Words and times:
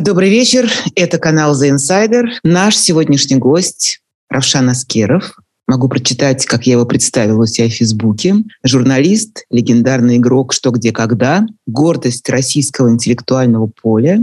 Добрый 0.00 0.30
вечер. 0.30 0.70
Это 0.94 1.18
канал 1.18 1.54
The 1.54 1.76
Insider. 1.76 2.24
Наш 2.42 2.74
сегодняшний 2.74 3.36
гость 3.36 4.00
Равшан 4.30 4.70
Аскеров. 4.70 5.38
Могу 5.66 5.88
прочитать, 5.88 6.46
как 6.46 6.66
я 6.66 6.72
его 6.72 6.86
представила 6.86 7.42
у 7.42 7.46
себя 7.46 7.68
в 7.68 7.72
Фейсбуке. 7.72 8.36
Журналист, 8.64 9.44
легендарный 9.50 10.16
игрок 10.16 10.54
«Что, 10.54 10.70
где, 10.70 10.90
когда», 10.92 11.46
гордость 11.66 12.30
российского 12.30 12.88
интеллектуального 12.88 13.66
поля, 13.66 14.20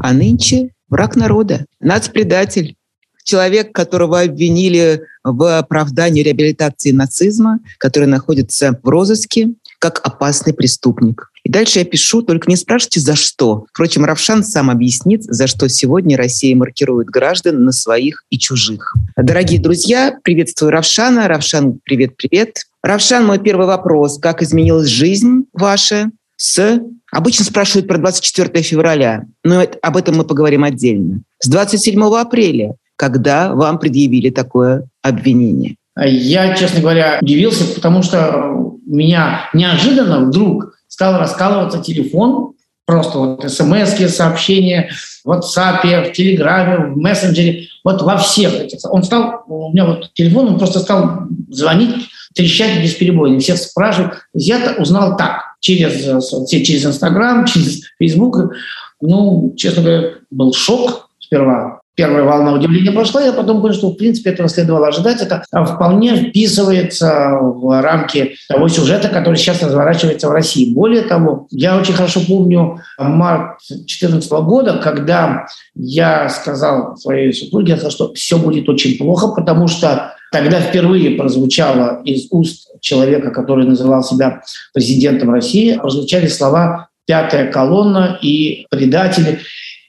а 0.00 0.12
нынче 0.12 0.70
враг 0.88 1.14
народа, 1.14 1.64
нацпредатель, 1.78 2.74
человек, 3.22 3.72
которого 3.72 4.22
обвинили 4.22 5.02
в 5.24 5.58
оправдании 5.58 6.22
реабилитации 6.22 6.92
нацизма, 6.92 7.60
который 7.78 8.06
находится 8.06 8.78
в 8.82 8.88
розыске 8.88 9.50
как 9.78 10.00
опасный 10.06 10.52
преступник. 10.52 11.30
И 11.42 11.50
дальше 11.50 11.78
я 11.78 11.84
пишу, 11.84 12.22
только 12.22 12.50
не 12.50 12.56
спрашивайте, 12.56 13.00
за 13.00 13.16
что. 13.16 13.64
Впрочем, 13.72 14.04
Равшан 14.04 14.44
сам 14.44 14.68
объяснит, 14.68 15.24
за 15.24 15.46
что 15.46 15.68
сегодня 15.68 16.16
Россия 16.18 16.54
маркирует 16.54 17.08
граждан 17.08 17.64
на 17.64 17.72
своих 17.72 18.24
и 18.28 18.38
чужих. 18.38 18.94
Дорогие 19.16 19.58
друзья, 19.58 20.18
приветствую 20.22 20.70
Равшана. 20.70 21.28
Равшан, 21.28 21.80
привет-привет. 21.84 22.66
Равшан, 22.82 23.26
мой 23.26 23.38
первый 23.38 23.66
вопрос. 23.66 24.18
Как 24.18 24.42
изменилась 24.42 24.88
жизнь 24.88 25.46
ваша 25.52 26.10
с... 26.36 26.80
Обычно 27.10 27.44
спрашивают 27.44 27.88
про 27.88 27.98
24 27.98 28.62
февраля, 28.62 29.24
но 29.42 29.66
об 29.82 29.96
этом 29.96 30.16
мы 30.16 30.24
поговорим 30.24 30.62
отдельно. 30.62 31.22
С 31.40 31.48
27 31.48 32.00
апреля, 32.14 32.76
когда 32.94 33.52
вам 33.54 33.78
предъявили 33.78 34.30
такое 34.30 34.86
обвинение. 35.02 35.76
Я, 35.96 36.54
честно 36.54 36.80
говоря, 36.80 37.18
удивился, 37.20 37.74
потому 37.74 38.02
что 38.02 38.52
у 38.54 38.80
меня 38.86 39.48
неожиданно 39.52 40.20
вдруг 40.20 40.74
стал 40.88 41.18
раскалываться 41.18 41.80
телефон, 41.80 42.54
просто 42.86 43.18
вот 43.18 43.50
смс 43.50 44.14
сообщения 44.14 44.90
в 45.24 45.30
WhatsApp, 45.30 46.10
в 46.10 46.12
Телеграме, 46.12 46.92
в 46.92 46.96
мессенджере, 46.96 47.68
вот 47.84 48.02
во 48.02 48.16
всех 48.16 48.54
этих. 48.54 48.78
Он 48.90 49.02
стал, 49.04 49.44
у 49.46 49.72
меня 49.72 49.84
вот 49.86 50.12
телефон, 50.14 50.48
он 50.48 50.58
просто 50.58 50.80
стал 50.80 51.22
звонить, 51.48 52.08
трещать 52.34 52.82
бесперебойно. 52.82 53.38
Всех 53.38 53.58
спрашивают. 53.58 54.14
Я 54.32 54.74
узнал 54.78 55.16
так, 55.16 55.56
через, 55.60 56.48
через 56.48 56.84
Инстаграм, 56.84 57.44
через 57.44 57.82
Фейсбук. 57.98 58.52
Ну, 59.00 59.54
честно 59.56 59.82
говоря, 59.82 60.10
был 60.30 60.52
шок 60.52 61.10
сперва 61.20 61.79
первая 62.00 62.24
волна 62.24 62.54
удивления 62.54 62.92
прошла, 62.92 63.22
я 63.22 63.34
потом 63.34 63.60
понял, 63.60 63.74
что 63.74 63.90
в 63.90 63.96
принципе 63.96 64.30
этого 64.30 64.48
следовало 64.48 64.88
ожидать. 64.88 65.20
Это 65.20 65.42
вполне 65.52 66.16
вписывается 66.16 67.32
в 67.42 67.82
рамки 67.82 68.36
того 68.48 68.68
сюжета, 68.68 69.08
который 69.08 69.36
сейчас 69.36 69.62
разворачивается 69.62 70.28
в 70.28 70.32
России. 70.32 70.72
Более 70.72 71.02
того, 71.02 71.46
я 71.50 71.76
очень 71.76 71.92
хорошо 71.92 72.20
помню 72.26 72.80
март 72.98 73.58
2014 73.68 74.32
года, 74.32 74.80
когда 74.82 75.44
я 75.74 76.30
сказал 76.30 76.96
своей 76.96 77.34
супруге, 77.34 77.76
что 77.90 78.14
все 78.14 78.38
будет 78.38 78.66
очень 78.70 78.96
плохо, 78.96 79.28
потому 79.28 79.68
что 79.68 80.14
тогда 80.32 80.58
впервые 80.58 81.18
прозвучало 81.18 82.00
из 82.04 82.28
уст 82.30 82.68
человека, 82.80 83.30
который 83.30 83.66
называл 83.66 84.02
себя 84.02 84.40
президентом 84.72 85.30
России, 85.30 85.76
прозвучали 85.76 86.28
слова 86.28 86.88
«пятая 87.06 87.52
колонна» 87.52 88.18
и 88.22 88.64
«предатели». 88.70 89.40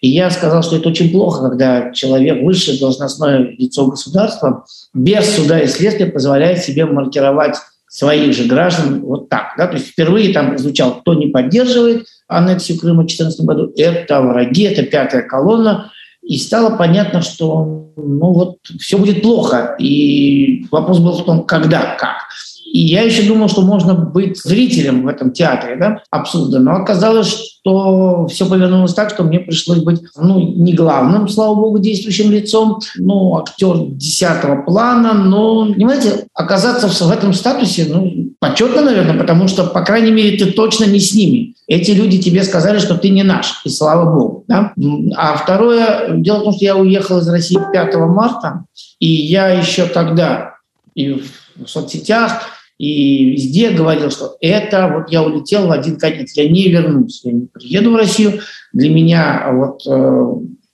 И 0.02 0.10
я 0.10 0.32
сказал, 0.32 0.64
что 0.64 0.78
это 0.78 0.90
очень 0.90 1.12
плохо, 1.12 1.48
когда 1.48 1.92
человек, 1.92 2.44
высшее 2.44 2.80
должностное 2.80 3.56
лицо 3.58 3.86
государства, 3.86 4.66
без 4.94 5.36
суда 5.36 5.60
и 5.60 5.68
следствия 5.68 6.08
позволяет 6.08 6.64
себе 6.64 6.86
маркировать 6.86 7.56
своих 7.88 8.34
же 8.34 8.46
граждан 8.46 9.02
вот 9.02 9.30
так. 9.30 9.54
Да? 9.58 9.68
То 9.68 9.76
есть 9.76 9.90
впервые 9.90 10.34
там 10.34 10.58
звучал, 10.58 11.02
кто 11.02 11.14
не 11.14 11.28
поддерживает 11.28 12.08
аннексию 12.28 12.80
Крыма 12.80 13.04
в 13.04 13.08
2014 13.08 13.46
году, 13.46 13.74
это 13.78 14.22
враги, 14.22 14.64
это 14.64 14.84
пятая 14.84 15.22
колонна. 15.22 15.92
И 16.24 16.38
стало 16.38 16.78
понятно, 16.78 17.22
что 17.22 17.92
ну 17.96 18.34
вот 18.34 18.58
все 18.80 18.98
будет 18.98 19.22
плохо. 19.22 19.76
И 19.78 20.66
вопрос 20.72 21.00
был 21.00 21.14
в 21.14 21.26
том, 21.26 21.44
когда, 21.44 21.96
как. 22.00 22.30
И 22.72 22.80
я 22.80 23.02
еще 23.02 23.24
думал, 23.24 23.50
что 23.50 23.62
можно 23.62 23.94
быть 23.94 24.42
зрителем 24.42 25.04
в 25.04 25.08
этом 25.08 25.32
театре 25.32 25.76
да, 25.76 26.04
абсурда, 26.10 26.60
но 26.60 26.76
оказалось, 26.76 27.28
что 27.28 28.28
все 28.28 28.46
повернулось 28.48 28.94
так, 28.94 29.10
что 29.10 29.24
мне 29.24 29.40
пришлось 29.40 29.80
быть 29.80 30.02
ну, 30.16 30.40
не 30.40 30.74
главным, 30.74 31.28
слава 31.28 31.54
богу, 31.54 31.80
действующим 31.80 32.32
лицом, 32.32 32.80
ну, 32.96 33.38
актер 33.38 33.88
десятого 33.88 34.62
плана, 34.62 35.14
но, 35.14 35.66
понимаете, 35.66 36.28
оказаться 36.34 36.88
в 36.88 37.12
этом 37.12 37.34
статусе, 37.34 37.88
ну, 37.90 38.32
почетно, 38.40 38.84
наверное, 38.84 39.18
потому 39.18 39.50
что, 39.50 39.66
по 39.66 39.82
крайней 39.82 40.12
мере, 40.12 40.38
ты 40.38 40.52
точно 40.54 40.86
не 40.86 41.02
с 41.02 41.14
ними. 41.14 41.56
Эти 41.68 41.92
люди 41.92 42.22
тебе 42.22 42.44
сказали, 42.44 42.80
что 42.80 42.98
ты 42.98 43.10
не 43.10 43.24
наш, 43.24 43.62
и 43.66 43.70
слава 43.70 44.10
богу. 44.18 44.46
Да? 44.48 44.74
А 45.18 45.36
второе, 45.36 46.16
дело 46.18 46.40
в 46.40 46.44
том, 46.44 46.54
что 46.54 46.64
я 46.64 46.78
уехал 46.78 47.20
из 47.20 47.28
России 47.28 47.60
5 47.74 47.96
марта, 48.08 48.64
и 49.00 49.08
я 49.08 49.50
еще 49.50 49.86
тогда 49.86 50.56
и 50.96 51.22
в 51.56 51.68
соцсетях, 51.68 52.44
и 52.82 53.26
везде 53.34 53.70
говорил, 53.70 54.10
что 54.10 54.38
это 54.42 54.92
вот 54.92 55.12
я 55.12 55.22
улетел 55.22 55.68
в 55.68 55.72
один 55.72 55.98
конец, 55.98 56.32
я 56.34 56.50
не 56.50 56.68
вернусь, 56.68 57.22
я 57.24 57.32
не 57.32 57.46
приеду 57.46 57.92
в 57.92 57.96
Россию. 57.96 58.40
Для 58.74 58.90
меня 58.90 59.52
вот 59.54 59.84
э, 59.86 60.26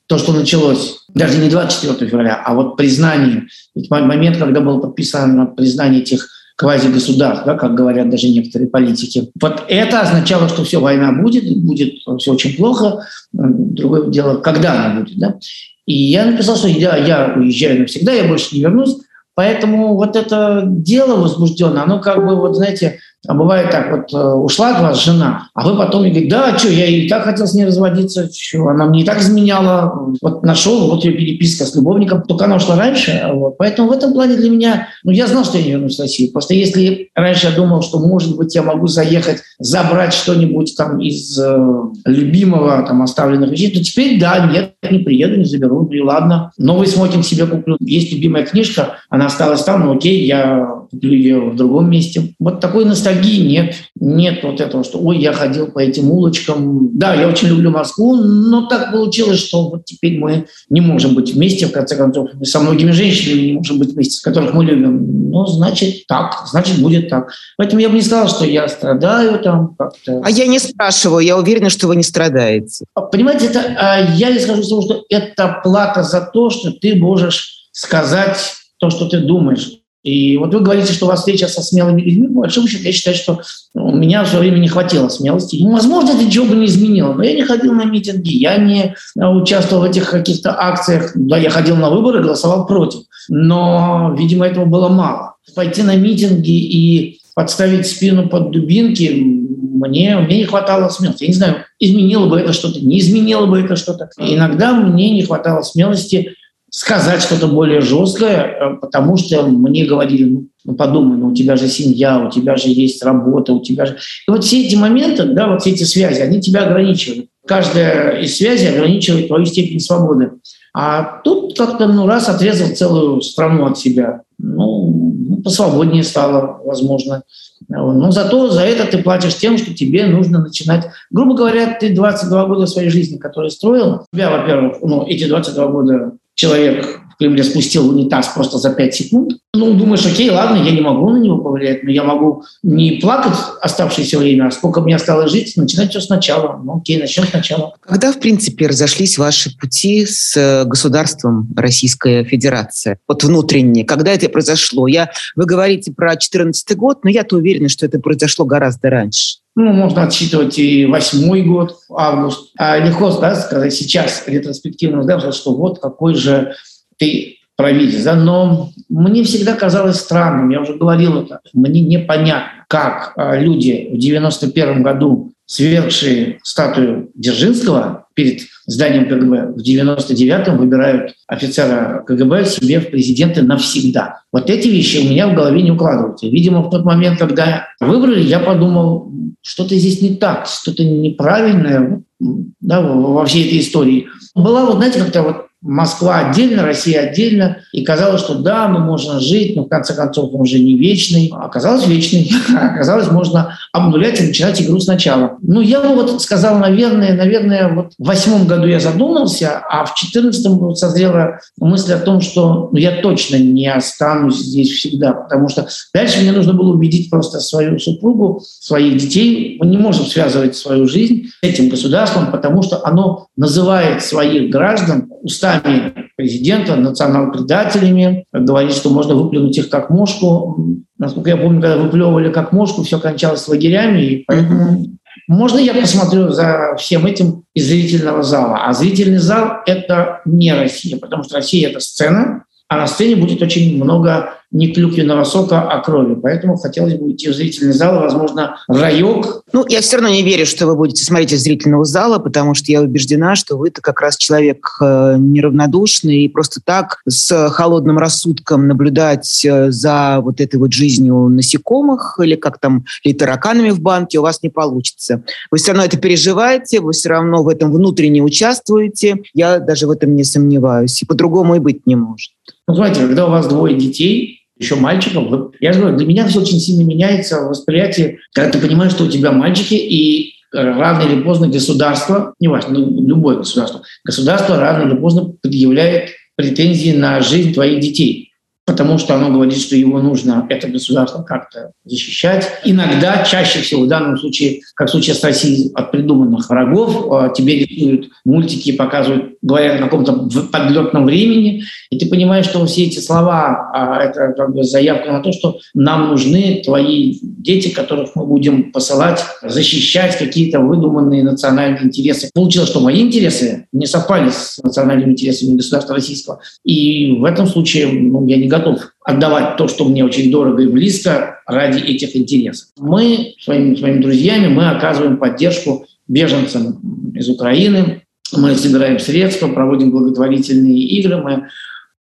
то, 0.08 0.18
что 0.18 0.32
началось, 0.32 1.00
даже 1.14 1.38
не 1.38 1.50
24 1.50 2.10
февраля, 2.10 2.42
а 2.46 2.54
вот 2.56 2.78
признание, 2.78 3.48
ведь 3.76 3.90
момент, 3.90 4.38
когда 4.38 4.62
было 4.62 4.80
подписано 4.80 5.48
признание 5.48 6.02
этих 6.02 6.30
квази-государств, 6.56 7.46
да, 7.46 7.56
как 7.56 7.76
говорят 7.76 8.10
даже 8.10 8.30
некоторые 8.30 8.70
политики. 8.70 9.30
Вот 9.42 9.66
это 9.68 10.00
означало, 10.00 10.48
что 10.48 10.64
все, 10.64 10.80
война 10.80 11.12
будет, 11.12 11.58
будет 11.58 11.96
все 12.20 12.32
очень 12.32 12.56
плохо. 12.56 13.06
Другое 13.34 14.10
дело, 14.10 14.38
когда 14.38 14.86
она 14.86 15.02
будет. 15.02 15.20
Да? 15.20 15.38
И 15.86 15.94
я 15.94 16.26
написал, 16.26 16.56
что 16.56 16.70
я, 16.70 16.96
я 16.96 17.34
уезжаю 17.36 17.82
навсегда, 17.82 18.14
я 18.14 18.30
больше 18.30 18.56
не 18.56 18.62
вернусь. 18.62 18.96
Поэтому 19.38 19.94
вот 19.94 20.16
это 20.16 20.64
дело 20.66 21.22
возбужденное, 21.22 21.84
оно 21.84 22.00
как 22.00 22.26
бы, 22.26 22.36
вот 22.36 22.56
знаете, 22.56 23.02
а 23.28 23.34
бывает 23.34 23.72
так, 23.72 23.92
вот 23.92 24.14
э, 24.14 24.34
ушла 24.34 24.76
от 24.76 24.82
вас 24.82 25.04
жена, 25.04 25.50
а 25.54 25.68
вы 25.68 25.78
потом 25.78 26.04
ей 26.04 26.12
говорите, 26.12 26.32
да, 26.32 26.58
что, 26.58 26.70
я 26.70 26.86
и 26.86 27.08
так 27.08 27.24
хотел 27.24 27.46
с 27.46 27.54
ней 27.54 27.66
разводиться, 27.66 28.30
что, 28.34 28.68
она 28.68 28.86
мне 28.86 29.02
и 29.02 29.06
так 29.06 29.20
изменяла, 29.20 30.14
вот 30.22 30.44
нашел, 30.44 30.90
вот 30.90 31.04
ее 31.04 31.14
переписка 31.14 31.66
с 31.66 31.76
любовником, 31.76 32.24
только 32.24 32.46
она 32.46 32.56
ушла 32.56 32.76
раньше, 32.76 33.30
вот. 33.34 33.58
Поэтому 33.58 33.90
в 33.90 33.92
этом 33.92 34.14
плане 34.14 34.38
для 34.38 34.50
меня, 34.50 34.88
ну, 35.04 35.12
я 35.12 35.28
знал, 35.28 35.44
что 35.44 35.58
я 35.58 35.64
не 35.66 35.72
вернусь 35.72 35.98
в 35.98 36.02
Россию, 36.02 36.32
просто 36.32 36.54
если 36.54 37.10
раньше 37.16 37.48
я 37.48 37.56
думал, 37.56 37.82
что, 37.82 38.00
может 38.00 38.38
быть, 38.38 38.56
я 38.56 38.64
могу 38.64 38.88
заехать, 38.88 39.42
забрать 39.60 40.14
что-нибудь 40.14 40.76
там 40.78 41.00
из 41.00 41.38
э, 41.38 41.58
любимого, 42.06 42.84
там, 42.88 43.02
оставленных 43.02 43.52
вещей, 43.52 43.72
то 43.72 43.84
теперь, 43.84 44.20
да, 44.20 44.48
нет, 44.48 44.74
не 44.90 45.00
приеду, 45.00 45.36
не 45.36 45.46
заберу, 45.46 45.82
ну 45.82 45.92
и 45.92 46.02
ладно. 46.02 46.52
Новый 46.58 46.88
смокинг 46.88 47.26
себе 47.26 47.46
куплю. 47.46 47.78
Есть 47.80 48.14
любимая 48.14 48.46
книжка, 48.46 48.98
она 49.10 49.28
осталась 49.28 49.64
там, 49.64 49.86
ну 49.86 49.96
окей, 49.96 50.26
я 50.26 50.78
ее 50.92 51.40
в 51.40 51.56
другом 51.56 51.90
месте. 51.90 52.34
Вот 52.40 52.60
такой 52.60 52.86
ностальгии 52.86 53.48
нет. 53.48 53.76
Нет 54.00 54.44
вот 54.44 54.62
этого, 54.62 54.84
что 54.84 55.00
ой, 55.00 55.18
я 55.18 55.34
ходил 55.34 55.68
по 55.68 55.80
этим 55.80 56.12
улочкам. 56.12 56.98
Да, 56.98 57.14
я 57.14 57.28
очень 57.28 57.48
люблю 57.50 57.72
Москву, 57.72 58.16
но 58.16 58.68
так 58.68 58.92
получилось, 58.92 59.40
что 59.40 59.70
вот 59.70 59.86
теперь 59.86 60.18
мы 60.20 60.48
не 60.70 60.82
можем 60.82 61.16
быть 61.16 61.34
вместе, 61.34 61.68
в 61.68 61.72
конце 61.72 61.96
концов, 61.96 62.30
со 62.44 62.60
многими 62.60 62.92
женщинами 62.92 63.48
не 63.48 63.54
можем 63.54 63.80
быть 63.80 63.94
вместе, 63.94 64.16
с 64.16 64.22
которых 64.22 64.54
мы 64.54 64.66
любим. 64.66 65.30
Ну, 65.30 65.46
значит, 65.46 66.08
так, 66.08 66.48
значит, 66.48 66.80
будет 66.80 67.10
так. 67.10 67.32
Поэтому 67.58 67.82
я 67.82 67.90
бы 67.90 67.96
не 67.96 68.02
сказала, 68.02 68.30
что 68.30 68.46
я 68.46 68.68
страдаю 68.68 69.40
там 69.40 69.76
как-то. 69.78 70.22
А 70.24 70.30
я 70.30 70.48
не 70.48 70.60
спрашиваю, 70.60 71.26
я 71.26 71.38
уверена, 71.38 71.70
что 71.70 71.88
вы 71.88 71.96
не 71.96 72.04
страдаете. 72.04 72.86
А, 72.94 73.02
понимаете, 73.02 73.48
это, 73.48 73.62
а, 73.78 74.00
я 74.16 74.32
не 74.32 74.40
скажу 74.40 74.64
того, 74.68 74.82
что 74.82 75.04
это 75.10 75.60
плата 75.64 76.04
за 76.04 76.22
то, 76.22 76.50
что 76.50 76.72
ты 76.72 76.96
можешь 76.96 77.70
сказать 77.72 78.38
то, 78.80 78.90
что 78.90 79.08
ты 79.08 79.20
думаешь. 79.20 79.80
И 80.08 80.38
вот 80.38 80.54
вы 80.54 80.62
говорите, 80.62 80.94
что 80.94 81.06
у 81.06 81.10
вас 81.10 81.20
встреча 81.20 81.50
со 81.50 81.62
смелыми 81.62 82.02
людьми. 82.02 82.28
По 82.28 82.42
большому 82.42 82.68
счету, 82.68 82.84
я 82.86 82.94
считаю, 82.94 83.18
что 83.18 83.42
у 83.74 83.94
меня 83.94 84.24
в 84.24 84.28
свое 84.28 84.50
время 84.50 84.60
не 84.60 84.70
хватило 84.70 85.10
смелости. 85.10 85.58
Ну, 85.60 85.72
возможно, 85.72 86.12
это 86.12 86.24
ничего 86.24 86.46
бы 86.46 86.56
не 86.56 86.68
изменило, 86.68 87.14
но 87.14 87.24
я 87.24 87.34
не 87.34 87.44
ходил 87.44 87.74
на 87.74 87.84
митинги, 87.84 88.34
я 88.34 88.56
не 88.56 88.96
участвовал 89.16 89.82
в 89.82 89.86
этих 89.86 90.10
каких-то 90.10 90.56
акциях. 90.58 91.12
Да, 91.16 91.38
я 91.38 91.50
ходил 91.50 91.76
на 91.76 91.90
выборы, 91.90 92.24
голосовал 92.24 92.66
против. 92.66 93.02
Но, 93.28 94.16
видимо, 94.18 94.48
этого 94.48 94.64
было 94.64 94.88
мало. 94.88 95.36
Пойти 95.56 95.84
на 95.84 95.98
митинги 95.98 96.52
и 96.52 97.20
подставить 97.36 97.86
спину 97.86 98.30
под 98.30 98.52
дубинки, 98.52 99.10
мне, 99.12 100.18
мне 100.18 100.38
не 100.38 100.46
хватало 100.46 100.88
смелости. 100.88 101.24
Я 101.24 101.28
не 101.28 101.36
знаю, 101.36 101.56
изменило 101.80 102.28
бы 102.28 102.40
это 102.40 102.54
что-то, 102.54 102.80
не 102.80 103.00
изменило 103.00 103.46
бы 103.46 103.60
это 103.60 103.76
что-то. 103.76 104.10
Иногда 104.18 104.74
мне 104.74 105.10
не 105.10 105.24
хватало 105.24 105.64
смелости 105.64 106.34
сказать 106.70 107.22
что-то 107.22 107.48
более 107.48 107.82
жесткое, 107.82 108.44
э, 108.44 108.76
потому 108.82 109.18
что 109.18 109.44
мне 109.44 109.86
говорили, 109.86 110.26
ну, 110.26 110.48
ну 110.66 110.76
подумай, 110.76 111.18
ну 111.18 111.28
у 111.30 111.34
тебя 111.34 111.56
же 111.56 111.68
семья, 111.68 112.20
у 112.20 112.30
тебя 112.30 112.56
же 112.56 112.70
есть 112.70 113.04
работа, 113.04 113.54
у 113.54 113.62
тебя 113.62 113.86
же... 113.86 113.98
И 114.28 114.32
вот 114.32 114.44
все 114.44 114.66
эти 114.66 114.76
моменты, 114.76 115.24
да, 115.24 115.48
вот 115.48 115.62
все 115.62 115.72
эти 115.72 115.84
связи, 115.84 116.22
они 116.22 116.42
тебя 116.42 116.66
ограничивают. 116.66 117.28
Каждая 117.46 118.20
из 118.20 118.36
связей 118.36 118.68
ограничивает 118.68 119.28
твою 119.28 119.46
степень 119.46 119.80
свободы. 119.80 120.32
А 120.74 121.22
тут 121.24 121.58
как-то, 121.58 121.88
ну, 121.88 122.06
раз 122.06 122.28
отрезал 122.28 122.76
целую 122.76 123.22
страну 123.22 123.66
от 123.66 123.78
себя. 123.78 124.22
ну, 124.38 125.42
посвободнее 125.44 126.04
стало, 126.04 126.60
возможно. 126.64 127.24
Но 127.70 128.12
зато 128.12 128.50
за 128.50 128.62
это 128.62 128.86
ты 128.86 128.98
платишь 129.00 129.38
тем, 129.38 129.58
что 129.58 129.74
тебе 129.74 130.06
нужно 130.06 130.40
начинать. 130.40 130.88
Грубо 131.10 131.36
говоря, 131.36 131.78
ты 131.80 131.96
22 131.96 132.46
года 132.46 132.68
своей 132.68 132.90
жизни, 132.90 133.18
которые 133.18 133.50
строил, 133.50 134.06
тебя, 134.14 134.30
во-первых, 134.30 134.78
ну, 134.82 135.06
эти 135.08 135.26
22 135.26 135.68
года 135.68 136.12
человек 136.38 137.02
в 137.10 137.18
Кремле 137.18 137.44
спустил 137.44 137.90
унитаз 137.90 138.28
просто 138.28 138.60
за 138.60 138.70
5 138.70 138.96
секунд. 138.96 139.34
Ну, 139.56 139.74
думаешь, 139.74 140.06
окей, 140.06 140.30
ладно, 140.30 140.64
я 140.64 140.72
не 140.72 140.82
могу 140.82 141.10
на 141.10 141.18
него 141.18 141.40
повлиять, 141.40 141.84
но 141.84 141.90
я 141.90 142.04
могу 142.04 142.44
не 142.62 143.00
плакать 143.02 143.34
оставшееся 143.60 144.20
время, 144.20 144.46
а 144.46 144.52
сколько 144.52 144.82
мне 144.82 144.96
осталось 144.96 145.32
жить, 145.32 145.58
начинать 145.58 145.90
все 145.90 146.00
сначала. 146.00 146.62
Ну, 146.64 146.78
окей, 146.78 147.00
начнем 147.00 147.26
сначала. 147.26 147.74
Когда, 147.82 148.12
в 148.12 148.20
принципе, 148.20 148.68
разошлись 148.68 149.18
ваши 149.18 149.58
пути 149.58 150.06
с 150.06 150.38
э, 150.38 150.64
государством 150.66 151.52
Российская 151.58 152.24
Федерация? 152.24 153.00
Вот 153.08 153.24
внутренне, 153.24 153.84
когда 153.84 154.12
это 154.12 154.30
произошло? 154.30 154.86
Я, 154.88 155.10
вы 155.36 155.46
говорите 155.46 155.92
про 155.92 156.10
2014 156.10 156.78
год, 156.78 157.04
но 157.04 157.10
я-то 157.10 157.38
уверена, 157.38 157.68
что 157.68 157.88
это 157.88 158.00
произошло 158.00 158.46
гораздо 158.46 158.92
раньше. 158.92 159.38
Ну, 159.60 159.74
можно 159.74 160.04
отсчитывать 160.04 160.60
и 160.60 160.86
восьмой 160.86 161.42
год, 161.42 161.78
август. 161.90 162.52
А 162.60 162.78
легко 162.78 163.10
да, 163.20 163.34
сказать 163.34 163.74
сейчас, 163.74 164.24
ретроспективно, 164.28 165.04
да, 165.04 165.32
что 165.32 165.56
вот 165.56 165.80
какой 165.80 166.14
же 166.14 166.54
ты 167.00 167.38
правитель. 167.56 168.04
Да? 168.04 168.14
Но 168.14 168.70
мне 168.88 169.24
всегда 169.24 169.56
казалось 169.56 169.98
странным, 169.98 170.52
я 170.52 170.62
уже 170.62 170.76
говорил 170.76 171.24
это, 171.24 171.40
мне 171.54 171.82
непонятно, 171.82 172.66
как 172.68 173.14
а, 173.16 173.36
люди 173.36 173.90
в 173.92 173.98
91 173.98 174.84
году, 174.84 175.32
свергшие 175.48 176.38
статую 176.44 177.10
Дзержинского 177.16 178.06
перед 178.14 178.42
зданием 178.68 179.08
КГБ, 179.08 179.54
в 179.54 179.68
99-м 179.68 180.58
выбирают 180.58 181.16
офицера 181.26 182.04
КГБ 182.06 182.46
себе 182.46 182.80
в 182.80 182.92
президенты 182.92 183.42
навсегда. 183.42 184.22
Вот 184.32 184.52
эти 184.52 184.68
вещи 184.68 184.98
у 184.98 185.10
меня 185.10 185.28
в 185.28 185.34
голове 185.34 185.64
не 185.64 185.72
укладываются. 185.72 186.28
Видимо, 186.28 186.62
в 186.62 186.70
тот 186.70 186.86
момент, 186.86 187.18
когда 187.18 187.70
выбрали, 187.80 188.22
я 188.22 188.40
подумал, 188.40 189.12
что-то 189.48 189.76
здесь 189.76 190.02
не 190.02 190.16
так, 190.16 190.46
что-то 190.46 190.84
неправильное 190.84 192.04
да, 192.20 192.82
во 192.82 193.26
всей 193.26 193.48
этой 193.48 193.60
истории. 193.60 194.10
Была 194.36 194.66
вот, 194.66 194.76
знаете, 194.76 195.00
как-то 195.00 195.24
вот 195.24 195.47
Москва 195.62 196.20
отдельно, 196.20 196.64
Россия 196.64 197.10
отдельно. 197.10 197.58
И 197.72 197.84
казалось, 197.84 198.22
что 198.22 198.36
да, 198.36 198.68
мы 198.68 198.80
можем 198.80 199.20
жить, 199.20 199.56
но 199.56 199.64
в 199.64 199.70
конце 199.70 199.96
концов 199.96 200.34
он 200.34 200.42
уже 200.42 200.60
не 200.60 200.76
вечный. 200.76 201.32
Оказалось 201.34 201.88
вечный. 201.88 202.32
Оказалось, 202.56 203.10
можно 203.10 203.58
обнулять 203.74 204.22
и 204.22 204.28
начинать 204.28 204.62
игру 204.62 204.80
сначала. 204.80 205.38
Ну, 205.42 205.62
я 205.62 205.82
бы 205.82 205.96
вот 205.96 206.22
сказал, 206.22 206.60
наверное, 206.60 207.14
наверное, 207.16 207.74
вот 207.74 207.94
в 207.98 208.06
восьмом 208.06 208.46
году 208.46 208.68
я 208.68 208.80
задумался, 208.80 209.60
а 209.70 209.86
в 209.86 209.96
четырнадцатом 209.96 210.76
созрела 210.76 211.40
мысль 211.60 211.94
о 211.94 212.00
том, 212.00 212.22
что 212.22 212.70
ну, 212.72 212.78
я 212.78 213.02
точно 213.02 213.38
не 213.38 213.68
останусь 213.68 214.38
здесь 214.38 214.70
всегда, 214.70 215.14
потому 215.14 215.50
что 215.50 215.68
дальше 215.94 216.22
мне 216.22 216.32
нужно 216.32 216.54
было 216.54 216.74
убедить 216.74 217.10
просто 217.10 217.40
свою 217.40 217.80
супругу, 217.80 218.44
своих 218.44 218.98
детей. 218.98 219.58
Мы 219.60 219.66
не 219.68 219.78
можем 219.78 220.06
связывать 220.06 220.56
свою 220.56 220.88
жизнь 220.88 221.30
с 221.42 221.44
этим 221.44 221.70
государством, 221.70 222.32
потому 222.32 222.62
что 222.62 222.86
оно 222.86 223.28
называет 223.36 224.04
своих 224.04 224.52
граждан 224.52 225.10
устами 225.56 225.94
президента 226.16 226.76
национал-предателями, 226.76 228.26
говорит, 228.32 228.74
что 228.74 228.90
можно 228.90 229.16
выплюнуть 229.16 229.58
их 229.58 229.70
как 229.70 229.90
мошку. 229.90 230.58
Насколько 230.98 231.30
я 231.30 231.38
помню, 231.38 231.62
когда 231.62 231.78
выплевывали 231.78 232.32
как 232.32 232.52
мошку, 232.52 232.84
все 232.84 233.00
кончалось 233.00 233.48
лагерями, 233.48 234.02
и 234.02 234.24
поэтому 234.26 234.98
можно 235.28 235.60
я 235.60 235.74
посмотрю 235.74 236.30
за 236.30 236.76
всем 236.78 237.06
этим 237.06 237.44
из 237.54 237.68
зрительного 237.68 238.24
зала? 238.24 238.66
А 238.66 238.74
зрительный 238.74 239.18
зал– 239.18 239.58
это 239.66 240.22
не 240.26 240.54
Россия, 240.54 240.98
потому 240.98 241.24
что 241.24 241.36
Россия– 241.36 241.70
это 241.70 241.80
сцена, 241.80 242.44
а 242.70 242.78
на 242.78 242.88
сцене 242.88 243.16
будет 243.16 243.42
очень 243.42 243.82
много 243.82 244.34
не 244.52 244.72
клюквенного 244.72 245.24
сока, 245.26 245.62
а 245.62 245.82
крови. 245.82 246.16
Поэтому 246.16 246.56
хотелось 246.56 246.94
бы 246.94 247.08
уйти 247.08 247.30
в 247.30 247.36
зрительный 247.36 247.74
зал, 247.74 248.00
возможно, 248.00 248.58
райок. 248.68 249.44
Ну, 249.52 249.66
я 249.68 249.82
все 249.82 249.98
равно 249.98 250.10
не 250.10 250.24
верю, 250.24 250.46
что 250.46 250.68
вы 250.68 250.76
будете 250.76 251.04
смотреть 251.04 251.34
из 251.34 251.44
зрительного 251.44 251.84
зала, 251.84 252.18
потому 252.20 252.54
что 252.54 252.72
я 252.72 252.82
убеждена, 252.82 253.36
что 253.36 253.58
вы-то 253.58 253.82
как 253.82 254.00
раз 254.00 254.16
человек 254.16 254.78
э, 254.82 255.16
неравнодушный, 255.20 256.24
и 256.24 256.30
просто 256.30 256.62
так 256.64 257.02
с 257.06 257.50
холодным 257.50 257.98
рассудком 257.98 258.68
наблюдать 258.68 259.46
э, 259.46 259.70
за 259.72 260.20
вот 260.22 260.40
этой 260.40 260.56
вот 260.58 260.72
жизнью 260.72 261.28
насекомых 261.28 262.18
или 262.24 262.36
как 262.36 262.60
там, 262.60 262.86
или 263.04 263.14
тараканами 263.14 263.72
в 263.72 263.82
банке 263.82 264.20
у 264.20 264.22
вас 264.22 264.42
не 264.44 264.50
получится. 264.50 265.24
Вы 265.52 265.58
все 265.58 265.72
равно 265.72 265.84
это 265.84 265.98
переживаете, 265.98 266.80
вы 266.80 266.94
все 266.94 267.10
равно 267.10 267.44
в 267.44 267.50
этом 267.50 267.72
внутренне 267.72 268.22
участвуете. 268.22 269.18
Я 269.34 269.60
даже 269.60 269.88
в 269.88 269.92
этом 269.92 270.16
не 270.16 270.24
сомневаюсь. 270.24 271.02
И 271.02 271.06
по-другому 271.06 271.56
и 271.56 271.60
быть 271.60 271.86
не 271.86 271.96
может. 271.96 272.32
Ну, 272.68 272.76
знаете, 272.76 273.02
когда 273.02 273.28
у 273.28 273.32
вас 273.32 273.48
двое 273.48 273.76
детей, 273.76 274.42
еще 274.58 274.76
мальчиком. 274.76 275.52
Я 275.60 275.74
же 275.74 275.80
говорю, 275.80 275.98
для 275.98 276.08
меня 276.08 276.28
все 276.28 276.42
очень 276.42 276.60
сильно 276.60 276.82
меняется 276.82 277.42
восприятие, 277.42 278.20
когда 278.34 278.52
ты 278.52 278.60
понимаешь, 278.60 278.92
что 278.92 279.06
у 279.06 279.10
тебя 279.10 279.32
мальчики, 279.32 279.76
и 279.76 280.34
рано 280.52 281.04
или 281.04 281.22
поздно 281.22 281.48
государство, 281.48 282.34
не 282.40 282.48
важно, 282.48 282.80
ну, 282.80 283.08
любое 283.08 283.38
государство, 283.38 283.82
государство 284.04 284.58
рано 284.58 284.90
или 284.90 284.98
поздно 284.98 285.34
предъявляет 285.42 286.10
претензии 286.36 286.92
на 286.92 287.22
жизнь 287.22 287.54
твоих 287.54 287.80
детей 287.80 288.27
потому 288.68 288.98
что 288.98 289.16
оно 289.16 289.32
говорит, 289.32 289.58
что 289.58 289.78
его 289.78 290.02
нужно, 290.02 290.46
это 290.50 290.68
государство, 290.68 291.24
как-то 291.24 291.72
защищать. 291.86 292.48
Иногда, 292.66 293.24
чаще 293.24 293.60
всего, 293.60 293.84
в 293.84 293.88
данном 293.88 294.18
случае, 294.18 294.60
как 294.76 294.90
в 294.90 294.92
случае 294.92 295.16
с 295.16 295.24
Россией, 295.24 295.72
от 295.74 295.92
придуманных 295.92 296.50
врагов, 296.50 297.08
а, 297.10 297.30
тебе 297.30 297.60
рисуют 297.60 298.10
мультики, 298.26 298.74
показывают, 298.74 299.38
говорят 299.42 299.80
о 299.80 299.86
каком-то 299.86 300.30
подлетном 300.52 301.06
времени, 301.06 301.64
и 301.90 301.98
ты 301.98 302.08
понимаешь, 302.08 302.46
что 302.46 302.66
все 302.66 302.84
эти 302.84 303.00
слова 303.00 303.72
а,— 303.74 304.04
это 304.04 304.34
как 304.36 304.54
бы 304.54 304.66
заявка 304.66 305.14
на 305.14 305.22
то, 305.22 305.32
что 305.32 305.60
нам 305.74 306.10
нужны 306.10 306.62
твои 306.66 307.18
дети, 307.22 307.70
которых 307.70 308.16
мы 308.16 308.26
будем 308.26 308.74
посылать, 308.74 309.24
защищать 309.42 310.18
какие-то 310.18 310.60
выдуманные 310.60 311.24
национальные 311.24 311.86
интересы. 311.86 312.30
Получилось, 312.34 312.70
что 312.70 312.82
мои 312.82 313.00
интересы 313.00 313.68
не 313.72 313.86
совпали 313.86 314.30
с 314.30 314.60
национальными 314.62 315.12
интересами 315.12 315.56
государства 315.56 315.96
российского. 315.96 316.42
И 316.66 317.16
в 317.18 317.24
этом 317.24 317.48
случае 317.48 317.88
ну, 317.88 318.28
я 318.28 318.36
не 318.36 318.50
готов 318.58 318.94
отдавать 319.04 319.58
то, 319.58 319.68
что 319.68 319.86
мне 319.86 320.04
очень 320.04 320.32
дорого 320.32 320.64
и 320.64 320.68
близко 320.68 321.42
ради 321.46 321.80
этих 321.80 322.16
интересов. 322.16 322.68
Мы 322.78 323.36
своими, 323.40 323.76
своими 323.76 324.02
друзьями 324.02 324.48
мы 324.48 324.70
оказываем 324.70 325.18
поддержку 325.18 325.86
беженцам 326.08 327.12
из 327.14 327.30
Украины, 327.30 328.04
мы 328.34 328.56
собираем 328.56 329.00
средства, 329.00 329.48
проводим 329.48 329.92
благотворительные 329.92 330.80
игры, 330.80 331.18
мы 331.18 331.48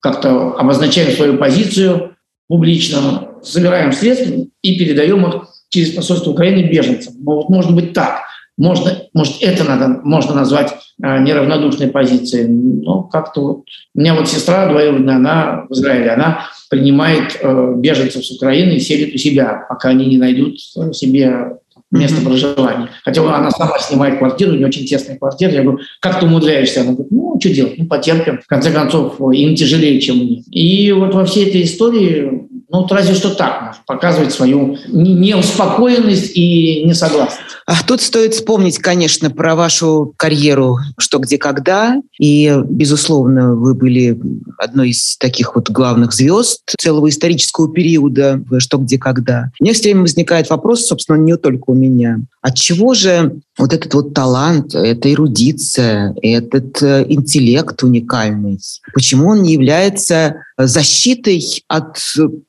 как-то 0.00 0.54
обозначаем 0.54 1.12
свою 1.12 1.38
позицию 1.38 2.16
публично, 2.48 3.28
собираем 3.42 3.92
средства 3.92 4.34
и 4.62 4.78
передаем 4.78 5.26
их 5.26 5.46
через 5.70 5.92
посольство 5.92 6.30
Украины 6.30 6.68
беженцам. 6.68 7.14
Ну, 7.18 7.36
вот 7.36 7.48
может 7.48 7.74
быть 7.74 7.92
так. 7.92 8.22
Можно, 8.58 9.04
может, 9.14 9.42
это 9.42 9.64
надо, 9.64 10.00
можно 10.04 10.34
назвать 10.34 10.74
а, 11.02 11.18
неравнодушной 11.18 11.88
позицией. 11.88 12.48
Но 12.48 13.02
как-то 13.02 13.40
вот... 13.40 13.62
У 13.94 14.00
меня 14.00 14.14
вот 14.14 14.28
сестра 14.28 14.68
двоюродная, 14.68 15.16
она 15.16 15.64
в 15.68 15.72
Израиле, 15.72 16.10
она 16.10 16.46
принимает 16.70 17.38
э, 17.40 17.74
беженцев 17.76 18.24
с 18.24 18.30
Украины 18.30 18.72
и 18.72 18.80
селит 18.80 19.14
у 19.14 19.18
себя, 19.18 19.66
пока 19.68 19.90
они 19.90 20.06
не 20.06 20.16
найдут 20.16 20.58
себе 20.60 21.58
место 21.90 22.20
mm-hmm. 22.20 22.24
проживания. 22.24 22.88
Хотя 23.04 23.22
она 23.22 23.50
сама 23.50 23.78
снимает 23.78 24.18
квартиру, 24.18 24.52
не 24.52 24.64
очень 24.64 24.86
тесная 24.86 25.18
квартира. 25.18 25.52
Я 25.52 25.62
говорю, 25.62 25.80
как 26.00 26.20
ты 26.20 26.26
умудряешься? 26.26 26.80
Она 26.80 26.92
говорит, 26.92 27.12
ну, 27.12 27.36
что 27.38 27.50
делать? 27.50 27.74
Ну, 27.76 27.86
потерпим. 27.86 28.40
В 28.40 28.46
конце 28.46 28.70
концов, 28.72 29.20
им 29.20 29.54
тяжелее, 29.54 30.00
чем 30.00 30.16
мне. 30.16 30.42
И 30.50 30.92
вот 30.92 31.14
во 31.14 31.24
всей 31.24 31.48
этой 31.48 31.62
истории 31.62 32.48
ну, 32.72 32.80
вот 32.80 32.92
разве 32.92 33.14
что 33.14 33.34
так 33.34 33.76
показывать 33.86 34.32
свою 34.32 34.78
неуспокоенность 34.88 36.34
и 36.34 36.84
несогласность. 36.84 37.42
А 37.72 37.82
тут 37.86 38.02
стоит 38.02 38.34
вспомнить, 38.34 38.76
конечно, 38.76 39.30
про 39.30 39.54
вашу 39.54 40.12
карьеру 40.18 40.76
«Что, 40.98 41.18
где, 41.18 41.38
когда». 41.38 42.02
И, 42.20 42.54
безусловно, 42.66 43.54
вы 43.54 43.72
были 43.72 44.20
одной 44.58 44.90
из 44.90 45.16
таких 45.16 45.54
вот 45.54 45.70
главных 45.70 46.12
звезд 46.12 46.60
целого 46.78 47.08
исторического 47.08 47.72
периода 47.72 48.44
«Что, 48.58 48.76
где, 48.76 48.98
когда». 48.98 49.50
У 49.58 49.64
меня 49.64 49.72
все 49.72 49.84
время 49.84 50.02
возникает 50.02 50.50
вопрос, 50.50 50.86
собственно, 50.86 51.16
не 51.16 51.38
только 51.38 51.70
у 51.70 51.74
меня. 51.74 52.18
От 52.42 52.56
чего 52.56 52.92
же 52.92 53.36
вот 53.56 53.72
этот 53.72 53.94
вот 53.94 54.12
талант, 54.12 54.74
эта 54.74 55.10
эрудиция, 55.10 56.14
этот 56.20 56.82
э, 56.82 57.06
интеллект 57.08 57.82
уникальный, 57.82 58.58
почему 58.92 59.28
он 59.28 59.42
не 59.42 59.54
является 59.54 60.42
защитой 60.58 61.64
от, 61.68 61.96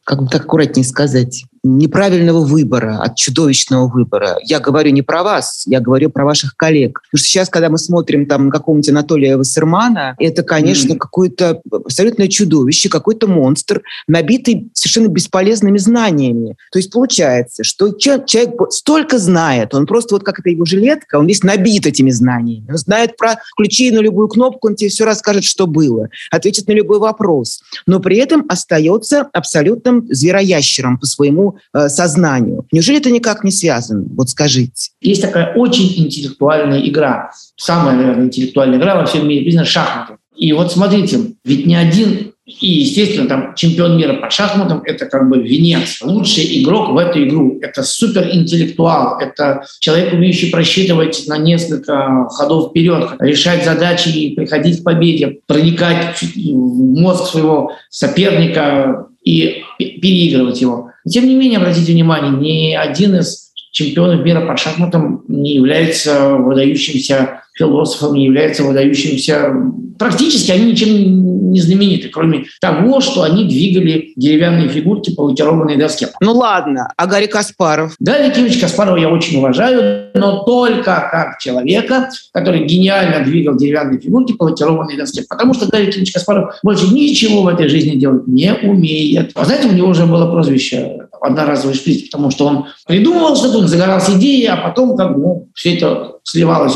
как 0.04 0.24
бы 0.24 0.28
так 0.28 0.44
аккуратнее 0.44 0.84
сказать, 0.84 1.46
неправильного 1.64 2.42
выбора, 2.42 3.00
от 3.02 3.16
чудовищного 3.16 3.88
выбора. 3.88 4.38
Я 4.44 4.60
говорю 4.60 4.92
не 4.92 5.02
про 5.02 5.24
вас, 5.24 5.64
я 5.66 5.80
говорю 5.80 6.10
про 6.10 6.26
ваших 6.26 6.58
коллег. 6.58 7.02
Потому 7.04 7.20
что 7.20 7.28
сейчас, 7.28 7.50
когда 7.50 7.70
мы 7.70 7.78
смотрим 7.78 8.26
там 8.26 8.48
на 8.48 8.52
какого-нибудь 8.52 8.90
Анатолия 8.90 9.38
Вассермана, 9.38 10.16
это, 10.20 10.44
конечно, 10.44 10.94
mm-hmm. 10.94 10.98
какое-то 10.98 11.62
абсолютное 11.72 12.28
чудовище, 12.28 12.90
какой-то 12.90 13.28
монстр, 13.28 13.82
набитый 14.08 14.72
совершенно 14.74 15.08
бесполезными 15.08 15.78
знаниями. 15.78 16.58
То 16.72 16.80
есть 16.80 16.92
получается, 16.92 17.64
что 17.64 17.94
человек 17.94 18.56
столько 18.72 19.18
знает, 19.18 19.74
он 19.74 19.86
просто 19.86 20.16
вот 20.16 20.24
как 20.24 20.40
это 20.40 20.50
его 20.50 20.66
жилетка, 20.66 21.16
он 21.18 21.28
весь 21.28 21.44
набит 21.44 21.86
этими 21.86 22.10
знаниями. 22.10 22.72
Он 22.72 22.78
знает 22.78 23.16
про 23.16 23.36
ключи 23.56 23.90
на 23.92 24.00
любую 24.00 24.28
кнопку, 24.28 24.68
он 24.68 24.76
тебе 24.76 24.90
все 24.90 25.06
расскажет, 25.06 25.46
что 25.46 25.66
было, 25.66 26.10
ответит 26.30 26.68
на 26.68 26.74
любой 26.74 27.00
вопрос. 27.00 27.62
Но 27.88 28.02
при 28.02 28.18
этом 28.18 28.46
остается 28.50 29.30
абсолютным 29.32 30.06
звероящером 30.10 31.00
по 31.00 31.06
своему 31.06 31.53
э, 31.74 31.90
сознанию. 31.90 32.66
Неужели 32.72 33.00
это 33.00 33.12
никак 33.12 33.44
не 33.44 33.52
связано? 33.52 34.06
Вот 34.16 34.30
скажите. 34.30 34.92
Есть 35.02 35.22
такая 35.22 35.54
очень 35.54 36.06
интеллектуальная 36.06 36.82
игра. 36.82 37.32
Самая, 37.56 37.96
наверное, 37.96 38.26
интеллектуальная 38.26 38.80
игра 38.80 38.96
во 38.96 39.06
всем 39.06 39.28
мире, 39.28 39.46
бизнес 39.46 39.68
шахматы. 39.68 40.18
И 40.36 40.52
вот 40.54 40.72
смотрите, 40.72 41.20
ведь 41.46 41.66
ни 41.66 41.76
один 41.76 42.34
и, 42.46 42.68
естественно, 42.68 43.28
там 43.30 43.56
чемпион 43.56 43.98
мира 43.98 44.16
по 44.16 44.30
шахматам– 44.30 44.82
это 44.86 45.06
как 45.06 45.30
бы 45.30 45.42
венец. 45.42 46.02
Лучший 46.02 46.62
игрок 46.62 46.90
в 46.90 46.98
эту 46.98 47.24
игру– 47.24 47.58
это 47.62 47.84
суперинтеллектуал, 47.84 49.18
это 49.20 49.64
человек, 49.80 50.12
умеющий 50.12 50.52
просчитывать 50.52 51.24
на 51.28 51.38
несколько 51.38 52.28
ходов 52.30 52.72
вперед, 52.72 53.12
решать 53.20 53.64
задачи 53.64 54.10
и 54.10 54.36
приходить 54.36 54.82
к 54.82 54.84
победе, 54.84 55.40
проникать 55.48 56.22
в 56.22 57.00
мозг 57.00 57.32
своего 57.32 57.72
соперника 57.90 59.08
и 59.24 59.64
переигрывать 59.78 60.60
его. 60.60 60.90
Тем 61.10 61.28
не 61.28 61.36
менее, 61.36 61.58
обратите 61.58 61.92
внимание, 61.92 62.32
ни 62.32 62.74
один 62.74 63.16
из 63.16 63.52
чемпионов 63.72 64.24
мира 64.24 64.46
по 64.46 64.56
шахматам 64.56 65.24
не 65.28 65.56
является 65.56 66.36
выдающимся 66.36 67.42
философом, 67.54 68.16
не 68.16 68.26
является 68.26 68.64
выдающимся 68.64 69.52
практически 69.98 70.52
они 70.52 70.72
ничем 70.72 71.33
не 71.54 71.62
знамениты, 71.62 72.10
кроме 72.10 72.46
того, 72.60 73.00
что 73.00 73.24
они 73.24 73.46
двигали 73.46 74.12
деревянные 74.16 74.68
фигурки 74.68 75.14
по 75.14 75.22
лакированной 75.22 75.78
доске. 75.78 76.10
Ну 76.20 76.34
ладно, 76.34 76.90
а 76.98 77.08
Гарри 77.08 77.28
Каспаров? 77.28 77.96
Гарри 78.00 78.34
Кимович 78.34 78.60
Каспарова 78.60 78.98
я 78.98 79.10
очень 79.10 79.38
уважаю, 79.38 80.10
но 80.14 80.44
только 80.44 81.10
как 81.12 81.40
человека, 81.40 82.10
который 82.34 82.66
гениально 82.66 83.24
двигал 83.24 83.56
деревянные 83.56 84.00
фигурки 84.00 84.34
по 84.34 84.44
лакированной 84.44 84.98
доске. 84.98 85.24
Потому 85.30 85.54
что 85.54 85.68
Гарри 85.68 85.92
Кимович 85.92 86.12
Каспаров 86.12 86.56
больше 86.64 86.94
ничего 86.94 87.44
в 87.44 87.48
этой 87.48 87.70
жизни 87.70 87.98
делать 87.98 88.28
не 88.28 88.54
умеет. 88.54 89.32
А 89.36 89.46
знаете, 89.46 89.68
у 89.68 89.74
него 89.74 89.90
уже 89.90 90.06
было 90.06 90.32
прозвище 90.32 91.08
одноразовый 91.24 91.76
шприц, 91.76 92.10
потому 92.10 92.32
что 92.32 92.46
он 92.46 92.66
придумывал 92.86 93.36
что-то, 93.36 93.60
он 93.60 93.68
загорался 93.68 94.14
идеей, 94.18 94.48
а 94.48 94.58
потом 94.58 94.98
как 94.98 95.16
бы 95.16 95.22
ну, 95.22 95.50
все 95.54 95.76
это 95.76 96.18
сливалось. 96.24 96.74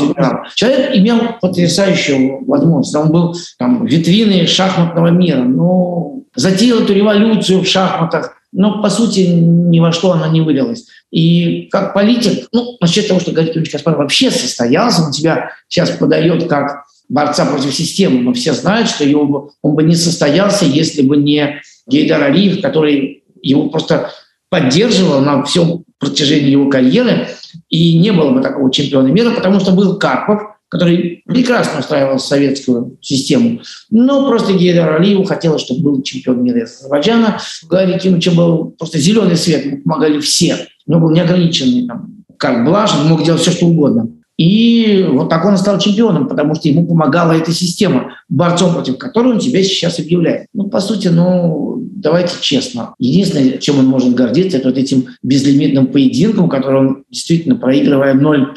Человек 0.54 0.96
имел 0.96 1.20
потрясающую 1.40 2.44
возможность. 2.46 2.94
Он 2.96 3.10
был 3.10 3.36
там, 3.58 3.84
витриной 3.84 4.46
шахматного 4.46 5.08
мира. 5.08 5.42
Ну, 5.42 6.24
затеял 6.34 6.80
эту 6.80 6.94
революцию 6.94 7.60
в 7.60 7.68
шахматах, 7.68 8.36
но, 8.52 8.80
по 8.80 8.88
сути, 8.88 9.20
ни 9.20 9.80
во 9.80 9.92
что 9.92 10.12
она 10.12 10.28
не 10.28 10.40
вылилась. 10.40 10.86
И 11.10 11.68
как 11.70 11.92
политик, 11.92 12.48
ну, 12.52 12.76
насчет 12.80 13.08
того, 13.08 13.20
что 13.20 13.32
Гарри 13.32 13.52
Кимович 13.52 13.70
Каспаров 13.70 13.98
вообще 13.98 14.30
состоялся, 14.30 15.02
он 15.02 15.12
тебя 15.12 15.50
сейчас 15.68 15.90
подает 15.90 16.48
как 16.48 16.84
борца 17.08 17.44
против 17.46 17.74
системы, 17.74 18.20
но 18.20 18.32
все 18.32 18.52
знают, 18.52 18.88
что 18.88 19.04
его, 19.04 19.52
он 19.62 19.74
бы 19.74 19.82
не 19.82 19.94
состоялся, 19.94 20.64
если 20.64 21.02
бы 21.02 21.16
не 21.16 21.60
Гейдар 21.86 22.22
Алиев, 22.22 22.60
который 22.60 23.24
его 23.42 23.68
просто 23.68 24.10
поддерживал 24.50 25.20
на 25.20 25.42
всем 25.44 25.84
протяжении 25.98 26.50
его 26.50 26.70
карьеры, 26.70 27.28
и 27.68 27.98
не 27.98 28.12
было 28.12 28.30
бы 28.32 28.40
такого 28.40 28.72
чемпиона 28.72 29.08
мира, 29.08 29.30
потому 29.30 29.60
что 29.60 29.72
был 29.72 29.98
Карпов, 29.98 30.42
который 30.68 31.22
прекрасно 31.26 31.80
устраивал 31.80 32.18
советскую 32.18 32.98
систему. 33.00 33.60
Но 33.90 34.28
просто 34.28 34.52
Гейдар 34.52 34.96
Алиеву 34.96 35.24
хотелось, 35.24 35.62
чтобы 35.62 35.80
был 35.80 36.02
чемпион 36.02 36.42
мира 36.42 36.60
из 36.60 36.76
Азербайджана. 36.76 37.40
Гарри 37.68 37.98
Кимовича 37.98 38.32
был 38.32 38.74
просто 38.78 38.98
зеленый 38.98 39.36
свет, 39.36 39.82
помогали 39.82 40.20
все. 40.20 40.68
Него 40.86 41.00
был 41.00 41.10
неограниченный 41.10 41.86
там, 41.86 42.24
карт-блаш, 42.36 42.94
он 42.94 43.08
мог 43.08 43.24
делать 43.24 43.40
все, 43.40 43.50
что 43.50 43.66
угодно. 43.66 44.08
И 44.38 45.04
вот 45.10 45.28
так 45.28 45.44
он 45.44 45.54
и 45.54 45.58
стал 45.58 45.80
чемпионом, 45.80 46.28
потому 46.28 46.54
что 46.54 46.68
ему 46.68 46.86
помогала 46.86 47.32
эта 47.32 47.52
система, 47.52 48.14
борцом 48.28 48.72
против 48.72 48.96
которой 48.96 49.34
он 49.34 49.40
себя 49.40 49.62
сейчас 49.64 49.98
объявляет. 49.98 50.46
Ну, 50.54 50.68
по 50.68 50.80
сути, 50.80 51.08
ну, 51.08 51.76
давайте 51.80 52.34
честно. 52.40 52.94
Единственное, 53.00 53.58
чем 53.58 53.80
он 53.80 53.86
может 53.86 54.14
гордиться, 54.14 54.58
это 54.58 54.68
вот 54.68 54.78
этим 54.78 55.08
безлимитным 55.24 55.88
поединком, 55.88 56.48
который 56.48 56.80
он 56.80 57.04
действительно, 57.10 57.56
проигрывая 57.56 58.14
0-5, 58.14 58.54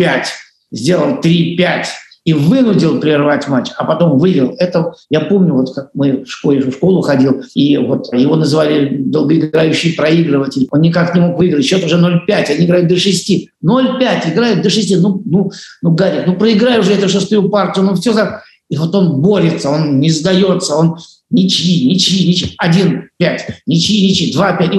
сделал 0.71 1.19
3-5 1.19 1.85
и 2.23 2.33
вынудил 2.33 2.99
прервать 2.99 3.47
матч, 3.47 3.71
а 3.77 3.83
потом 3.83 4.19
вывел. 4.19 4.55
Это 4.59 4.93
я 5.09 5.21
помню, 5.21 5.53
вот 5.53 5.73
как 5.73 5.89
мы 5.93 6.23
в 6.23 6.27
школе 6.27 6.61
в 6.61 6.73
школу 6.73 7.01
ходил, 7.01 7.43
и 7.55 7.77
вот 7.77 8.13
его 8.13 8.35
называли 8.35 8.95
долгоиграющий 8.97 9.95
проигрыватель. 9.95 10.67
Он 10.71 10.81
никак 10.81 11.15
не 11.15 11.21
мог 11.21 11.37
выиграть. 11.37 11.65
Счет 11.65 11.83
уже 11.83 11.97
0-5, 11.97 12.51
они 12.51 12.65
играют 12.65 12.87
до 12.87 12.97
6. 12.97 13.49
0-5, 13.63 14.33
играют 14.33 14.61
до 14.61 14.69
6. 14.69 15.01
Ну, 15.01 15.21
ну, 15.25 15.51
ну, 15.81 15.91
Гарри, 15.91 16.23
ну 16.27 16.35
проиграй 16.35 16.79
уже 16.79 16.93
эту 16.93 17.09
шестую 17.09 17.49
партию, 17.49 17.85
ну 17.85 17.95
все 17.95 18.13
за... 18.13 18.43
И 18.69 18.77
вот 18.77 18.95
он 18.95 19.21
борется, 19.21 19.69
он 19.69 19.99
не 19.99 20.09
сдается, 20.09 20.75
он 20.75 20.97
ничьи, 21.29 21.89
ничьи, 21.89 22.27
ничьи, 22.27 22.53
один, 22.57 23.09
пять, 23.17 23.45
ничьи, 23.65 24.07
ничьи, 24.07 24.31
два, 24.31 24.53
пять, 24.53 24.71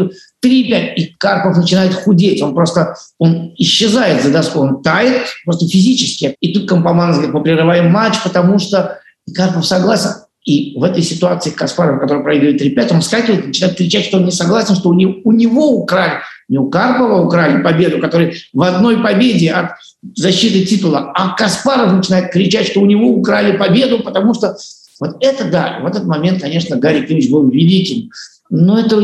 три, 0.43 0.69
пять, 0.69 0.99
и 0.99 1.15
Карпов 1.19 1.57
начинает 1.57 1.95
худеть, 1.95 2.43
он 2.43 2.55
просто, 2.55 2.97
он 3.19 3.55
исчезает 3.57 4.23
за 4.23 4.31
доской, 4.31 4.63
он 4.63 4.83
тает 4.83 5.23
просто 5.45 5.67
физически. 5.69 6.37
И 6.41 6.53
тут 6.53 6.69
Компоманов 6.69 7.17
говорит, 7.17 7.35
мы 7.35 7.43
прерываем 7.43 7.91
матч, 7.91 8.23
потому 8.23 8.59
что 8.59 8.99
и 9.27 9.33
Карпов 9.33 9.65
согласен. 9.65 10.11
И 10.45 10.77
в 10.77 10.83
этой 10.83 11.05
ситуации 11.05 11.51
Каспаров, 11.51 12.01
который 12.01 12.25
проигрывает 12.25 12.61
3-5, 12.61 12.95
он 12.95 13.01
вскакивает, 13.01 13.47
начинает 13.47 13.77
кричать, 13.77 14.07
что 14.07 14.17
он 14.17 14.25
не 14.25 14.33
согласен, 14.33 14.75
что 14.75 14.89
у 14.89 14.95
него, 14.95 15.15
у 15.23 15.31
него 15.31 15.69
украли, 15.69 16.15
не 16.49 16.59
у 16.59 16.69
Карпова 16.69 17.25
украли 17.25 17.63
победу, 17.63 18.01
который 18.01 18.35
в 18.53 18.63
одной 18.63 19.01
победе 19.01 19.53
от 19.53 19.77
защиты 20.17 20.67
титула, 20.67 21.13
а 21.15 21.37
Каспаров 21.37 21.93
начинает 21.93 22.33
кричать, 22.33 22.67
что 22.67 22.81
у 22.81 22.87
него 22.87 23.11
украли 23.11 23.57
победу, 23.57 24.01
потому 24.01 24.35
что 24.35 24.57
вот 24.99 25.17
это 25.21 25.45
да, 25.45 25.79
в 25.81 25.87
этот 25.87 26.05
момент, 26.05 26.43
конечно, 26.43 26.77
Гарри 26.77 27.07
Кимович 27.07 27.31
был 27.31 27.49
великим. 27.49 28.11
Но 28.51 28.81
это 28.81 28.97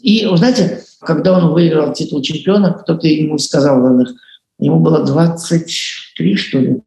и, 0.00 0.26
вы 0.26 0.36
знаете, 0.36 0.82
когда 1.00 1.38
он 1.38 1.52
выиграл 1.52 1.92
титул 1.92 2.22
чемпиона, 2.22 2.72
кто-то 2.72 3.06
ему 3.06 3.38
сказал, 3.38 3.78
ему 4.58 4.80
было 4.80 5.04
23, 5.04 6.36
что 6.36 6.58
ли. 6.58 6.80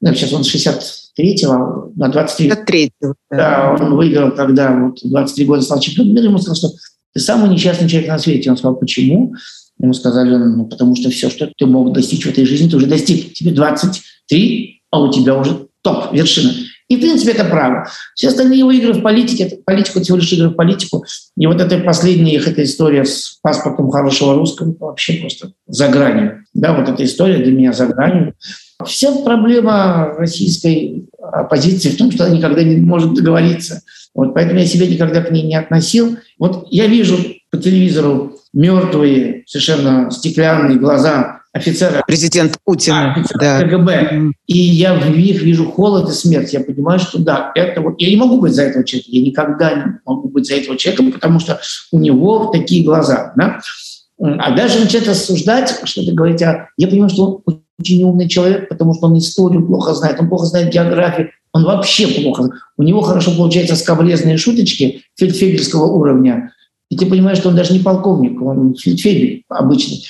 Ну, 0.00 0.14
сейчас 0.14 0.32
он 0.32 0.42
63-го, 0.42 1.92
на 1.94 2.08
23. 2.08 2.48
23 2.48 2.92
да. 3.00 3.14
да, 3.30 3.76
он 3.78 3.94
выиграл 3.94 4.32
тогда, 4.32 4.76
вот 4.76 4.98
23 5.02 5.44
года 5.44 5.62
стал 5.62 5.80
чемпионом 5.80 6.14
мира, 6.14 6.24
ему 6.24 6.38
сказал, 6.38 6.56
что 6.56 6.68
ты 7.14 7.20
самый 7.20 7.50
несчастный 7.50 7.88
человек 7.88 8.10
на 8.10 8.18
свете. 8.18 8.50
Он 8.50 8.56
сказал, 8.56 8.76
почему? 8.76 9.34
Ему 9.78 9.94
сказали, 9.94 10.36
ну, 10.36 10.66
потому 10.66 10.96
что 10.96 11.10
все, 11.10 11.30
что 11.30 11.50
ты 11.56 11.66
мог 11.66 11.92
достичь 11.92 12.24
в 12.24 12.30
этой 12.30 12.44
жизни, 12.44 12.68
ты 12.68 12.76
уже 12.76 12.86
достиг. 12.86 13.34
Тебе 13.34 13.52
23, 13.52 14.82
а 14.90 15.00
у 15.00 15.12
тебя 15.12 15.36
уже 15.36 15.66
топ, 15.82 16.12
вершина. 16.12 16.52
И, 16.92 16.96
в 16.96 17.00
принципе, 17.00 17.32
это 17.32 17.46
право. 17.46 17.88
Все 18.14 18.28
остальные 18.28 18.58
его 18.58 18.70
игры 18.70 18.92
в 18.92 19.00
политике, 19.00 19.44
это 19.44 19.56
политику 19.64 20.02
всего 20.02 20.18
лишь 20.18 20.30
игры 20.30 20.50
в 20.50 20.54
политику. 20.54 21.06
И 21.38 21.46
вот 21.46 21.58
эта 21.58 21.78
последняя 21.78 22.34
их 22.34 22.46
эта 22.46 22.64
история 22.64 23.06
с 23.06 23.38
паспортом 23.40 23.90
хорошего 23.90 24.34
русского 24.34 24.76
вообще 24.78 25.14
просто 25.14 25.52
за 25.66 25.88
гранью. 25.88 26.44
Да, 26.52 26.74
вот 26.74 26.90
эта 26.90 27.02
история 27.02 27.38
для 27.38 27.50
меня 27.50 27.72
за 27.72 27.86
гранью. 27.86 28.34
Вся 28.84 29.10
проблема 29.24 30.12
российской 30.18 31.08
оппозиции 31.18 31.88
в 31.88 31.96
том, 31.96 32.12
что 32.12 32.26
она 32.26 32.36
никогда 32.36 32.62
не 32.62 32.76
может 32.76 33.14
договориться. 33.14 33.80
Вот, 34.14 34.34
поэтому 34.34 34.60
я 34.60 34.66
себя 34.66 34.86
никогда 34.86 35.22
к 35.22 35.30
ней 35.30 35.44
не 35.44 35.54
относил. 35.54 36.18
Вот 36.38 36.66
я 36.70 36.88
вижу 36.88 37.16
по 37.50 37.56
телевизору 37.56 38.36
мертвые, 38.52 39.44
совершенно 39.46 40.10
стеклянные 40.10 40.76
глаза 40.76 41.40
офицера. 41.52 42.02
Президент 42.06 42.58
Путин. 42.64 42.92
А, 42.94 43.24
да. 43.38 43.60
КГБ. 43.60 44.32
И 44.46 44.58
я 44.58 44.94
в 44.94 45.10
них 45.10 45.42
вижу 45.42 45.70
холод 45.70 46.08
и 46.08 46.12
смерть. 46.12 46.52
Я 46.52 46.60
понимаю, 46.60 46.98
что 46.98 47.18
да, 47.18 47.52
это 47.54 47.80
вот... 47.80 48.00
Я 48.00 48.10
не 48.10 48.16
могу 48.16 48.40
быть 48.40 48.54
за 48.54 48.62
этого 48.62 48.84
человека. 48.84 49.10
Я 49.10 49.22
никогда 49.22 49.74
не 49.74 49.84
могу 50.06 50.28
быть 50.28 50.46
за 50.46 50.54
этого 50.56 50.76
человека, 50.76 51.12
потому 51.12 51.40
что 51.40 51.60
у 51.90 51.98
него 51.98 52.50
такие 52.52 52.84
глаза. 52.84 53.32
Да? 53.36 53.60
А 54.18 54.54
даже 54.54 54.78
начать 54.78 55.08
рассуждать, 55.08 55.80
что-то 55.84 56.12
говорить, 56.12 56.42
а 56.42 56.68
я 56.76 56.86
понимаю, 56.86 57.10
что 57.10 57.42
он 57.44 57.62
очень 57.80 58.02
умный 58.04 58.28
человек, 58.28 58.68
потому 58.68 58.94
что 58.94 59.06
он 59.06 59.18
историю 59.18 59.66
плохо 59.66 59.94
знает, 59.94 60.20
он 60.20 60.28
плохо 60.28 60.46
знает 60.46 60.72
географию, 60.72 61.30
он 61.52 61.64
вообще 61.64 62.06
плохо. 62.06 62.50
У 62.76 62.82
него 62.84 63.00
хорошо 63.00 63.34
получаются 63.34 63.74
скобрезные 63.74 64.36
шуточки 64.36 65.02
фельдфебельского 65.16 65.86
уровня. 65.86 66.52
И 66.88 66.96
ты 66.96 67.06
понимаешь, 67.06 67.38
что 67.38 67.48
он 67.48 67.56
даже 67.56 67.72
не 67.72 67.80
полковник, 67.80 68.40
он 68.40 68.74
фельдфебель 68.74 69.44
обычный. 69.48 70.04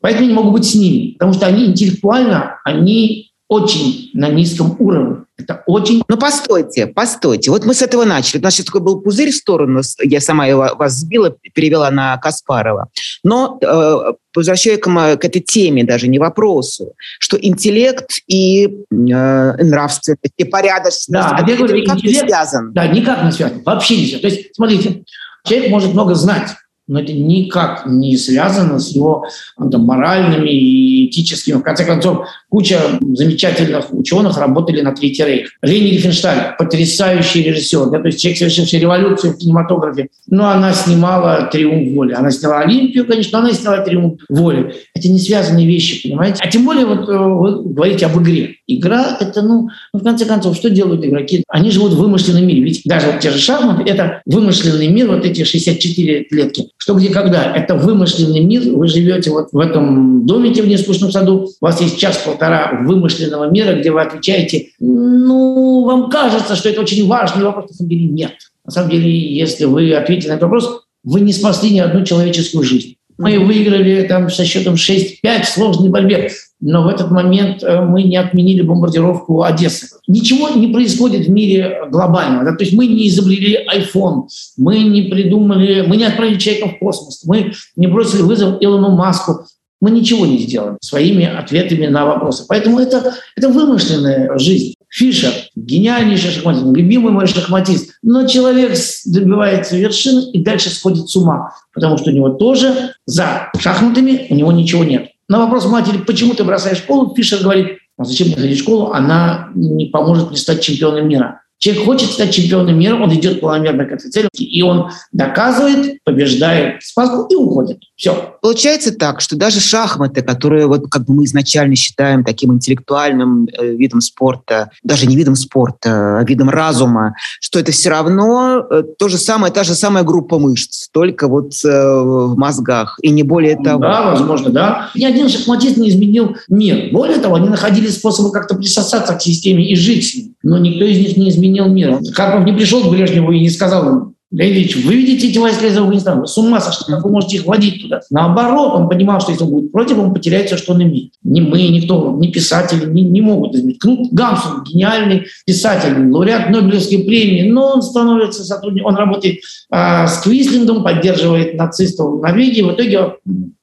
Поэтому 0.00 0.26
я 0.26 0.32
не 0.32 0.36
могу 0.36 0.50
быть 0.50 0.64
с 0.64 0.74
ними, 0.74 1.12
потому 1.12 1.32
что 1.32 1.46
они 1.46 1.66
интеллектуально, 1.66 2.58
они 2.64 3.30
очень 3.50 4.10
на 4.14 4.28
низком 4.28 4.76
уровне. 4.78 5.24
Это 5.36 5.64
очень... 5.66 6.04
Ну, 6.06 6.16
постойте, 6.16 6.86
постойте. 6.86 7.50
Вот 7.50 7.64
мы 7.64 7.74
с 7.74 7.82
этого 7.82 8.04
начали. 8.04 8.40
У 8.40 8.44
нас 8.44 8.54
сейчас 8.54 8.66
такой 8.66 8.80
был 8.80 9.00
пузырь 9.00 9.32
в 9.32 9.34
сторону. 9.34 9.80
Я 10.02 10.20
сама 10.20 10.46
его, 10.46 10.70
вас 10.78 10.92
сбила, 10.92 11.34
перевела 11.52 11.90
на 11.90 12.16
Каспарова. 12.18 12.90
Но 13.24 13.58
э, 13.60 14.12
возвращаясь 14.36 14.78
к, 14.78 14.84
к 14.84 15.24
этой 15.24 15.40
теме, 15.40 15.82
даже 15.82 16.06
не 16.06 16.20
вопросу, 16.20 16.92
что 17.18 17.36
интеллект 17.40 18.20
и 18.28 18.66
э, 18.66 18.84
нравственность, 18.88 20.34
и 20.36 20.44
порядочность, 20.44 21.10
да, 21.10 21.36
это 21.42 21.56
говорю, 21.56 21.76
никак 21.76 21.96
интеллект, 21.96 22.22
не 22.22 22.28
связан. 22.28 22.72
Да, 22.72 22.86
никак 22.86 23.24
не 23.24 23.32
связан. 23.32 23.62
Вообще 23.64 23.96
не 23.96 24.06
связан. 24.06 24.20
То 24.20 24.28
есть, 24.28 24.54
смотрите, 24.54 25.02
человек 25.44 25.70
может 25.70 25.92
много 25.92 26.14
знать, 26.14 26.50
но 26.90 27.00
это 27.00 27.12
никак 27.12 27.86
не 27.86 28.16
связано 28.16 28.80
с 28.80 28.90
его 28.90 29.24
там, 29.56 29.82
моральными 29.82 30.50
и 30.50 31.06
этическими. 31.06 31.54
В 31.54 31.62
конце 31.62 31.84
концов, 31.84 32.26
куча 32.48 32.80
замечательных 33.14 33.92
ученых 33.92 34.36
работали 34.36 34.80
на 34.80 34.92
Третий 34.92 35.24
Рейх. 35.24 35.50
Лени 35.62 35.90
Рифеншталь, 35.90 36.56
потрясающий 36.58 37.44
режиссер, 37.44 37.90
да, 37.90 38.00
то 38.00 38.06
есть 38.06 38.20
человек, 38.20 38.38
совершивший 38.38 38.80
революцию 38.80 39.34
в 39.34 39.38
кинематографе. 39.38 40.08
Но 40.26 40.48
она 40.48 40.72
снимала 40.72 41.48
«Триумф 41.52 41.94
воли». 41.94 42.12
Она 42.12 42.32
сняла 42.32 42.60
«Олимпию», 42.60 43.06
конечно, 43.06 43.38
но 43.38 43.46
она 43.46 43.54
сняла 43.54 43.78
«Триумф 43.78 44.20
воли». 44.28 44.74
Это 44.92 45.08
не 45.08 45.20
связанные 45.20 45.68
вещи, 45.68 46.02
понимаете? 46.02 46.42
А 46.42 46.50
тем 46.50 46.64
более 46.64 46.86
вот 46.86 47.08
э, 47.08 47.16
вы 47.16 47.72
говорите 47.72 48.06
об 48.06 48.20
игре. 48.20 48.56
Игра– 48.66 49.16
это, 49.20 49.42
ну, 49.42 49.68
ну, 49.92 50.00
в 50.00 50.02
конце 50.02 50.24
концов, 50.24 50.56
что 50.56 50.70
делают 50.70 51.04
игроки? 51.04 51.44
Они 51.46 51.70
живут 51.70 51.92
в 51.92 51.98
вымышленном 51.98 52.44
мире. 52.44 52.62
Ведь 52.62 52.82
даже 52.84 53.06
вот 53.06 53.20
те 53.20 53.30
же 53.30 53.38
шахматы– 53.38 53.84
это 53.88 54.22
вымышленный 54.26 54.88
мир, 54.88 55.08
вот 55.08 55.24
эти 55.24 55.44
64 55.44 56.24
клетки. 56.24 56.70
Что, 56.82 56.94
где, 56.94 57.10
когда? 57.10 57.54
Это 57.54 57.74
вымышленный 57.74 58.40
мир. 58.40 58.62
Вы 58.72 58.88
живете 58.88 59.30
вот 59.30 59.50
в 59.52 59.58
этом 59.58 60.24
домике 60.24 60.62
в 60.62 60.66
нескучном 60.66 61.12
саду. 61.12 61.50
У 61.60 61.64
вас 61.64 61.78
есть 61.82 61.98
час-полтора 61.98 62.80
вымышленного 62.84 63.50
мира, 63.50 63.78
где 63.78 63.90
вы 63.90 64.00
отвечаете, 64.00 64.68
ну, 64.78 65.84
вам 65.84 66.08
кажется, 66.08 66.56
что 66.56 66.70
это 66.70 66.80
очень 66.80 67.06
важный 67.06 67.44
вопрос. 67.44 67.68
На 67.68 67.76
самом 67.76 67.90
деле 67.90 68.06
нет. 68.06 68.32
На 68.64 68.72
самом 68.72 68.90
деле, 68.90 69.10
если 69.10 69.66
вы 69.66 69.92
ответите 69.92 70.28
на 70.28 70.32
этот 70.32 70.44
вопрос, 70.44 70.84
вы 71.04 71.20
не 71.20 71.34
спасли 71.34 71.70
ни 71.70 71.80
одну 71.80 72.02
человеческую 72.02 72.64
жизнь. 72.64 72.96
Мы 73.18 73.38
выиграли 73.38 74.06
там 74.08 74.30
со 74.30 74.46
счетом 74.46 74.74
6-5 74.74 75.42
в 75.42 75.48
сложной 75.48 75.90
борьбе 75.90 76.30
но 76.60 76.82
в 76.82 76.88
этот 76.88 77.10
момент 77.10 77.62
э, 77.62 77.80
мы 77.80 78.02
не 78.02 78.16
отменили 78.16 78.62
бомбардировку 78.62 79.42
Одессы. 79.42 79.88
Ничего 80.06 80.48
не 80.50 80.68
происходит 80.68 81.26
в 81.26 81.30
мире 81.30 81.82
глобального. 81.90 82.44
Да? 82.44 82.52
То 82.54 82.64
есть 82.64 82.76
мы 82.76 82.86
не 82.86 83.08
изобрели 83.08 83.66
iPhone, 83.74 84.26
мы 84.58 84.80
не 84.80 85.02
придумали, 85.02 85.84
мы 85.86 85.96
не 85.96 86.04
отправили 86.04 86.38
человека 86.38 86.68
в 86.68 86.78
космос, 86.78 87.22
мы 87.24 87.52
не 87.76 87.86
бросили 87.86 88.22
вызов 88.22 88.58
Илону 88.60 88.90
Маску. 88.90 89.46
Мы 89.80 89.90
ничего 89.92 90.26
не 90.26 90.36
сделали 90.36 90.76
своими 90.82 91.24
ответами 91.24 91.86
на 91.86 92.04
вопросы. 92.04 92.44
Поэтому 92.46 92.80
это, 92.80 93.14
это 93.34 93.48
вымышленная 93.48 94.38
жизнь. 94.38 94.74
Фишер– 94.90 95.32
гениальнейший 95.56 96.32
шахматист, 96.32 96.66
любимый 96.66 97.12
мой 97.12 97.26
шахматист. 97.26 97.92
Но 98.02 98.26
человек 98.26 98.76
добивается 99.06 99.76
вершины 99.76 100.30
и 100.32 100.42
дальше 100.42 100.68
сходит 100.68 101.08
с 101.08 101.16
ума, 101.16 101.54
потому 101.72 101.96
что 101.96 102.10
у 102.10 102.12
него 102.12 102.28
тоже 102.30 102.92
за 103.06 103.50
шахматами 103.58 104.26
у 104.28 104.34
него 104.34 104.52
ничего 104.52 104.84
нет. 104.84 105.09
На 105.30 105.38
вопрос 105.38 105.64
матери, 105.66 105.98
почему 105.98 106.34
ты 106.34 106.42
бросаешь 106.42 106.78
школу, 106.78 107.14
Фишер 107.14 107.44
говорит, 107.44 107.78
а 107.96 108.02
зачем 108.02 108.26
мне 108.26 108.36
ходить 108.36 108.58
в 108.58 108.62
школу, 108.62 108.90
она 108.90 109.50
не 109.54 109.86
поможет 109.86 110.30
мне 110.30 110.36
стать 110.36 110.60
чемпионом 110.60 111.08
мира. 111.08 111.42
Человек 111.60 111.84
хочет 111.84 112.10
стать 112.10 112.34
чемпионом 112.34 112.78
мира, 112.78 112.96
он 112.96 113.12
идет 113.14 113.40
планомерно 113.40 113.84
к 113.84 113.92
этой 113.92 114.10
цели, 114.10 114.28
и 114.32 114.62
он 114.62 114.90
доказывает, 115.12 116.02
побеждает 116.04 116.82
спаску 116.82 117.26
и 117.26 117.34
уходит. 117.34 117.80
Все. 117.96 118.34
Получается 118.40 118.92
так, 118.92 119.20
что 119.20 119.36
даже 119.36 119.60
шахматы, 119.60 120.22
которые 120.22 120.66
вот 120.66 120.86
как 120.90 121.04
бы 121.04 121.12
мы 121.12 121.24
изначально 121.24 121.76
считаем 121.76 122.24
таким 122.24 122.54
интеллектуальным 122.54 123.46
э, 123.46 123.74
видом 123.74 124.00
спорта, 124.00 124.70
даже 124.82 125.06
не 125.06 125.16
видом 125.16 125.36
спорта, 125.36 126.18
а 126.20 126.24
видом 126.24 126.48
разума, 126.48 127.14
что 127.42 127.58
это 127.58 127.72
все 127.72 127.90
равно 127.90 128.64
э, 128.70 128.82
то 128.98 129.08
же 129.10 129.18
самое, 129.18 129.52
та 129.52 129.62
же 129.62 129.74
самая 129.74 130.02
группа 130.02 130.38
мышц, 130.38 130.88
только 130.90 131.28
вот 131.28 131.52
э, 131.62 131.68
в 131.68 132.38
мозгах, 132.38 132.98
и 133.02 133.10
не 133.10 133.22
более 133.22 133.56
того. 133.56 133.82
Да, 133.82 134.12
возможно, 134.12 134.48
да. 134.48 134.90
Ни 134.94 135.04
один 135.04 135.28
шахматист 135.28 135.76
не 135.76 135.90
изменил 135.90 136.36
мир. 136.48 136.88
Более 136.90 137.18
того, 137.18 137.34
они 137.34 137.50
находили 137.50 137.88
способы 137.88 138.32
как-то 138.32 138.54
присосаться 138.54 139.14
к 139.14 139.20
системе 139.20 139.70
и 139.70 139.76
жить 139.76 140.08
с 140.08 140.14
ней. 140.14 140.32
Но 140.42 140.58
никто 140.58 140.84
из 140.84 140.98
них 140.98 141.16
не 141.16 141.28
изменил 141.30 141.66
мир. 141.66 142.00
Карпов 142.14 142.44
не 142.44 142.52
пришел 142.52 142.82
к 142.82 142.90
Брежневу 142.90 143.32
и 143.32 143.40
не 143.40 143.50
сказал 143.50 143.88
ему, 143.88 144.14
Леонид 144.32 144.56
Ильич, 144.56 144.76
выведите 144.84 145.28
эти 145.28 145.38
войска 145.38 145.66
из 145.66 145.76
Афганистана. 145.76 146.20
Вы 146.20 146.28
с 146.28 146.38
ума 146.38 146.60
сошли, 146.60 146.94
как 146.94 147.04
вы 147.04 147.10
можете 147.10 147.38
их 147.38 147.46
водить 147.46 147.82
туда? 147.82 148.00
Наоборот, 148.10 148.74
он 148.74 148.88
понимал, 148.88 149.20
что 149.20 149.32
если 149.32 149.42
он 149.42 149.50
будет 149.50 149.72
против, 149.72 149.98
он 149.98 150.14
потеряет 150.14 150.46
все, 150.46 150.56
что 150.56 150.72
он 150.72 150.84
имеет. 150.84 151.14
Ни 151.24 151.40
мы, 151.40 151.60
никто, 151.66 152.16
ни 152.16 152.28
писатели 152.28 152.88
не, 152.88 153.02
не 153.02 153.22
могут 153.22 153.56
изменить. 153.56 153.80
Кнут 153.80 154.12
Гамсун, 154.12 154.62
гениальный 154.62 155.26
писатель, 155.44 156.08
лауреат 156.08 156.48
Нобелевской 156.48 156.98
премии, 156.98 157.50
но 157.50 157.72
он 157.72 157.82
становится 157.82 158.44
сотрудником, 158.44 158.92
он 158.92 158.96
работает 158.96 159.40
а, 159.68 160.06
с 160.06 160.20
Квислингом, 160.22 160.84
поддерживает 160.84 161.54
нацистов 161.54 162.12
в 162.12 162.22
Норвегии, 162.22 162.62
в 162.62 162.72
итоге 162.72 163.14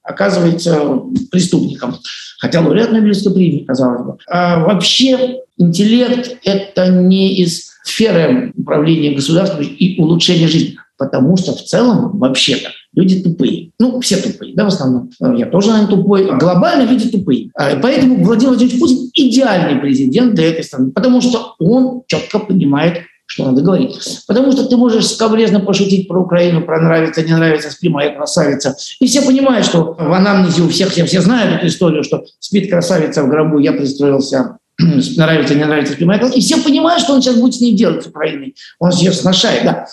оказывается 0.02 1.00
преступником. 1.30 1.96
Хотя 2.40 2.60
лауреат 2.60 2.92
Нобелевской 2.92 3.32
премии, 3.32 3.64
казалось 3.64 4.02
бы. 4.02 4.18
А, 4.28 4.62
вообще 4.66 5.38
интеллект– 5.58 6.38
это 6.44 6.88
не 6.88 7.36
из 7.36 7.68
сферы 7.84 8.52
управления 8.56 9.14
государством 9.14 9.62
и 9.62 10.00
улучшения 10.00 10.48
жизни. 10.48 10.76
Потому 10.96 11.36
что 11.36 11.52
в 11.52 11.62
целом, 11.62 12.18
вообще-то, 12.18 12.70
люди 12.92 13.22
тупые. 13.22 13.70
Ну, 13.78 14.00
все 14.00 14.16
тупые, 14.16 14.54
да, 14.54 14.64
в 14.64 14.68
основном. 14.68 15.10
Я 15.36 15.46
тоже, 15.46 15.68
наверное, 15.68 15.96
тупой. 15.96 16.38
Глобально 16.38 16.90
люди 16.90 17.08
тупые. 17.08 17.50
А, 17.54 17.76
поэтому 17.80 18.24
Владимир 18.24 18.50
Владимирович 18.50 18.80
Путин 18.80 19.10
идеальный 19.14 19.80
президент 19.80 20.34
для 20.34 20.48
этой 20.48 20.64
страны, 20.64 20.90
потому 20.90 21.20
что 21.20 21.54
он 21.60 22.02
четко 22.08 22.40
понимает, 22.40 23.02
что 23.26 23.44
надо 23.44 23.62
говорить. 23.62 23.96
Потому 24.26 24.50
что 24.50 24.66
ты 24.66 24.76
можешь 24.76 25.06
скобрезно 25.06 25.60
пошутить 25.60 26.08
про 26.08 26.20
Украину, 26.20 26.62
про 26.62 26.80
нравится, 26.80 27.22
не 27.22 27.34
нравится, 27.34 27.70
спи, 27.70 27.88
моя 27.88 28.10
красавица. 28.16 28.74
И 29.00 29.06
все 29.06 29.22
понимают, 29.22 29.66
что 29.66 29.94
в 29.98 30.12
анамнезе 30.12 30.62
у 30.62 30.68
всех, 30.68 30.90
все, 30.90 31.04
все 31.04 31.20
знают 31.20 31.58
эту 31.58 31.68
историю, 31.68 32.02
что 32.02 32.24
спит 32.40 32.70
красавица 32.70 33.22
в 33.22 33.28
гробу, 33.28 33.58
я 33.58 33.72
пристроился 33.72 34.58
нравится, 35.16 35.54
не 35.54 35.64
нравится 35.64 35.94
Майкл, 36.04 36.28
и 36.28 36.40
все 36.40 36.62
понимают, 36.62 37.02
что 37.02 37.14
он 37.14 37.22
сейчас 37.22 37.36
будет 37.36 37.54
с 37.54 37.60
ней 37.60 37.74
делать, 37.74 38.04
с 38.04 38.06
Украиной. 38.06 38.54
Он 38.78 38.90
ее 38.90 39.12
сношает, 39.12 39.64
да. 39.64 39.86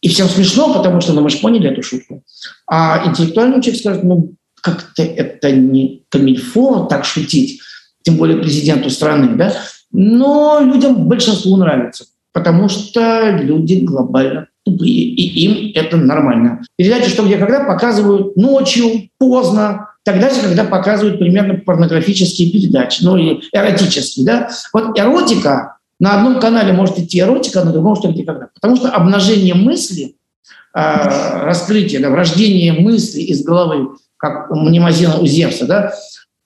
И 0.00 0.08
всем 0.08 0.28
смешно, 0.28 0.72
потому 0.72 1.00
что 1.00 1.12
ну, 1.12 1.22
мы 1.22 1.30
же 1.30 1.38
поняли 1.38 1.70
эту 1.70 1.82
шутку. 1.82 2.22
А 2.68 3.04
интеллектуальный 3.06 3.60
человек 3.60 3.80
скажет, 3.80 4.04
ну, 4.04 4.34
как-то 4.62 5.02
это 5.02 5.50
не 5.50 6.04
камильфо 6.08 6.86
так 6.86 7.04
шутить, 7.04 7.60
тем 8.02 8.16
более 8.16 8.38
президенту 8.38 8.90
страны, 8.90 9.36
да. 9.36 9.52
Но 9.90 10.60
людям 10.62 11.08
большинству 11.08 11.56
нравится, 11.56 12.04
потому 12.32 12.68
что 12.68 13.30
люди 13.30 13.80
глобально 13.80 14.48
тупые, 14.64 14.92
и 14.92 15.44
им 15.44 15.72
это 15.74 15.96
нормально. 15.96 16.62
Передачи 16.76 17.10
«Что, 17.10 17.24
где, 17.24 17.38
когда» 17.38 17.64
показывают 17.64 18.36
ночью, 18.36 19.08
поздно, 19.18 19.88
тогда 20.08 20.30
же, 20.30 20.40
когда 20.40 20.64
показывают 20.64 21.18
примерно 21.18 21.56
порнографические 21.56 22.50
передачи, 22.50 23.02
ну 23.02 23.18
и 23.18 23.42
эротические. 23.52 24.24
Да? 24.24 24.50
Вот 24.72 24.98
эротика, 24.98 25.76
на 26.00 26.16
одном 26.16 26.40
канале 26.40 26.72
может 26.72 26.98
идти 26.98 27.20
эротика, 27.20 27.62
на 27.62 27.72
другом 27.72 27.94
что 27.94 28.10
где 28.10 28.24
когда. 28.24 28.48
Потому 28.54 28.76
что 28.76 28.88
обнажение 28.88 29.54
мысли, 29.54 30.16
э, 30.74 31.44
раскрытие, 31.44 32.00
да, 32.00 32.08
врождение 32.08 32.72
мысли 32.72 33.20
из 33.20 33.44
головы, 33.44 33.98
как 34.16 34.50
у 34.50 34.54
Мнемозина 34.54 35.18
у 35.18 35.26
Зевса, 35.26 35.66
да, 35.66 35.92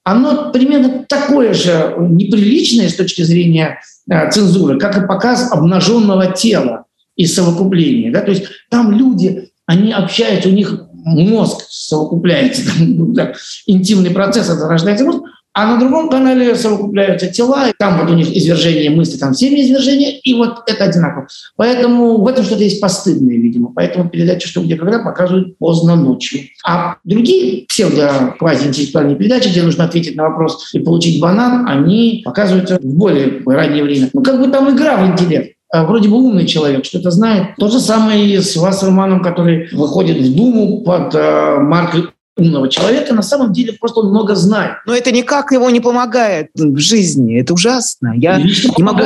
оно 0.03 0.51
примерно 0.51 1.05
такое 1.09 1.55
же 1.55 1.95
неприличное 2.01 2.89
с 2.89 2.97
точки 2.97 3.23
зрения 3.23 3.79
э, 4.11 4.29
цензуры, 4.33 4.81
как 4.81 4.99
и 4.99 5.07
показ 5.07 5.53
обнаженного 5.53 6.33
тела 6.33 6.87
и 7.15 7.27
совокупления. 7.27 8.11
Да? 8.11 8.23
То 8.23 8.33
есть 8.33 8.47
там 8.71 8.91
люди, 8.91 9.53
они 9.67 9.93
общаются, 9.93 10.49
у 10.49 10.53
них 10.53 10.89
мозг 11.05 11.63
совокупляется, 11.69 12.71
ну, 12.79 13.15
так, 13.15 13.37
интимный 13.67 14.11
процесс, 14.11 14.49
это 14.49 14.69
рождается 14.69 15.05
мозг, 15.05 15.23
а 15.55 15.67
на 15.67 15.79
другом 15.79 16.09
канале 16.09 16.55
совокупляются 16.55 17.29
тела, 17.29 17.69
и 17.69 17.75
там 17.79 18.01
вот 18.01 18.11
у 18.11 18.15
них 18.15 18.35
извержение 18.35 18.89
мысли, 18.89 19.19
там 19.19 19.35
семя 19.35 19.63
извержения, 19.63 20.19
и 20.23 20.33
вот 20.33 20.63
это 20.67 20.85
одинаково. 20.85 21.27
Поэтому 21.57 22.23
в 22.23 22.27
этом 22.27 22.45
что-то 22.45 22.63
есть 22.63 22.81
постыдное, 22.81 23.37
видимо. 23.37 23.71
Поэтому 23.75 24.09
передачи 24.09 24.49
«Что, 24.49 24.63
где, 24.63 24.77
когда» 24.77 25.01
показывают 25.01 25.59
поздно 25.59 25.95
ночью. 25.95 26.41
А 26.67 26.97
другие 27.05 27.67
псевдо-квазиинтеллектуальные 27.67 29.17
передачи, 29.17 29.49
где 29.49 29.63
нужно 29.63 29.85
ответить 29.85 30.17
на 30.17 30.31
вопрос 30.31 30.73
и 30.73 30.79
получить 30.79 31.21
банан, 31.21 31.67
они 31.69 32.23
показываются 32.25 32.79
в 32.79 32.95
более 32.95 33.43
раннее 33.45 33.85
время. 33.85 34.09
Ну, 34.15 34.23
как 34.23 34.41
бы 34.41 34.49
там 34.49 34.75
игра 34.75 34.97
в 34.97 35.13
интеллект. 35.13 35.57
А, 35.73 35.85
вроде 35.85 36.11
бы 36.11 36.17
умный 36.17 36.47
человек, 36.47 36.85
что-то 36.85 37.11
знает. 37.11 37.57
То 37.57 37.69
же 37.69 37.81
самое 37.81 38.27
и 38.27 38.39
с 38.39 38.57
Вассерманом, 38.57 39.23
который 39.23 39.69
выходит 39.73 40.19
в 40.19 40.37
Думу 40.37 40.83
под 40.83 41.15
э, 41.15 41.57
маркой 41.61 42.09
умного 42.37 42.69
человека, 42.69 43.15
на 43.15 43.23
самом 43.23 43.55
деле 43.55 43.73
просто 43.73 44.01
он 44.01 44.11
много 44.11 44.35
знает. 44.35 44.77
Но 44.87 44.95
это 44.95 45.11
никак 45.13 45.51
его 45.51 45.71
не 45.71 45.81
помогает 45.81 46.49
в 46.55 46.77
жизни. 46.79 47.41
Это 47.41 47.55
ужасно. 47.55 48.13
Я 48.15 48.37
не, 48.37 48.53
не 48.77 48.83
могу... 48.85 49.03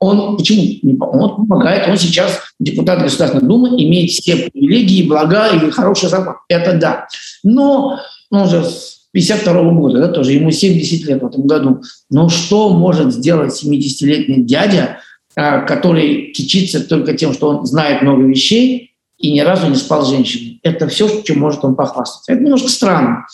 Он 0.00 0.36
почему? 0.36 0.98
Он 1.00 1.46
помогает. 1.46 1.88
Он 1.88 1.96
сейчас 1.96 2.40
депутат 2.60 3.02
Государственной 3.02 3.48
Думы, 3.48 3.68
имеет 3.82 4.10
все 4.10 4.36
привилегии, 4.36 5.08
блага 5.08 5.48
и 5.48 5.70
хороший 5.70 6.10
зарплату. 6.10 6.40
Это 6.48 6.76
да. 6.76 7.06
Но 7.42 8.00
он 8.30 8.48
же 8.48 8.66
52 9.12 9.62
года, 9.72 10.00
да, 10.00 10.08
тоже 10.08 10.32
ему 10.32 10.50
70 10.50 11.06
лет 11.06 11.22
в 11.22 11.26
этом 11.26 11.46
году. 11.46 11.82
Но 12.10 12.28
что 12.28 12.70
может 12.70 13.14
сделать 13.14 13.62
70-летний 13.62 14.44
дядя, 14.44 14.98
который 15.34 16.32
кичится 16.32 16.86
только 16.86 17.14
тем, 17.14 17.32
что 17.32 17.48
он 17.48 17.66
знает 17.66 18.02
много 18.02 18.22
вещей 18.22 18.92
и 19.18 19.32
ни 19.32 19.40
разу 19.40 19.68
не 19.68 19.76
спал 19.76 20.04
с 20.04 20.10
женщиной? 20.10 20.60
Это 20.62 20.88
все, 20.88 21.22
чем 21.22 21.40
может 21.40 21.64
он 21.64 21.74
похвастаться. 21.74 22.32
Это 22.32 22.42
немножко 22.42 22.68
странно. 22.68 23.26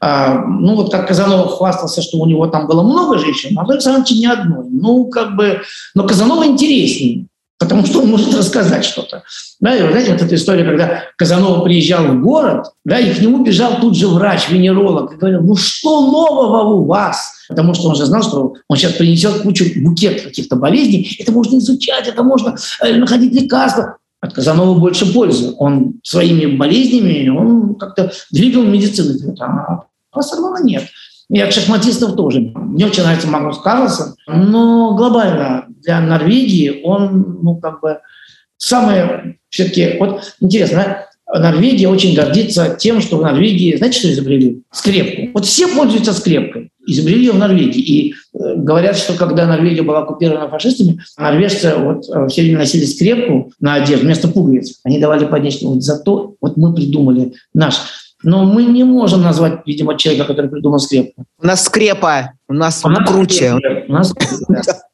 А, 0.00 0.44
ну, 0.44 0.74
вот 0.74 0.90
как 0.90 1.08
Казанова 1.08 1.48
хвастался, 1.48 2.02
что 2.02 2.18
у 2.18 2.26
него 2.26 2.46
там 2.46 2.66
было 2.66 2.82
много 2.82 3.18
женщин, 3.18 3.58
а 3.58 3.64
в 3.64 3.70
Александровиче 3.70 4.16
ни 4.16 4.26
одной. 4.26 4.66
Ну, 4.70 5.06
как 5.06 5.36
бы, 5.36 5.62
но 5.94 6.06
Казанова 6.06 6.46
интереснее 6.46 7.26
потому 7.58 7.86
что 7.86 8.00
он 8.00 8.10
может 8.10 8.34
рассказать 8.34 8.84
что-то. 8.84 9.22
Да, 9.60 9.74
и 9.74 9.78
знаете, 9.90 10.12
вот 10.12 10.22
эта 10.22 10.34
история, 10.34 10.64
когда 10.64 11.02
Казанова 11.16 11.64
приезжал 11.64 12.04
в 12.06 12.20
город, 12.20 12.66
да, 12.84 12.98
и 12.98 13.14
к 13.14 13.20
нему 13.20 13.42
бежал 13.44 13.80
тут 13.80 13.96
же 13.96 14.08
врач, 14.08 14.48
венеролог, 14.48 15.12
и 15.12 15.16
говорил, 15.16 15.42
ну 15.42 15.56
что 15.56 16.10
нового 16.10 16.74
у 16.74 16.84
вас? 16.84 17.32
Потому 17.48 17.74
что 17.74 17.88
он 17.88 17.96
же 17.96 18.04
знал, 18.06 18.22
что 18.22 18.54
он 18.68 18.76
сейчас 18.76 18.92
принесет 18.92 19.42
кучу 19.42 19.64
букет 19.76 20.22
каких-то 20.22 20.56
болезней, 20.56 21.16
это 21.18 21.32
можно 21.32 21.58
изучать, 21.58 22.08
это 22.08 22.22
можно 22.22 22.56
э, 22.80 22.94
находить 22.96 23.32
лекарства. 23.32 23.98
От 24.20 24.32
Казанова 24.32 24.78
больше 24.78 25.12
пользы. 25.12 25.54
Он 25.58 26.00
своими 26.02 26.56
болезнями, 26.56 27.28
он 27.28 27.74
как-то 27.74 28.12
двигал 28.30 28.62
медицину. 28.64 29.36
А 29.40 29.84
Пассермана 30.10 30.64
нет. 30.64 30.84
И 31.28 31.40
от 31.40 31.52
шахматистов 31.52 32.14
тоже. 32.14 32.40
Мне 32.54 32.86
очень 32.86 33.02
нравится 33.02 33.26
Магнус 33.26 33.58
Карлсон, 33.58 34.14
но 34.26 34.94
глобально 34.94 35.66
для 35.82 36.00
Норвегии 36.00 36.82
он, 36.84 37.40
ну, 37.42 37.56
как 37.56 37.80
бы, 37.80 37.98
самое 38.56 39.38
все-таки... 39.48 39.96
Вот 39.98 40.34
интересно, 40.40 41.06
Норвегия 41.32 41.88
очень 41.88 42.14
гордится 42.14 42.76
тем, 42.78 43.00
что 43.00 43.18
в 43.18 43.22
Норвегии, 43.22 43.76
знаете, 43.76 43.98
что 43.98 44.12
изобрели? 44.12 44.62
Скрепку. 44.70 45.32
Вот 45.34 45.44
все 45.44 45.66
пользуются 45.66 46.12
скрепкой. 46.12 46.70
Изобрели 46.86 47.26
ее 47.26 47.32
в 47.32 47.38
Норвегии. 47.38 47.80
И 47.80 48.12
э, 48.12 48.54
говорят, 48.54 48.96
что 48.96 49.14
когда 49.14 49.44
Норвегия 49.46 49.82
была 49.82 50.00
оккупирована 50.00 50.48
фашистами, 50.48 51.00
норвежцы 51.18 51.74
вот 51.74 52.08
э, 52.08 52.28
все 52.28 52.42
время 52.42 52.58
носили 52.58 52.84
скрепку 52.84 53.52
на 53.58 53.74
одежду 53.74 54.04
вместо 54.04 54.28
пуговиц. 54.28 54.78
Они 54.84 55.00
давали 55.00 55.24
поднять. 55.24 55.60
Вот 55.62 55.82
зато 55.82 56.36
вот 56.40 56.56
мы 56.56 56.72
придумали 56.72 57.32
наш 57.52 57.74
но 58.26 58.44
мы 58.44 58.64
не 58.64 58.82
можем 58.82 59.22
назвать, 59.22 59.60
видимо, 59.66 59.96
человека, 59.96 60.26
который 60.26 60.50
придумал 60.50 60.80
скрепку. 60.80 61.24
У 61.40 61.46
нас 61.46 61.62
скрепа, 61.64 62.32
у 62.48 62.54
нас, 62.54 62.84
у 62.84 62.88
нас 62.88 63.08
круче. 63.08 63.54
Скрепа. 63.56 63.84
У 63.88 63.92
нас 63.92 64.12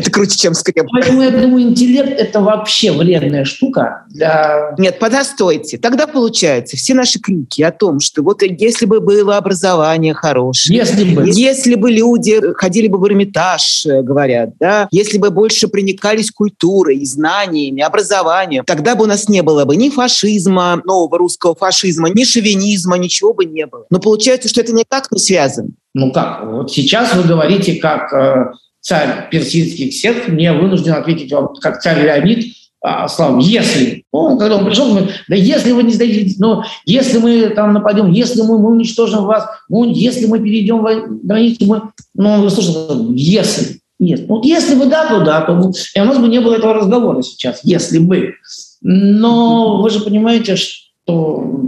Это 0.00 0.10
круче, 0.10 0.38
чем 0.38 0.54
скреп. 0.54 0.86
Поэтому 0.90 1.22
я 1.22 1.30
думаю, 1.30 1.62
интеллект– 1.62 2.10
это 2.18 2.40
вообще 2.40 2.90
вредная 2.90 3.44
штука 3.44 4.04
для... 4.08 4.74
Нет, 4.78 4.98
подостойте. 4.98 5.76
Тогда 5.76 6.06
получается, 6.06 6.78
все 6.78 6.94
наши 6.94 7.18
крики 7.18 7.60
о 7.60 7.70
том, 7.70 8.00
что 8.00 8.22
вот 8.22 8.40
если 8.42 8.86
бы 8.86 9.00
было 9.00 9.36
образование 9.36 10.14
хорошее, 10.14 10.78
если 10.78 11.04
бы, 11.04 11.28
если 11.28 11.74
бы 11.74 11.90
люди 11.90 12.40
ходили 12.54 12.88
бы 12.88 12.96
в 12.96 13.06
Эрмитаж, 13.06 13.84
э, 13.84 14.00
говорят, 14.00 14.50
да, 14.58 14.88
если 14.90 15.18
бы 15.18 15.30
больше 15.30 15.68
проникались 15.68 16.30
культурой, 16.30 17.04
знаниями, 17.04 17.82
образованием, 17.82 18.64
тогда 18.64 18.94
бы 18.94 19.04
у 19.04 19.06
нас 19.06 19.28
не 19.28 19.42
было 19.42 19.66
бы 19.66 19.76
ни 19.76 19.90
фашизма, 19.90 20.80
нового 20.86 21.18
русского 21.18 21.54
фашизма, 21.54 22.08
ни 22.08 22.24
шовинизма, 22.24 22.96
ничего 22.96 23.34
бы 23.34 23.44
не 23.44 23.66
было. 23.66 23.84
Но 23.90 24.00
получается, 24.00 24.48
что 24.48 24.62
это 24.62 24.72
никак 24.72 25.12
не 25.12 25.18
связано. 25.18 25.68
Ну 25.92 26.10
как? 26.10 26.46
Вот 26.46 26.72
сейчас 26.72 27.14
вы 27.14 27.24
говорите, 27.24 27.74
как 27.74 28.12
э, 28.14 28.52
царь 28.80 29.28
персидских 29.30 29.92
сект, 29.92 30.28
мне 30.28 30.52
вынужден 30.52 30.94
ответить 30.94 31.32
вам, 31.32 31.54
как 31.60 31.80
царь 31.80 32.02
Леонид, 32.04 32.54
а, 32.82 33.08
Слава, 33.08 33.38
если, 33.40 34.04
ну, 34.10 34.38
когда 34.38 34.56
он 34.56 34.64
пришел, 34.64 34.86
он 34.86 34.96
говорит, 34.96 35.10
да 35.28 35.36
если 35.36 35.72
вы 35.72 35.82
не 35.82 35.92
сдадите, 35.92 36.36
ну, 36.38 36.62
если 36.86 37.18
мы 37.18 37.50
там 37.50 37.74
нападем, 37.74 38.10
если 38.10 38.40
мы, 38.40 38.58
мы 38.58 38.70
уничтожим 38.70 39.24
вас, 39.24 39.46
ну, 39.68 39.84
если 39.84 40.24
мы 40.26 40.40
перейдем 40.40 40.82
границу, 41.22 41.66
мы, 41.66 41.82
ну, 42.14 42.40
вы 42.40 42.48
слушайте, 42.48 42.80
если, 43.14 43.80
нет, 43.98 44.26
ну, 44.28 44.42
если 44.42 44.76
бы 44.76 44.86
да, 44.86 45.06
то 45.06 45.22
да, 45.22 45.42
то 45.42 45.52
и 45.94 46.00
у 46.00 46.04
нас 46.04 46.18
бы 46.18 46.28
не 46.28 46.40
было 46.40 46.54
этого 46.54 46.72
разговора 46.72 47.20
сейчас, 47.20 47.60
если 47.64 47.98
бы. 47.98 48.32
Но 48.80 49.82
вы 49.82 49.90
же 49.90 50.00
понимаете, 50.00 50.56
что 50.56 51.60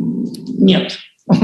нет. 0.59 0.99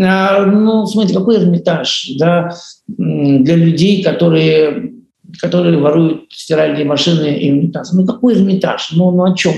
А, 0.00 0.44
ну, 0.44 0.86
смотрите, 0.86 1.18
какой 1.18 1.38
Эрмитаж, 1.38 2.10
да, 2.18 2.54
для 2.86 3.56
людей, 3.56 4.04
которые 4.04 4.92
которые 5.38 5.78
воруют 5.78 6.32
стиральные 6.32 6.84
машины 6.84 7.38
и 7.38 7.52
унитазы. 7.52 7.96
Ну 7.96 8.06
какой 8.06 8.34
Эрмитаж? 8.34 8.90
Ну, 8.92 9.10
ну 9.10 9.24
о 9.24 9.34
чем? 9.34 9.54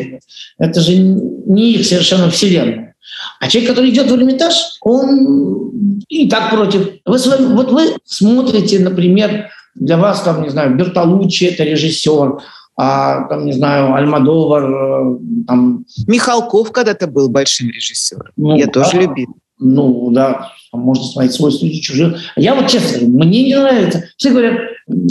Это 0.58 0.80
же 0.80 0.94
не 0.96 1.72
их 1.72 1.86
совершенно 1.86 2.30
вселенная. 2.30 2.94
А 3.40 3.48
человек, 3.48 3.70
который 3.70 3.90
идет 3.90 4.10
в 4.10 4.14
Эрмитаж, 4.14 4.54
он 4.80 5.70
и 6.08 6.28
так 6.28 6.50
против. 6.50 6.88
Вы 7.04 7.18
вами, 7.18 7.54
вот 7.54 7.72
вы 7.72 7.96
смотрите, 8.04 8.78
например, 8.80 9.50
для 9.74 9.96
вас, 9.96 10.22
там, 10.22 10.42
не 10.42 10.48
знаю, 10.50 10.76
Бертолуччи– 10.76 11.44
это 11.46 11.64
режиссер, 11.64 12.40
а, 12.76 13.28
там, 13.28 13.44
не 13.44 13.52
знаю, 13.52 13.94
Альмадовар. 13.94 14.64
Э, 14.64 15.18
там... 15.46 15.84
Михалков 16.06 16.72
когда-то 16.72 17.06
был 17.06 17.28
большим 17.28 17.68
режиссером. 17.68 18.32
Ну, 18.36 18.56
Я 18.56 18.66
да, 18.66 18.72
тоже 18.72 19.02
любил. 19.02 19.36
Ну, 19.60 20.10
да, 20.10 20.52
можно 20.72 21.04
смотреть 21.04 21.34
свой 21.34 21.52
студию 21.52 21.82
чужих. 21.82 22.18
Я 22.34 22.54
вот 22.54 22.68
честно 22.68 23.06
мне 23.06 23.44
не 23.44 23.54
нравится. 23.54 24.04
Все 24.16 24.30
говорят, 24.30 24.54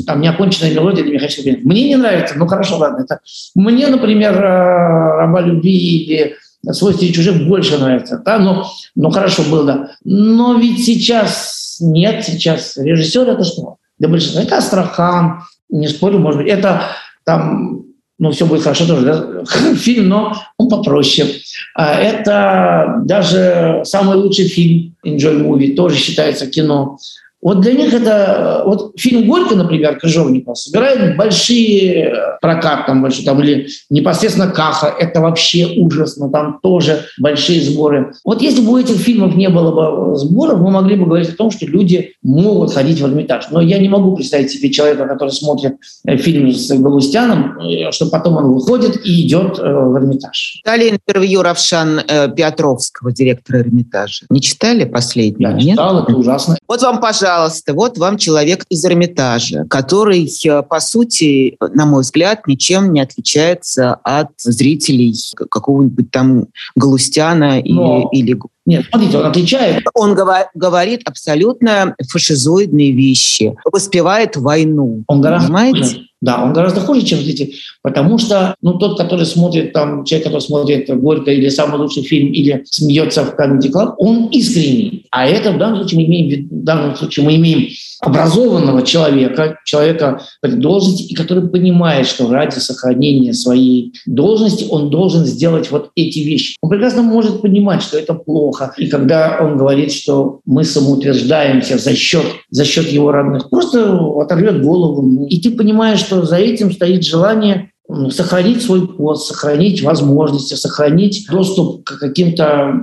там 0.08 0.22
неоконченная 0.22 0.74
мелодия 0.74 1.04
для 1.04 1.14
Михаила 1.14 1.32
Шевченко. 1.32 1.62
Мне 1.64 1.88
не 1.88 1.96
нравится, 1.96 2.34
ну 2.36 2.48
хорошо, 2.48 2.78
ладно. 2.78 3.04
Это... 3.04 3.20
Мне, 3.54 3.88
например, 3.88 4.34
э, 4.34 5.18
«Раба 5.18 5.42
любви» 5.42 5.72
или 5.72 6.36
«Свой 6.72 6.96
стиль 6.96 7.14
чужих» 7.14 7.48
больше 7.48 7.78
нравится. 7.78 8.22
Да? 8.26 8.40
Но, 8.40 8.68
ну 8.96 9.12
хорошо 9.12 9.44
было. 9.44 9.92
Но 10.04 10.56
ведь 10.56 10.84
сейчас 10.84 11.78
нет, 11.80 12.26
сейчас 12.26 12.76
режиссер 12.76 13.30
это 13.30 13.44
что? 13.44 13.78
Для 14.00 14.10
большинства 14.10 14.42
это 14.42 14.58
Астрахан, 14.58 15.44
не 15.70 15.88
спорю, 15.88 16.18
может 16.18 16.42
быть, 16.42 16.50
это 16.50 16.84
там 17.24 17.84
ну, 18.20 18.32
все 18.32 18.46
будет 18.46 18.62
хорошо 18.62 18.86
тоже, 18.86 19.06
да? 19.06 19.46
фильм, 19.76 20.10
но 20.10 20.36
он 20.58 20.70
попроще. 20.70 21.28
А 21.74 21.96
это 21.96 23.02
даже 23.06 23.82
самый 23.86 24.18
лучший 24.18 24.46
фильм 24.46 24.96
Enjoy 25.06 25.42
Movie, 25.42 25.74
тоже 25.74 25.98
считается 25.98 26.46
кино. 26.48 26.98
Вот 27.42 27.62
для 27.62 27.74
них 27.74 27.94
это... 27.94 28.64
Вот 28.66 28.94
фильм 28.98 29.28
«Горько», 29.28 29.56
например, 29.56 29.98
Крыжовников, 30.00 30.58
собирает 30.58 31.18
большие 31.18 32.14
прокат, 32.42 32.86
там, 32.86 33.02
большой, 33.02 33.24
там, 33.26 33.42
или 33.42 33.68
непосредственно 33.90 34.48
«Каха», 34.48 34.88
это 34.88 35.22
вообще 35.22 35.68
ужасно, 35.78 36.30
там 36.30 36.60
тоже 36.62 37.06
большие 37.20 37.62
сборы. 37.62 38.14
Вот 38.26 38.42
если 38.42 38.62
бы 38.62 38.74
у 38.74 38.78
этих 38.78 38.98
фильмов 38.98 39.36
не 39.36 39.50
было 39.50 39.72
бы 39.72 40.18
сборов, 40.18 40.60
мы 40.60 40.72
могли 40.72 40.96
бы 40.96 41.06
говорить 41.06 41.30
о 41.30 41.36
том, 41.36 41.52
что 41.52 41.66
люди 41.66 42.14
могут 42.24 42.74
ходить 42.74 43.00
в 43.00 43.06
Эрмитаж. 43.06 43.48
Но 43.52 43.62
я 43.62 43.78
не 43.80 43.90
могу 43.90 44.16
представить 44.16 44.52
себе 44.52 44.70
человека, 44.70 45.08
который 45.08 45.32
смотрит 45.32 45.76
э, 46.06 46.18
фильм 46.18 46.52
с 46.52 46.70
Галустяном, 46.70 47.60
э, 47.60 47.92
что 47.92 48.08
потом 48.08 48.38
он 48.38 48.54
выходит 48.54 49.06
и 49.06 49.26
идет 49.26 49.60
э, 49.60 49.62
в 49.62 49.98
Эрмитаж. 49.98 50.56
Читали 50.58 50.90
интервью 50.90 51.42
Равшан 51.42 52.02
Петровского, 52.36 53.12
директора 53.12 53.62
Эрмитажа? 53.62 54.26
Не 54.30 54.42
читали 54.42 54.86
последнее? 54.86 55.56
Я 55.60 55.72
читал, 55.72 56.04
это 56.04 56.14
ужасно. 56.14 56.58
Вот 56.68 56.82
вам, 56.82 57.00
пожалуйста, 57.00 57.29
пожалуйста, 57.30 57.74
вот 57.74 57.98
вам 57.98 58.18
человек 58.18 58.66
из 58.70 58.84
Эрмитажа, 58.84 59.66
который, 59.70 60.28
э, 60.46 60.64
по 60.64 60.80
сути, 60.80 61.58
на 61.60 61.86
мой 61.86 62.02
взгляд, 62.02 62.48
ничем 62.48 62.92
не 62.92 63.02
отличается 63.02 64.00
от 64.04 64.30
зрителей 64.40 65.14
какого-нибудь 65.36 66.10
там 66.10 66.48
Галустяна 66.76 67.62
Но... 67.64 68.10
или, 68.12 68.32
или 68.32 68.40
нет, 68.70 68.86
смотрите, 68.92 69.18
он 69.18 69.26
отличает. 69.26 69.84
Он 69.96 70.16
говорит 70.54 71.02
абсолютно 71.06 71.96
фашизоидные 72.08 72.92
вещи, 72.92 73.56
воспевает 73.66 74.36
войну. 74.36 75.04
Он 75.08 75.22
гораздо 75.22 75.48
понимаете? 75.48 75.82
Хуже. 75.82 76.10
Да, 76.22 76.44
он 76.44 76.52
гораздо 76.52 76.82
хуже, 76.82 77.02
чем 77.04 77.20
эти, 77.20 77.56
потому 77.82 78.18
что 78.18 78.54
ну, 78.62 78.74
тот, 78.78 78.98
который 78.98 79.26
смотрит, 79.26 79.72
там, 79.72 80.04
человек, 80.04 80.28
который 80.28 80.42
смотрит 80.42 80.90
«Горько» 81.00 81.32
или 81.32 81.48
«Самый 81.48 81.80
лучший 81.80 82.04
фильм» 82.04 82.34
или 82.34 82.62
смеется 82.66 83.24
в 83.24 83.40
Comedy 83.40 83.72
Club, 83.72 83.94
он 83.98 84.28
искренний. 84.28 85.06
А 85.12 85.26
это 85.26 85.54
в 85.54 85.58
данном 85.58 85.78
случае 85.78 86.02
мы 86.02 86.06
имеем, 86.08 86.50
в 86.50 86.64
данном 86.64 86.96
случае 86.98 87.26
мы 87.26 87.38
имеем 87.38 87.70
образованного 88.02 88.82
человека, 88.82 89.60
человека 89.66 90.22
при 90.42 90.52
должности, 90.52 91.04
и 91.04 91.16
который 91.16 91.48
понимает, 91.48 92.06
что 92.06 92.30
ради 92.30 92.60
сохранения 92.60 93.34
своей 93.34 93.94
должности 94.06 94.66
он 94.70 94.90
должен 94.90 95.26
сделать 95.26 95.72
вот 95.72 95.92
эти 95.96 96.20
вещи. 96.20 96.58
Он 96.62 96.70
прекрасно 96.70 97.02
может 97.02 97.42
понимать, 97.42 97.82
что 97.82 97.98
это 97.98 98.14
плохо. 98.14 98.59
И 98.78 98.88
когда 98.88 99.40
он 99.42 99.58
говорит, 99.58 99.92
что 99.92 100.40
мы 100.46 100.64
самоутверждаемся 100.64 101.78
за 101.78 101.96
счет, 101.96 102.26
за 102.50 102.66
счет 102.66 102.88
его 102.88 103.12
родных, 103.12 103.50
просто 103.50 103.98
оторвет 104.20 104.62
голову. 104.62 105.26
И 105.28 105.40
ты 105.40 105.52
понимаешь, 105.52 106.00
что 106.00 106.24
за 106.24 106.38
этим 106.38 106.72
стоит 106.72 107.06
желание 107.06 107.72
сохранить 108.10 108.62
свой 108.62 108.88
пост, 108.88 109.28
сохранить 109.28 109.82
возможности, 109.82 110.54
сохранить 110.54 111.26
доступ 111.30 111.84
к 111.84 111.98
каким-то 111.98 112.74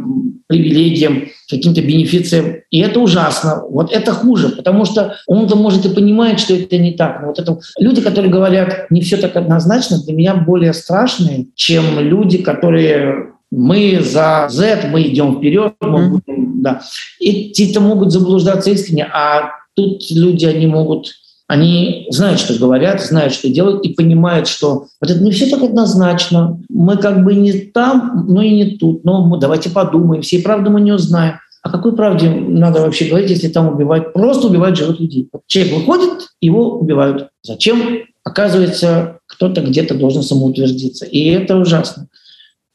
привилегиям, 0.49 1.29
каким-то 1.49 1.81
бенефициям. 1.81 2.57
И 2.71 2.81
это 2.81 3.01
ужасно. 3.01 3.63
Вот 3.69 3.93
это 3.93 4.13
хуже, 4.13 4.49
потому 4.49 4.85
что 4.85 5.17
он-то 5.27 5.57
может 5.57 5.87
и 5.87 5.95
понимает, 5.95 6.41
что 6.41 6.55
это 6.55 6.77
не 6.79 6.93
так. 6.93 7.21
Но 7.21 7.29
вот 7.29 7.39
это 7.39 7.59
люди, 7.79 8.01
которые 8.01 8.33
говорят, 8.33 8.91
не 8.91 9.01
все 9.01 9.17
так 9.17 9.37
однозначно, 9.37 10.03
для 10.03 10.15
меня 10.15 10.35
более 10.35 10.73
страшные, 10.73 11.47
чем 11.55 12.01
люди, 12.01 12.39
которые 12.39 13.33
мы 13.57 14.01
за 14.03 14.49
Z, 14.51 14.91
мы 14.93 15.03
идем 15.05 15.39
вперед, 15.39 15.73
мы 15.81 15.89
mm-hmm. 15.89 16.09
будем, 16.09 16.63
да. 16.63 16.83
И 17.19 17.51
те-то 17.51 17.81
могут 17.81 18.13
заблуждаться 18.13 18.71
искренне, 18.71 19.05
а 19.05 19.51
тут 19.75 20.03
люди, 20.11 20.45
они 20.45 20.67
могут, 20.67 21.13
они 21.49 22.07
знают, 22.11 22.39
что 22.39 22.59
говорят, 22.59 23.03
знают, 23.03 23.33
что 23.33 23.49
делают, 23.49 23.83
и 23.83 23.95
понимают, 23.95 24.47
что 24.47 24.89
вот 25.01 25.11
это 25.11 25.21
не 25.21 25.31
все 25.31 25.49
так 25.49 25.63
однозначно. 25.63 26.61
Мы 26.69 26.99
как 26.99 27.25
бы 27.25 27.35
не 27.35 27.53
там, 27.53 28.27
но 28.29 28.43
и 28.43 28.51
не 28.51 28.77
тут. 28.77 29.05
Но 29.05 29.25
мы 29.27 29.39
давайте 29.39 29.71
подумаем, 29.71 30.21
всей 30.21 30.43
правды 30.43 30.69
мы 30.69 30.83
не 30.83 30.93
узнаем. 30.93 31.37
О 31.63 31.71
какой 31.71 31.97
правде 31.97 32.29
надо 32.29 32.83
вообще 32.83 33.07
говорить, 33.07 33.31
если 33.31 33.49
там 33.49 33.75
убивают? 33.75 34.13
Просто 34.13 34.49
убивают 34.49 34.77
живых 34.77 35.01
людей. 35.01 35.31
Человек 35.47 35.75
выходит, 35.75 36.29
его 36.43 36.79
убивают. 36.79 37.31
Зачем? 37.43 38.01
Оказывается, 38.23 39.21
кто-то 39.27 39.63
где-то 39.63 39.95
должен 39.95 40.23
самоутвердиться. 40.23 41.07
И 41.07 41.25
это 41.31 41.57
ужасно. 41.57 42.09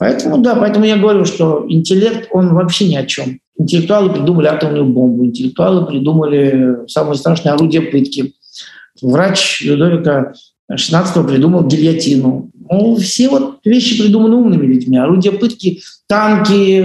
Поэтому, 0.01 0.39
да, 0.39 0.55
поэтому 0.55 0.85
я 0.85 0.97
говорю, 0.97 1.25
что 1.25 1.63
интеллект, 1.69 2.27
он 2.31 2.55
вообще 2.55 2.87
ни 2.87 2.95
о 2.95 3.05
чем. 3.05 3.39
Интеллектуалы 3.55 4.11
придумали 4.11 4.47
атомную 4.47 4.83
бомбу, 4.83 5.27
интеллектуалы 5.27 5.85
придумали 5.85 6.87
самое 6.87 7.13
страшное 7.13 7.53
орудие 7.53 7.83
пытки. 7.83 8.33
Врач 8.99 9.61
Людовика 9.61 10.33
XVI 10.71 11.27
придумал 11.27 11.67
гильотину. 11.67 12.49
Ну, 12.67 12.95
все 12.95 13.29
вот 13.29 13.59
вещи 13.63 14.01
придуманы 14.01 14.37
умными 14.37 14.65
людьми. 14.65 14.97
Орудия 14.97 15.33
пытки, 15.33 15.83
танки, 16.07 16.83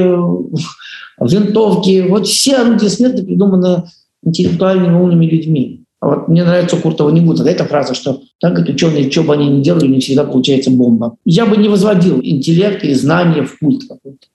винтовки. 1.18 2.06
Вот 2.10 2.26
все 2.26 2.56
орудия 2.56 2.90
смерти 2.90 3.24
придуманы 3.24 3.84
интеллектуальными 4.22 4.94
умными 4.94 5.24
людьми. 5.24 5.85
А 6.00 6.08
вот 6.08 6.28
мне 6.28 6.44
нравится 6.44 6.76
Куртова 6.76 7.10
не 7.10 7.20
будет. 7.20 7.46
Эта 7.46 7.64
фраза, 7.64 7.94
что 7.94 8.20
так 8.38 8.54
как 8.54 8.68
ученые, 8.68 9.10
что 9.10 9.22
бы 9.22 9.32
они 9.32 9.48
ни 9.48 9.62
делали, 9.62 9.86
не 9.86 10.00
всегда 10.00 10.24
получается 10.24 10.70
бомба. 10.70 11.16
Я 11.24 11.46
бы 11.46 11.56
не 11.56 11.68
возводил 11.68 12.20
интеллект 12.22 12.84
и 12.84 12.92
знания 12.92 13.42
в 13.42 13.58
культ. 13.58 13.82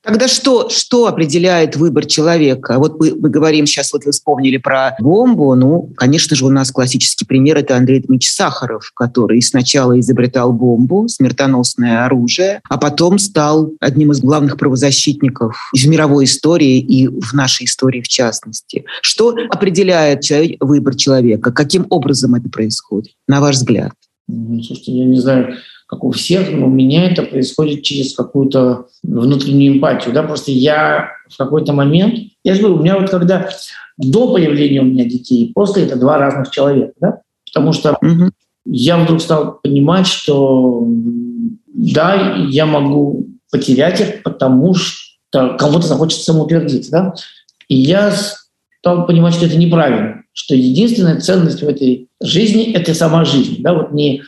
Тогда 0.03 0.27
что, 0.27 0.69
что 0.69 1.05
определяет 1.05 1.75
выбор 1.75 2.07
человека? 2.07 2.79
Вот 2.79 2.99
мы, 2.99 3.13
мы 3.13 3.29
говорим 3.29 3.67
сейчас, 3.67 3.93
вот 3.93 4.05
вы 4.05 4.11
вспомнили 4.11 4.57
про 4.57 4.95
бомбу. 4.99 5.53
Ну, 5.53 5.91
конечно 5.95 6.35
же, 6.35 6.45
у 6.45 6.49
нас 6.49 6.71
классический 6.71 7.25
пример– 7.25 7.57
это 7.59 7.77
Андрей 7.77 7.99
Дмитриевич 7.99 8.31
Сахаров, 8.31 8.91
который 8.95 9.39
сначала 9.43 9.99
изобретал 9.99 10.51
бомбу, 10.51 11.07
смертоносное 11.07 12.05
оружие, 12.05 12.61
а 12.67 12.79
потом 12.79 13.19
стал 13.19 13.71
одним 13.79 14.11
из 14.13 14.19
главных 14.19 14.57
правозащитников 14.57 15.69
в 15.71 15.87
мировой 15.87 16.25
истории 16.25 16.79
и 16.79 17.07
в 17.07 17.33
нашей 17.33 17.65
истории 17.65 18.01
в 18.01 18.07
частности. 18.07 18.85
Что 19.03 19.35
определяет 19.51 20.23
выбор 20.59 20.95
человека? 20.95 21.51
Каким 21.61 21.85
образом 21.91 22.33
это 22.33 22.49
происходит, 22.49 23.13
на 23.27 23.39
ваш 23.39 23.57
взгляд? 23.57 23.91
Ну, 24.27 24.63
слушайте, 24.63 24.93
я 24.93 25.05
не 25.05 25.19
знаю, 25.19 25.57
как 25.85 26.03
у 26.03 26.09
всех, 26.09 26.51
но 26.51 26.65
у 26.65 26.69
меня 26.71 27.07
это 27.07 27.21
происходит 27.21 27.83
через 27.83 28.15
какую-то 28.15 28.87
внутреннюю 29.03 29.75
эмпатию. 29.75 30.11
Да? 30.11 30.23
Просто 30.23 30.49
я 30.49 31.09
в 31.29 31.37
какой-то 31.37 31.73
момент, 31.73 32.15
я 32.43 32.55
же 32.55 32.61
говорю, 32.61 32.77
у 32.77 32.81
меня 32.81 32.99
вот 32.99 33.11
когда 33.11 33.47
до 33.95 34.33
появления 34.33 34.81
у 34.81 34.85
меня 34.85 35.05
детей, 35.05 35.51
после 35.53 35.83
это 35.83 35.97
два 35.97 36.17
разных 36.17 36.49
человека, 36.49 36.93
да? 36.99 37.21
потому 37.45 37.73
что 37.73 37.95
угу. 38.01 38.31
я 38.65 38.97
вдруг 38.97 39.21
стал 39.21 39.59
понимать, 39.61 40.07
что 40.07 40.87
да, 41.67 42.37
я 42.49 42.65
могу 42.65 43.27
потерять 43.51 44.01
их, 44.01 44.23
потому 44.23 44.73
что 44.73 45.57
кому-то 45.59 45.85
захочется 45.85 46.23
самоутвердиться. 46.23 46.91
Да? 46.91 47.13
И 47.67 47.75
я 47.75 48.11
стал 48.79 49.05
понимать, 49.05 49.35
что 49.35 49.45
это 49.45 49.57
неправильно, 49.57 50.20
что 50.33 50.55
единственная 50.55 51.19
ценность 51.19 51.61
в 51.61 51.67
этой 51.67 52.07
жизни– 52.21 52.71
это 52.73 52.93
сама 52.93 53.25
жизнь. 53.25 53.57
Да? 53.59 53.73
Вот 53.73 53.91
не 53.91 54.23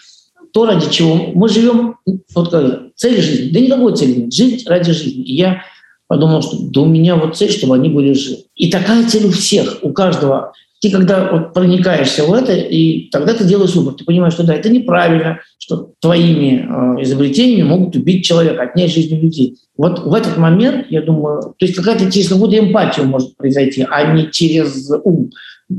то, 0.54 0.66
ради 0.66 0.90
чего 0.92 1.16
мы 1.34 1.50
живем, 1.50 1.96
вот 2.36 2.52
как, 2.52 2.94
цель 2.96 3.22
жизни. 3.22 3.50
Да 3.52 3.60
никакой 3.60 3.96
цели 3.96 4.22
нет. 4.22 4.34
Жить 4.34 4.68
ради 4.68 4.92
жизни. 4.92 5.24
И 5.24 5.36
я 5.36 5.64
подумал, 6.08 6.42
что 6.42 6.58
да 6.62 6.82
у 6.82 6.86
меня 6.86 7.16
вот 7.16 7.36
цель, 7.36 7.52
чтобы 7.52 7.76
они 7.76 7.90
были 7.90 8.14
живы. 8.14 8.44
И 8.56 8.70
такая 8.70 9.08
цель 9.08 9.26
у 9.26 9.32
всех, 9.32 9.80
у 9.82 9.92
каждого. 9.92 10.54
Ты 10.80 10.92
когда 10.92 11.32
вот 11.32 11.54
проникаешься 11.54 12.26
в 12.26 12.34
это, 12.34 12.54
и 12.54 13.10
тогда 13.10 13.34
ты 13.34 13.46
делаешь 13.46 13.74
выбор. 13.74 13.94
Ты 13.94 14.04
понимаешь, 14.04 14.34
что 14.34 14.44
да, 14.44 14.54
это 14.54 14.70
неправильно, 14.70 15.40
что 15.58 15.94
твоими 16.02 16.68
э, 17.00 17.04
изобретениями 17.04 17.66
могут 17.66 17.96
убить 17.96 18.26
человека, 18.26 18.62
отнять 18.62 18.94
жизнь 18.94 19.16
людей. 19.16 19.58
Вот 19.78 20.00
в 20.00 20.14
этот 20.14 20.38
момент, 20.38 20.88
я 20.90 21.02
думаю, 21.02 21.56
то 21.58 21.66
есть 21.66 21.76
какая-то 21.76 22.12
через 22.12 22.28
какую-то 22.28 22.60
эмпатию 22.60 23.08
может 23.08 23.36
произойти, 23.38 23.88
а 23.90 24.14
не 24.14 24.30
через 24.30 24.92
ум. 25.04 25.32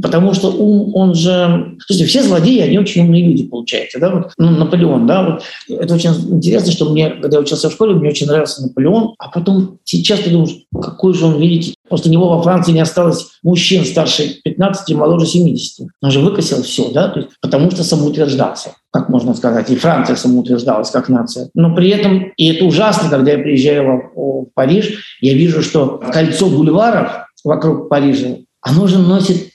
Потому 0.03 0.35
что 0.35 0.51
ум, 0.51 0.95
он 0.95 1.15
же... 1.15 1.77
Слушайте, 1.87 2.09
все 2.09 2.23
злодеи, 2.23 2.61
они 2.61 2.79
очень 2.79 3.03
умные 3.03 3.25
люди, 3.25 3.45
получается. 3.45 3.99
Да? 3.99 4.11
Вот, 4.11 4.33
ну, 4.39 4.51
Наполеон, 4.51 5.07
да, 5.07 5.23
вот 5.23 5.43
это 5.69 5.95
очень 5.95 6.11
интересно, 6.11 6.73
что 6.73 6.91
мне, 6.91 7.11
когда 7.11 7.37
я 7.37 7.43
учился 7.43 7.69
в 7.69 7.73
школе, 7.73 7.95
мне 7.95 8.11
очень 8.11 8.27
нравился 8.27 8.63
Наполеон, 8.63 9.15
а 9.19 9.29
потом 9.29 9.79
сейчас 9.85 10.21
ты 10.21 10.31
думаешь, 10.31 10.57
какой 10.81 11.15
же 11.15 11.27
он 11.27 11.41
великий. 11.41 11.75
После 11.89 12.11
него 12.11 12.29
во 12.29 12.43
Франции 12.43 12.73
не 12.73 12.81
осталось 12.81 13.27
мужчин 13.43 13.85
старше 13.85 14.41
15 14.43 14.91
и 14.91 14.95
моложе 14.95 15.27
70. 15.27 15.87
Он 16.03 16.11
же 16.11 16.21
выкосил 16.21 16.63
все, 16.63 16.91
да, 16.91 17.09
то 17.09 17.21
есть, 17.21 17.33
потому 17.41 17.71
что 17.71 17.85
самоутверждался, 17.85 18.71
как 18.91 19.11
можно 19.11 19.35
сказать. 19.35 19.71
И 19.71 19.77
Франция 19.77 20.17
самоутверждалась 20.17 20.91
как 20.91 21.09
нация. 21.09 21.51
Но 21.55 21.75
при 21.75 21.91
этом, 21.91 22.33
и 22.37 22.47
это 22.47 22.65
ужасно, 22.65 23.11
когда 23.11 23.33
я 23.33 23.39
приезжаю 23.39 24.11
в, 24.15 24.45
в 24.45 24.47
Париж, 24.55 25.19
я 25.21 25.35
вижу, 25.35 25.63
что 25.63 26.03
кольцо 26.13 26.49
бульваров 26.49 27.29
вокруг 27.45 27.89
Парижа, 27.91 28.39
оно 28.63 28.87
же 28.87 28.99
носит 28.99 29.51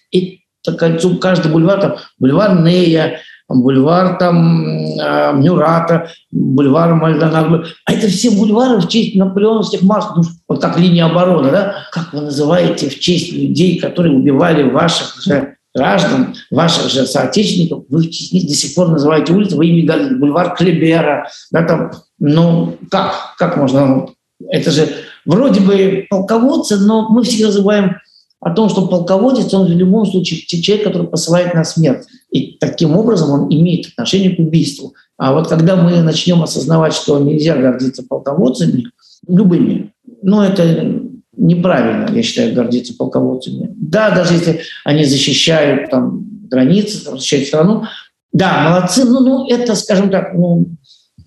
это 0.63 0.77
кольцо, 0.77 1.15
каждый 1.17 1.51
бульвар, 1.51 1.79
там, 1.79 1.95
бульвар 2.19 2.61
Нея, 2.61 3.19
бульвар 3.47 4.17
там 4.17 4.65
э, 4.65 5.33
Мюрата, 5.33 6.09
бульвар 6.31 6.95
Мальдонадо. 6.95 7.65
А 7.85 7.93
это 7.93 8.07
все 8.07 8.31
бульвары 8.31 8.79
в 8.79 8.87
честь 8.87 9.15
наполеоновских 9.15 9.81
масс, 9.81 10.07
ну, 10.15 10.23
вот 10.47 10.61
как 10.61 10.77
линия 10.77 11.05
обороны, 11.05 11.51
да? 11.51 11.75
Как 11.91 12.13
вы 12.13 12.21
называете 12.21 12.89
в 12.89 12.99
честь 12.99 13.33
людей, 13.33 13.79
которые 13.79 14.15
убивали 14.15 14.63
ваших 14.63 15.21
же 15.21 15.55
граждан, 15.73 16.35
ваших 16.51 16.89
же 16.89 17.05
соотечественников, 17.05 17.85
вы 17.89 18.03
до 18.03 18.53
сих 18.53 18.75
пор 18.75 18.89
называете 18.89 19.33
улицу 19.33 19.57
во 19.57 19.63
имя 19.63 20.17
бульвар 20.17 20.55
Клебера, 20.55 21.29
да, 21.51 21.63
там, 21.63 21.91
ну, 22.19 22.77
как, 22.91 23.35
как 23.37 23.57
можно, 23.57 24.07
это 24.49 24.71
же 24.71 24.87
вроде 25.25 25.61
бы 25.61 26.05
полководцы, 26.09 26.77
но 26.77 27.09
мы 27.09 27.23
всегда 27.23 27.51
забываем 27.51 27.97
о 28.41 28.51
том, 28.51 28.69
что 28.69 28.87
полководец, 28.87 29.53
он 29.53 29.67
в 29.67 29.69
любом 29.69 30.05
случае 30.05 30.41
человек, 30.61 30.85
который 30.85 31.07
посылает 31.07 31.53
на 31.53 31.63
смерть. 31.63 32.05
И 32.31 32.57
таким 32.59 32.95
образом 32.95 33.31
он 33.31 33.53
имеет 33.53 33.87
отношение 33.87 34.35
к 34.35 34.39
убийству. 34.39 34.93
А 35.17 35.33
вот 35.33 35.47
когда 35.47 35.75
мы 35.75 36.01
начнем 36.01 36.41
осознавать, 36.41 36.93
что 36.93 37.19
нельзя 37.19 37.57
гордиться 37.57 38.03
полководцами, 38.07 38.87
любыми, 39.27 39.91
ну 40.21 40.41
это 40.41 41.01
неправильно, 41.35 42.09
я 42.13 42.23
считаю, 42.23 42.53
гордиться 42.53 42.93
полководцами. 42.95 43.73
Да, 43.75 44.11
даже 44.11 44.33
если 44.33 44.61
они 44.85 45.03
защищают 45.05 45.89
там, 45.89 46.25
границы, 46.49 47.11
защищают 47.11 47.47
страну, 47.47 47.83
да, 48.31 48.69
молодцы, 48.69 49.05
ну, 49.05 49.19
ну 49.21 49.47
это, 49.47 49.75
скажем 49.75 50.09
так, 50.09 50.33
ну, 50.33 50.67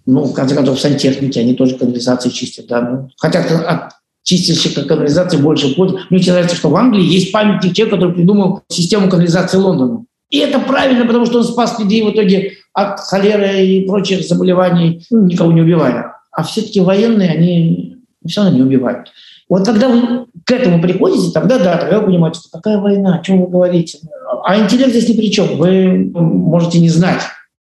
ну, 0.07 0.25
в 0.25 0.33
конце 0.33 0.55
концов, 0.55 0.81
сантехники, 0.81 1.38
они 1.38 1.55
тоже 1.55 1.77
канализации 1.77 2.31
чистят, 2.31 2.66
да, 2.66 2.81
ну, 2.83 3.09
хотя 3.18 3.40
от 3.40 3.92
чистящих 4.22 4.87
канализации 4.87 5.37
больше 5.37 5.74
пользы. 5.74 5.98
Мне 6.11 6.20
очень 6.20 6.32
нравится, 6.32 6.56
что 6.56 6.68
в 6.68 6.76
Англии 6.76 7.04
есть 7.04 7.32
памятник 7.32 7.74
человека, 7.74 7.96
который 7.96 8.14
придумал 8.14 8.62
систему 8.68 9.08
канализации 9.08 9.58
Лондона. 9.58 10.04
И 10.30 10.38
это 10.38 10.58
правильно, 10.61 11.04
потому 11.04 11.26
что 11.26 11.38
он 11.38 11.44
спас 11.44 11.78
людей 11.78 12.02
в 12.02 12.11
итоге 12.11 12.52
от 12.72 13.00
холеры 13.00 13.66
и 13.66 13.87
прочих 13.87 14.24
заболеваний, 14.26 15.04
никого 15.11 15.52
не 15.52 15.61
убивая. 15.61 16.14
А 16.30 16.42
все-таки 16.42 16.80
военные, 16.80 17.30
они 17.30 17.96
все 18.26 18.42
равно 18.42 18.56
не 18.56 18.62
убивают. 18.62 19.12
Вот 19.48 19.66
когда 19.66 19.88
вы 19.88 20.26
к 20.46 20.50
этому 20.50 20.80
приходите, 20.80 21.32
тогда 21.32 21.58
да, 21.58 21.76
тогда 21.76 22.00
вы 22.00 22.06
понимаете, 22.06 22.40
что 22.40 22.48
какая 22.50 22.78
война, 22.78 23.16
о 23.16 23.22
чем 23.22 23.42
вы 23.42 23.48
говорите. 23.48 23.98
А 24.44 24.58
интеллект 24.58 24.90
здесь 24.90 25.11
ни 25.11 25.16
при 25.16 25.30
чем. 25.30 25.58
Вы 25.58 26.11
можете 26.14 26.78
не 26.78 26.88
знать, 26.88 27.20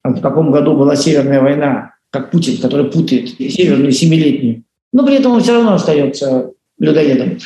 в 0.05 0.21
каком 0.21 0.53
году 0.53 0.77
была 0.77 0.95
Северная 0.95 1.41
война, 1.41 1.95
как 2.11 2.31
Путин, 2.31 2.59
который 2.59 2.89
путает 2.89 3.31
Северную 3.31 3.91
Семилетнюю 3.91 4.63
но 4.93 5.05
при 5.05 5.17
этом 5.17 5.33
он 5.33 5.43
все 5.43 5.55
равно 5.55 5.75
остается 5.75 6.53
людоедом. 6.79 7.39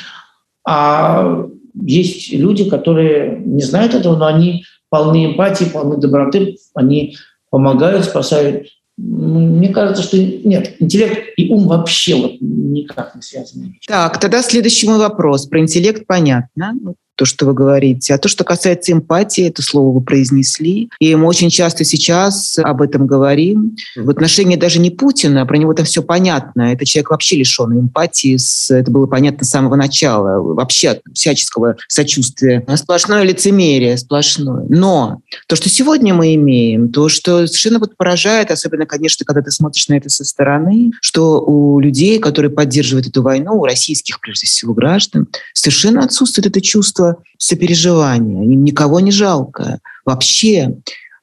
А 0.67 1.47
есть 1.83 2.33
люди, 2.33 2.69
которые 2.69 3.39
не 3.39 3.63
знают 3.63 3.95
этого, 3.95 4.17
но 4.17 4.27
они 4.27 4.65
полны 4.89 5.27
эмпатии, 5.27 5.65
полны 5.65 5.97
доброты, 5.97 6.57
они 6.75 7.17
помогают, 7.51 8.05
спасают. 8.05 8.69
Мне 8.97 9.69
кажется, 9.69 10.03
что 10.03 10.17
нет, 10.19 10.77
интеллект 10.81 11.35
и 11.37 11.51
ум 11.53 11.69
вообще 11.69 12.15
вот 12.17 12.33
никак 12.41 13.15
не 13.15 13.23
связаны. 13.23 13.79
Так, 13.87 14.19
тогда 14.19 14.43
следующий 14.43 14.89
мой 14.89 14.99
вопрос. 14.99 15.47
Про 15.47 15.61
интеллект 15.61 16.07
понятно. 16.07 16.75
То, 17.17 17.25
что 17.25 17.47
вы 17.47 17.55
говорите. 17.55 18.15
А 18.15 18.19
то, 18.19 18.29
что 18.29 18.45
касается 18.45 18.93
эмпатии, 18.93 19.49
это 19.49 19.63
слово 19.63 19.93
вы 19.93 20.01
произнесли. 20.03 20.91
И 21.01 21.15
мы 21.15 21.27
очень 21.27 21.51
часто 21.51 21.85
сейчас 21.85 22.59
об 22.59 22.83
этом 22.83 23.07
говорим. 23.07 23.77
В 23.97 24.11
отношении 24.11 24.57
даже 24.57 24.79
не 24.79 24.91
Путина, 24.91 25.45
про 25.47 25.57
него 25.57 25.75
там 25.75 25.87
все 25.87 26.03
понятно. 26.03 26.73
Это 26.73 26.85
человек 26.85 27.11
вообще 27.11 27.37
лишен 27.37 27.73
эмпатии. 27.73 28.37
Это 28.73 28.91
было 28.91 29.07
понятно 29.07 29.45
с 29.45 29.51
самого 29.51 29.77
начала. 29.77 30.41
Вообще 30.41 31.01
всяческого 31.15 31.77
сочувствия. 31.89 32.65
Сплошное 32.77 33.23
лицемерие, 33.23 33.97
сплошное. 33.97 34.67
Но 34.69 35.21
то, 35.49 35.57
что 35.57 35.69
сегодня 35.69 36.15
мы 36.15 36.35
имеем, 36.35 36.91
то, 36.91 37.09
что 37.09 37.47
совершенно 37.47 37.79
вот 37.79 37.97
поражает, 37.97 38.51
особенно, 38.51 38.87
конечно, 38.87 39.25
когда 39.25 39.41
ты 39.41 39.51
смотришь 39.51 39.89
на 39.89 39.95
это 39.95 40.11
со 40.11 40.25
стороны, 40.25 40.91
что 41.01 41.41
у 41.41 41.81
людей, 41.81 42.19
которые 42.19 42.51
поддерживают 42.51 43.07
эту 43.07 43.23
войну, 43.23 43.55
у 43.55 43.65
российских, 43.65 44.21
прежде 44.21 44.47
всего, 44.47 44.75
граждан, 44.75 45.29
совершенно 45.55 46.05
отсутствует 46.05 46.47
это 46.47 46.61
чувство 46.61 47.06
сопереживания. 47.38 48.45
Им 48.45 48.64
никого 48.64 49.01
не 49.01 49.11
жалко. 49.11 49.81
Вообще, 50.05 50.77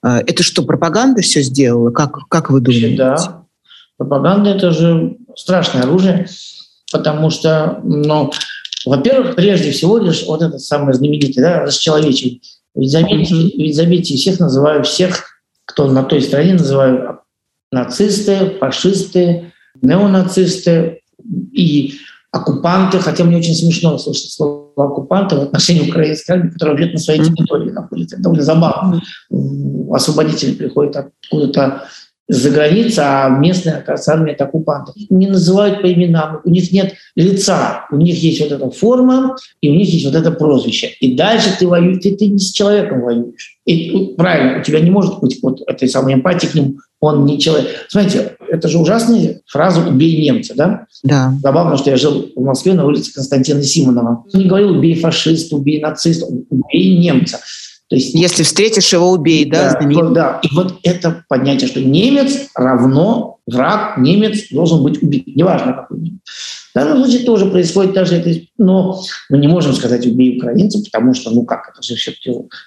э, 0.04 0.22
это 0.28 0.44
что, 0.44 0.64
пропаганда 0.64 1.22
все 1.22 1.42
сделала? 1.42 1.92
Как, 1.92 2.28
как 2.30 2.50
вы 2.50 2.62
думаете? 2.62 2.96
Да. 2.96 3.44
Пропаганда– 3.98 4.50
это 4.56 4.72
же 4.72 5.18
страшное 5.36 5.84
оружие, 5.84 6.28
потому 6.92 7.30
что, 7.30 7.80
ну, 7.84 8.32
во-первых, 8.86 9.36
прежде 9.36 9.72
всего 9.72 9.98
лишь 9.98 10.26
вот 10.26 10.42
этот 10.42 10.62
самый 10.62 10.94
знаменитый, 10.94 11.42
да, 11.42 11.62
расчеловечий. 11.62 12.42
Ведь 12.76 12.92
заметьте, 12.92 13.36
mm-hmm. 13.36 13.52
ведь 13.56 13.76
заметьте, 13.76 14.16
всех 14.16 14.40
называют, 14.40 14.88
всех, 14.88 15.26
кто 15.66 15.88
на 15.88 16.04
той 16.04 16.22
стороне, 16.22 16.54
называют 16.54 17.20
нацисты, 17.72 18.58
фашисты, 18.60 19.54
неонацисты 19.82 21.02
и 21.52 21.94
оккупанты, 22.32 23.00
хотя 23.00 23.24
мне 23.24 23.38
очень 23.38 23.56
смешно 23.56 23.98
слышать 23.98 24.32
слово 24.32 24.63
оккупанты 24.76 25.36
в 25.36 25.42
отношении 25.42 25.90
украинской 25.90 26.32
армии, 26.32 26.50
которая 26.50 26.76
где-то 26.76 26.94
на 26.94 27.00
своей 27.00 27.24
территории 27.24 27.72
находится. 27.72 28.16
Это 28.16 28.24
довольно 28.24 28.44
забавно. 28.44 29.02
Освободители 29.92 30.54
приходят 30.54 30.96
откуда-то 30.96 31.84
за 32.30 32.52
границы, 32.52 33.00
а 33.00 33.30
местная, 33.30 33.80
оказывается, 33.80 34.14
армия– 34.14 34.32
это 34.34 34.46
оккупанты. 34.46 34.94
Не 35.10 35.28
называют 35.28 35.82
по 35.82 35.92
именам, 35.92 36.40
у 36.46 36.50
них 36.50 36.72
нет 36.72 36.94
лица, 37.16 37.86
у 37.92 37.98
них 37.98 38.18
есть 38.18 38.40
вот 38.42 38.52
эта 38.52 38.70
форма, 38.70 39.36
и 39.60 39.70
у 39.70 39.74
них 39.74 39.90
есть 39.90 40.06
вот 40.06 40.16
это 40.16 40.32
прозвище. 40.32 40.92
И 41.02 41.16
дальше 41.16 41.50
ты 41.60 41.68
воюешь, 41.68 42.02
ты, 42.02 42.16
ты 42.16 42.28
не 42.28 42.40
с 42.40 42.52
человеком 42.52 43.02
воюешь. 43.02 43.58
И 43.66 44.14
правильно, 44.18 44.62
у 44.62 44.64
тебя 44.64 44.80
не 44.80 44.90
может 44.90 45.20
быть 45.20 45.40
вот 45.44 45.62
этой 45.68 45.90
самой 45.90 46.14
эмпатии 46.14 46.48
к 46.48 46.56
нему, 46.56 46.78
он 47.04 47.26
не 47.26 47.38
человек. 47.38 47.68
Смотрите, 47.90 48.38
это 48.48 48.70
же 48.70 48.80
ужасная 48.80 49.42
фраза 49.46 49.82
«убей 49.82 50.22
немца», 50.22 50.54
да? 50.56 50.86
Да. 51.04 51.34
Забавно, 51.44 51.76
что 51.76 51.90
я 51.90 51.98
жил 51.98 52.32
в 52.34 52.42
Москве 52.42 52.74
на 52.74 52.86
улице 52.86 53.14
Константина 53.14 53.62
Симонова. 53.62 54.24
Он 54.34 54.40
не 54.40 54.48
говорил 54.48 54.70
«убей 54.70 54.96
фашиста», 54.96 55.58
«убей 55.58 55.82
нациста», 55.82 56.26
«убей 56.28 56.98
немца». 56.98 57.40
То 57.90 57.98
есть, 57.98 58.16
Если 58.16 58.44
встретишь 58.44 58.94
его, 58.94 59.12
убей, 59.12 59.44
да? 59.46 59.78
Да, 59.80 60.10
да. 60.10 60.40
И 60.42 60.56
вот 60.56 60.80
это 60.84 61.26
понятие, 61.28 61.68
что 61.68 61.82
немец 61.82 62.48
равно 62.56 63.38
враг, 63.46 63.98
немец 63.98 64.48
должен 64.50 64.82
быть 64.82 65.04
убит. 65.04 65.28
Неважно, 65.28 65.74
какой 65.74 66.00
немец. 66.00 66.22
В 66.74 66.80
данном 66.80 67.04
случае 67.04 67.26
тоже 67.26 67.46
происходит 67.46 67.94
даже 67.94 68.16
это, 68.16 68.32
но 68.58 69.00
мы 69.30 69.38
не 69.38 69.48
можем 69.48 69.74
сказать 69.74 70.08
«убей 70.08 70.38
украинцев», 70.38 70.84
потому 70.92 71.14
что, 71.14 71.30
ну 71.30 71.46
как, 71.46 71.72
это 71.72 71.84
же 71.84 71.96
все, 71.96 72.14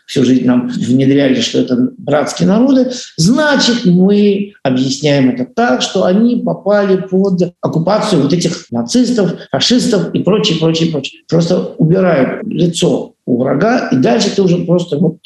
всю 0.06 0.24
жизнь 0.24 0.46
нам 0.46 0.68
внедряли, 0.68 1.40
что 1.40 1.58
это 1.58 1.90
братские 1.98 2.48
народы. 2.48 2.92
Значит, 3.16 3.84
мы 3.84 4.52
объясняем 4.62 5.30
это 5.30 5.44
так, 5.44 5.82
что 5.82 6.04
они 6.04 6.36
попали 6.36 6.96
под 6.96 7.54
оккупацию 7.60 8.22
вот 8.22 8.32
этих 8.32 8.66
нацистов, 8.70 9.32
фашистов 9.50 10.14
и 10.14 10.20
прочее, 10.20 10.58
прочее, 10.58 10.92
прочее. 10.92 11.22
Просто 11.28 11.74
убирают 11.78 12.46
лицо 12.46 13.14
у 13.26 13.42
врага, 13.42 13.88
и 13.88 13.96
дальше 13.96 14.30
ты 14.34 14.42
уже 14.42 14.58
просто 14.58 14.98
вот, 14.98 15.18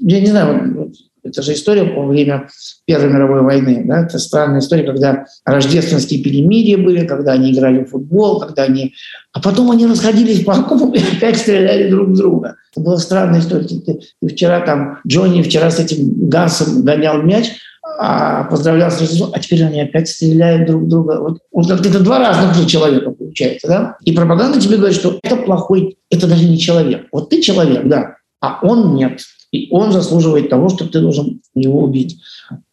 я 0.00 0.20
не 0.20 0.28
знаю, 0.28 0.92
это 1.24 1.42
же 1.42 1.52
история 1.52 1.84
во 1.84 2.06
время 2.06 2.48
Первой 2.84 3.10
мировой 3.10 3.42
войны. 3.42 3.84
Да? 3.86 4.02
Это 4.04 4.18
странная 4.18 4.60
история, 4.60 4.84
когда 4.84 5.24
рождественские 5.44 6.22
перемирия 6.22 6.78
были, 6.78 7.06
когда 7.06 7.32
они 7.32 7.52
играли 7.52 7.84
в 7.84 7.90
футбол, 7.90 8.40
когда 8.40 8.64
они... 8.64 8.94
А 9.32 9.40
потом 9.40 9.70
они 9.70 9.86
расходились 9.86 10.44
по 10.44 10.54
окопам 10.54 10.92
и 10.92 11.00
опять 11.00 11.38
стреляли 11.38 11.90
друг 11.90 12.08
в 12.08 12.16
друга. 12.16 12.56
Это 12.72 12.84
была 12.84 12.98
странная 12.98 13.40
история. 13.40 13.66
Ты, 13.66 14.00
вчера 14.28 14.60
там, 14.60 14.98
Джонни 15.06 15.42
вчера 15.42 15.70
с 15.70 15.78
этим 15.78 16.28
Гансом 16.28 16.82
гонял 16.82 17.22
мяч, 17.22 17.52
а 17.98 18.44
поздравлял 18.44 18.90
с 18.90 19.00
Рождеством, 19.00 19.30
а 19.32 19.38
теперь 19.38 19.64
они 19.64 19.80
опять 19.80 20.08
стреляют 20.08 20.68
друг 20.68 20.82
в 20.82 20.88
друга. 20.88 21.20
Вот, 21.20 21.38
вот 21.50 21.70
это 21.70 22.00
два 22.00 22.18
разных 22.18 22.66
человека 22.66 23.10
получается, 23.10 23.68
да? 23.68 23.96
И 24.04 24.12
пропаганда 24.12 24.60
тебе 24.60 24.76
говорит, 24.76 24.96
что 24.96 25.18
это 25.22 25.36
плохой, 25.36 25.98
это 26.10 26.26
даже 26.26 26.44
не 26.44 26.58
человек. 26.58 27.06
Вот 27.12 27.30
ты 27.30 27.42
человек, 27.42 27.86
да, 27.88 28.16
а 28.40 28.58
он 28.62 28.94
нет. 28.94 29.20
И 29.52 29.68
он 29.70 29.92
заслуживает 29.92 30.48
того, 30.48 30.68
чтобы 30.68 30.90
ты 30.90 31.00
должен 31.00 31.40
его 31.54 31.82
убить. 31.82 32.18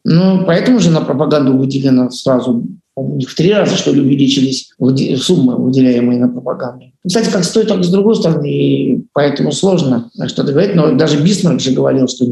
Ну, 0.03 0.45
поэтому 0.45 0.79
же 0.79 0.89
на 0.89 1.01
пропаганду 1.01 1.55
выделено 1.55 2.09
сразу 2.09 2.65
у 2.95 3.15
них 3.15 3.29
в 3.29 3.35
три 3.35 3.53
раза, 3.53 3.75
что 3.75 3.91
ли, 3.91 4.01
увеличились 4.01 4.71
суммы, 5.17 5.55
выделяемые 5.55 6.19
на 6.19 6.29
пропаганду. 6.29 6.85
Кстати, 7.05 7.29
как 7.29 7.43
стоит, 7.43 7.67
так 7.67 7.79
и 7.79 7.83
с 7.83 7.89
другой 7.89 8.15
стороны, 8.15 8.51
и 8.51 9.05
поэтому 9.13 9.51
сложно 9.51 10.09
что-то 10.27 10.51
говорить. 10.51 10.75
Но 10.75 10.93
даже 10.95 11.21
Бисмарк 11.21 11.61
же 11.61 11.71
говорил, 11.71 12.07
что 12.07 12.25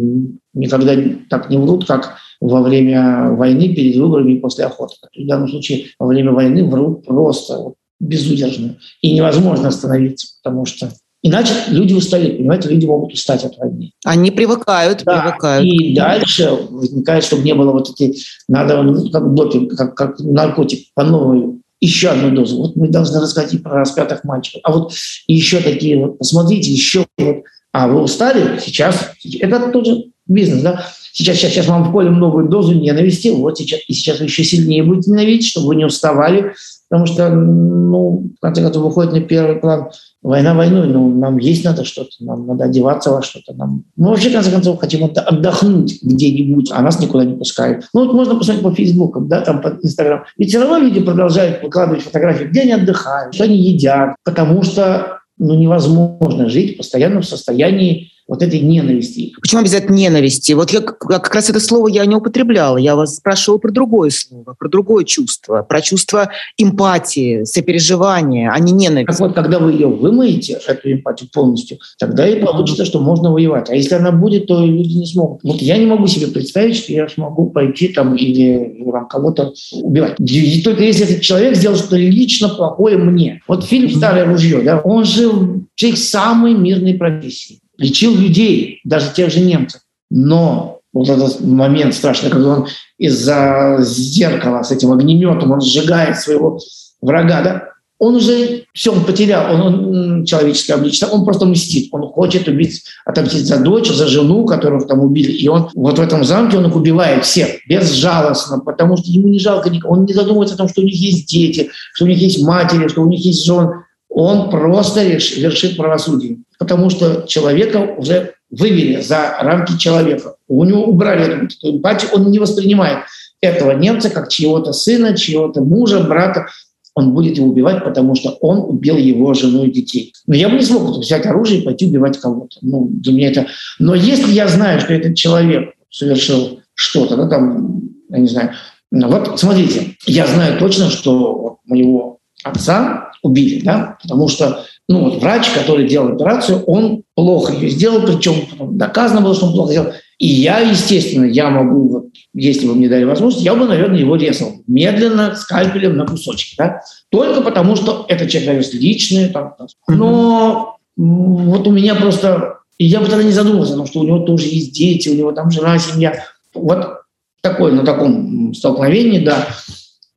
никогда 0.54 0.94
так 1.30 1.50
не 1.50 1.58
врут, 1.58 1.86
как 1.86 2.16
во 2.42 2.62
время 2.62 3.32
войны, 3.32 3.74
перед 3.74 3.96
выборами 3.96 4.34
и 4.34 4.40
после 4.40 4.66
охоты. 4.66 4.96
В 5.16 5.28
данном 5.28 5.50
случае 5.50 5.86
во 6.00 6.08
время 6.08 6.32
войны 6.32 6.66
врут 6.66 7.06
просто 7.06 7.74
безудержно. 8.00 8.78
И 9.02 9.14
невозможно 9.14 9.70
остановиться, 9.70 10.28
потому 10.44 10.66
что 10.66 10.92
Иначе 11.24 11.54
люди 11.70 11.94
устают, 11.94 12.38
понимаете, 12.38 12.70
люди 12.70 12.86
могут 12.86 13.14
устать 13.14 13.44
от 13.44 13.58
войны. 13.58 13.92
Они 14.06 14.32
привыкают, 14.32 15.04
да. 15.04 15.22
привыкают. 15.22 15.66
И 15.66 15.96
дальше 15.96 16.58
возникает, 16.70 17.24
чтобы 17.24 17.44
не 17.44 17.56
было 17.56 17.72
вот 17.72 17.90
эти, 17.90 18.18
надо 18.48 18.82
ну, 18.84 19.10
как 19.10 19.34
допинг, 19.34 19.76
как, 19.76 19.96
как 19.96 20.20
наркотик 20.20 20.88
по 20.94 21.04
новой 21.04 21.58
еще 21.80 22.10
одну 22.10 22.32
дозу. 22.32 22.58
Вот 22.58 22.76
мы 22.76 22.88
должны 22.88 23.20
рассказать 23.20 23.62
про 23.62 23.80
распятых 23.80 24.24
мальчиков. 24.24 24.62
А 24.64 24.72
вот 24.72 24.94
еще 25.28 25.60
такие 25.60 25.98
вот, 25.98 26.18
посмотрите, 26.18 26.72
еще 26.72 27.06
вот. 27.18 27.44
А 27.72 27.88
вы 27.88 28.02
устали? 28.02 28.60
Сейчас. 28.60 29.12
Это 29.40 29.72
тоже 29.72 30.06
бизнес, 30.28 30.62
да? 30.62 30.86
Сейчас, 31.12 31.38
сейчас, 31.38 31.52
сейчас 31.52 31.68
вам 31.68 31.90
вколем 31.90 32.20
новую 32.20 32.48
дозу 32.50 32.74
ненависти. 32.74 33.28
Вот 33.28 33.58
сейчас. 33.58 33.82
И 33.88 33.94
сейчас 33.94 34.20
вы 34.20 34.26
еще 34.26 34.44
сильнее 34.44 34.84
будете 34.84 35.12
ненавидеть, 35.12 35.48
чтобы 35.48 35.68
вы 35.68 35.76
не 35.76 35.86
уставали. 35.86 36.54
Потому 36.90 37.06
что, 37.06 37.30
ну, 37.30 38.32
в 38.38 38.42
конце 38.42 38.62
концов, 38.62 38.84
выходит 38.84 39.12
на 39.12 39.22
первый 39.22 39.58
план 39.58 39.90
война 40.22 40.54
войной, 40.54 40.88
но 40.88 41.08
нам 41.08 41.38
есть 41.38 41.66
надо 41.66 41.84
что-то, 41.84 42.12
нам 42.20 42.48
надо 42.48 42.66
одеваться 42.66 43.12
во 43.12 43.22
что-то. 43.22 43.54
Нам... 43.54 43.84
Мы 43.96 44.10
вообще, 44.10 44.30
в 44.30 44.34
конце 44.34 44.52
концов, 44.52 44.80
хотим 44.80 45.04
отдохнуть 45.04 46.00
где-нибудь, 46.02 46.72
а 46.72 46.82
нас 46.82 47.00
никуда 47.02 47.26
не 47.26 47.36
пускают. 47.36 47.88
Ну, 47.94 48.06
вот 48.06 48.14
можно 48.14 48.36
посмотреть 48.36 48.64
по 48.64 48.74
Фейсбукам, 48.74 49.28
да, 49.28 49.42
там 49.42 49.62
по 49.62 49.78
Инстаграм. 49.82 50.24
Ведь 50.38 50.50
все 50.50 50.60
равно 50.60 50.78
люди 50.78 51.02
продолжают 51.02 51.62
выкладывать 51.62 52.04
фотографии, 52.04 52.46
где 52.46 52.62
они 52.62 52.72
отдыхают, 52.74 53.34
что 53.34 53.44
они 53.44 53.58
едят, 53.58 54.16
потому 54.24 54.64
что 54.64 55.20
ну, 55.38 55.54
невозможно 55.56 56.50
жить 56.50 56.78
постоянно 56.78 57.22
в 57.22 57.26
состоянии 57.26 58.12
вот 58.28 58.42
этой 58.42 58.60
ненависти. 58.60 59.34
Почему 59.42 59.62
обязательно 59.62 59.96
ненависти? 59.96 60.54
Вот 60.54 60.72
я 60.72 60.82
как 60.82 61.34
раз 61.34 61.50
это 61.50 61.60
слово 61.60 61.88
я 61.88 62.06
не 62.06 62.16
употребляла. 62.16 62.78
Я 62.78 62.96
вас 62.96 63.16
спрашивала 63.16 63.58
про 63.58 63.72
другое 63.72 64.10
слово, 64.10 64.56
про 64.58 64.70
другое 64.70 65.06
чувство, 65.06 65.66
про 65.68 65.82
чувство 65.82 66.30
эмпатии, 66.58 67.44
сопереживания, 67.46 68.52
а 68.52 68.60
не 68.60 68.74
ненависти. 68.74 69.12
Так 69.12 69.20
вот, 69.20 69.34
когда 69.34 69.60
вы 69.60 69.72
ее 69.74 69.88
вымоете, 69.88 70.60
эту 70.68 70.92
эмпатию 70.92 71.30
полностью, 71.32 71.78
тогда 71.98 72.28
и 72.28 72.42
получится, 72.42 72.86
что 72.86 73.00
можно 73.00 73.32
воевать. 73.32 73.70
А 73.70 73.76
если 73.76 73.96
она 73.96 74.12
будет, 74.12 74.48
то 74.48 74.66
люди 74.66 74.94
не 74.94 75.06
смогут. 75.06 75.42
Вот 75.44 75.62
я 75.62 75.78
не 75.78 75.86
могу 75.86 76.08
себе 76.08 76.28
представить, 76.28 76.76
что 76.76 76.92
я 76.92 77.08
смогу 77.08 77.50
пойти 77.50 77.90
там 77.90 78.16
или 78.16 78.84
там, 78.92 79.08
кого-то 79.08 79.54
убивать. 79.82 80.16
И 80.20 80.62
только 80.64 80.84
если 80.84 81.06
этот 81.06 81.22
человек 81.22 81.56
сделал 81.56 81.78
что-то 81.78 81.98
лично 81.98 82.50
плохое 82.50 82.98
мне. 82.98 83.42
Вот 83.48 83.64
фильм 83.64 83.90
«Старое 83.90 84.26
ружье», 84.26 84.62
да, 84.62 84.80
он 84.80 85.06
же 85.06 85.32
человек 85.76 86.00
самой 86.00 86.54
мирной 86.54 86.96
профессии 86.96 87.60
лечил 87.78 88.16
людей, 88.16 88.82
даже 88.84 89.14
тех 89.14 89.32
же 89.32 89.40
немцев. 89.40 89.82
Но 90.10 90.80
вот 90.94 91.10
этот 91.10 91.42
момент 91.42 91.94
страшный, 91.94 92.30
когда 92.30 92.50
он 92.50 92.68
из-за 92.98 93.78
зеркала 93.82 94.64
с 94.64 94.72
этим 94.72 94.92
огнеметом, 94.92 95.52
он 95.52 95.62
сжигает 95.62 96.18
своего 96.18 96.60
врага, 97.02 97.42
да, 97.42 97.64
он 98.00 98.16
уже 98.16 98.66
все, 98.74 98.92
он 98.92 99.04
потерял, 99.06 99.54
он, 99.54 99.62
он 99.62 100.26
человеческое 100.26 100.76
обличие, 100.76 101.10
он 101.10 101.26
просто 101.26 101.46
мстит, 101.46 101.90
он 101.92 102.04
хочет 102.04 102.48
убить, 102.48 102.84
отомстить 103.06 103.48
за 103.48 103.60
дочь, 103.60 103.90
за 103.90 104.08
жену, 104.08 104.46
которую 104.46 104.86
там 104.86 105.00
убили, 105.00 105.32
и 105.32 105.48
он 105.48 105.70
вот 105.74 105.98
в 105.98 106.02
этом 106.02 106.24
замке 106.24 106.58
он 106.58 106.68
их 106.68 106.76
убивает 106.76 107.26
всех, 107.26 107.48
безжалостно, 107.68 108.60
потому 108.60 108.98
что 108.98 109.10
ему 109.10 109.30
не 109.30 109.40
жалко 109.40 109.70
никого, 109.72 109.96
он 109.96 110.06
не 110.06 110.14
задумывается 110.14 110.56
о 110.56 110.60
том, 110.60 110.70
что 110.70 110.82
у 110.82 110.86
них 110.86 110.96
есть 110.96 111.28
дети, 111.28 111.72
что 111.94 112.06
у 112.06 112.08
них 112.08 112.20
есть 112.20 112.44
матери, 112.44 112.88
что 112.88 113.02
у 113.02 113.08
них 113.08 113.26
есть 113.26 113.44
жен, 113.46 113.70
он 114.10 114.50
просто 114.50 115.04
вершит 115.04 115.78
правосудие, 115.78 116.38
потому 116.60 116.90
что 116.90 117.26
человека 117.28 117.96
уже 117.98 118.34
вывели 118.50 119.02
за 119.02 119.36
рамки 119.40 119.78
человека. 119.78 120.36
У 120.48 120.64
него 120.64 120.86
убрали 120.86 121.46
эту 121.46 121.78
эмпатию, 121.78 122.12
он 122.14 122.32
не 122.32 122.40
воспринимает 122.40 123.00
этого 123.42 123.72
немца 123.72 124.10
как 124.10 124.30
чьего-то 124.30 124.74
сына, 124.74 125.16
чьего-то 125.16 125.62
мужа, 125.62 126.00
брата. 126.02 126.48
он 126.96 127.14
будет 127.14 127.38
его 127.38 127.50
убивать, 127.50 127.84
потому 127.84 128.16
что 128.16 128.32
он 128.42 128.60
убил 128.60 128.98
его 128.98 129.34
жену 129.34 129.66
и 129.66 129.72
детей. 129.72 130.14
Но 130.26 130.36
я 130.36 130.50
бы 130.50 130.56
не 130.56 130.64
смог 130.64 130.98
взять 130.98 131.26
оружие 131.26 131.62
и 131.62 131.64
пойти 131.64 131.86
убивать 131.86 132.18
кого-то. 132.18 132.58
Ну, 132.62 132.88
для 132.90 133.14
меня 133.14 133.30
это... 133.30 133.48
Но 133.78 133.94
если 133.94 134.32
я 134.32 134.48
знаю, 134.48 134.80
что 134.80 134.94
этот 134.94 135.16
человек 135.16 135.74
совершил 135.92 136.62
что-то, 136.74 137.16
да, 137.16 137.28
там, 137.28 137.82
я 138.10 138.18
не 138.18 138.28
знаю, 138.28 138.52
ну, 138.90 139.10
вот 139.10 139.40
смотрите, 139.40 139.96
я 140.06 140.26
знаю 140.26 140.58
точно, 140.58 140.90
что 140.90 141.60
моего 141.66 142.18
отца 142.50 143.12
убили, 143.24 143.64
да, 143.64 143.98
потому 144.02 144.28
что 144.28 144.66
ну, 144.90 145.04
вот 145.04 145.22
врач, 145.22 145.50
который 145.50 145.88
делал 145.88 146.14
операцию, 146.14 146.64
он 146.64 147.04
плохо 147.14 147.54
ее 147.54 147.70
сделал, 147.70 148.02
причем 148.02 148.36
доказано 148.78 149.22
было, 149.22 149.36
что 149.36 149.48
он 149.48 149.54
плохо 149.54 149.72
сделал. 149.72 149.92
И 150.18 150.28
я, 150.28 150.60
естественно, 150.60 151.26
я 151.26 151.50
могу, 151.50 151.90
вот, 151.90 152.06
если 152.34 152.66
бы 152.66 152.74
мне 152.74 152.90
дали 152.90 153.04
возможность, 153.04 153.46
я 153.46 153.54
бы, 153.54 153.66
наверное, 153.66 154.00
его 154.00 154.16
резал 154.16 154.54
медленно, 154.66 155.36
скальпелем 155.36 155.96
на 155.96 156.08
кусочки. 156.08 156.56
Да? 156.58 156.82
Только 157.10 157.42
потому, 157.42 157.76
что 157.76 158.06
это 158.08 158.28
человек 158.28 158.66
личный. 158.74 159.30
Там, 159.30 159.54
но 159.88 160.78
вот 160.96 161.68
у 161.68 161.72
меня 161.72 161.96
просто... 161.96 162.56
Я 162.80 163.00
бы 163.00 163.08
тогда 163.08 163.24
не 163.24 163.32
задумывался, 163.32 163.74
потому 163.74 163.88
что 163.88 164.00
у 164.00 164.04
него 164.04 164.20
тоже 164.20 164.48
есть 164.48 164.72
дети, 164.72 165.10
у 165.10 165.16
него 165.16 165.32
там 165.32 165.52
жена, 165.52 165.78
семья. 165.78 166.24
Вот 166.54 167.02
такое, 167.42 167.72
на 167.74 167.84
таком 167.84 168.54
столкновении, 168.54 169.20
да. 169.20 169.48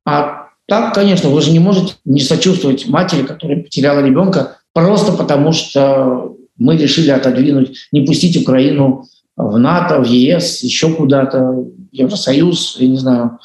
А 0.06 0.39
так, 0.70 0.94
конечно, 0.94 1.30
вы 1.30 1.42
же 1.42 1.50
не 1.50 1.58
можете 1.58 1.94
не 2.04 2.20
сочувствовать 2.20 2.86
матери, 2.86 3.24
которая 3.24 3.60
потеряла 3.60 4.06
ребенка, 4.06 4.58
просто 4.72 5.10
потому 5.10 5.50
что 5.50 6.36
мы 6.58 6.76
решили 6.76 7.10
отодвинуть, 7.10 7.88
не 7.90 8.02
пустить 8.02 8.40
Украину 8.40 9.04
в 9.36 9.58
НАТО, 9.58 10.00
в 10.00 10.06
ЕС, 10.06 10.62
еще 10.62 10.94
куда-то, 10.94 11.40
в 11.40 11.72
Евросоюз, 11.90 12.76
я 12.78 12.86
не 12.86 12.98
знаю, 12.98 13.40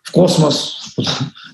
в 0.00 0.12
космос. 0.12 0.94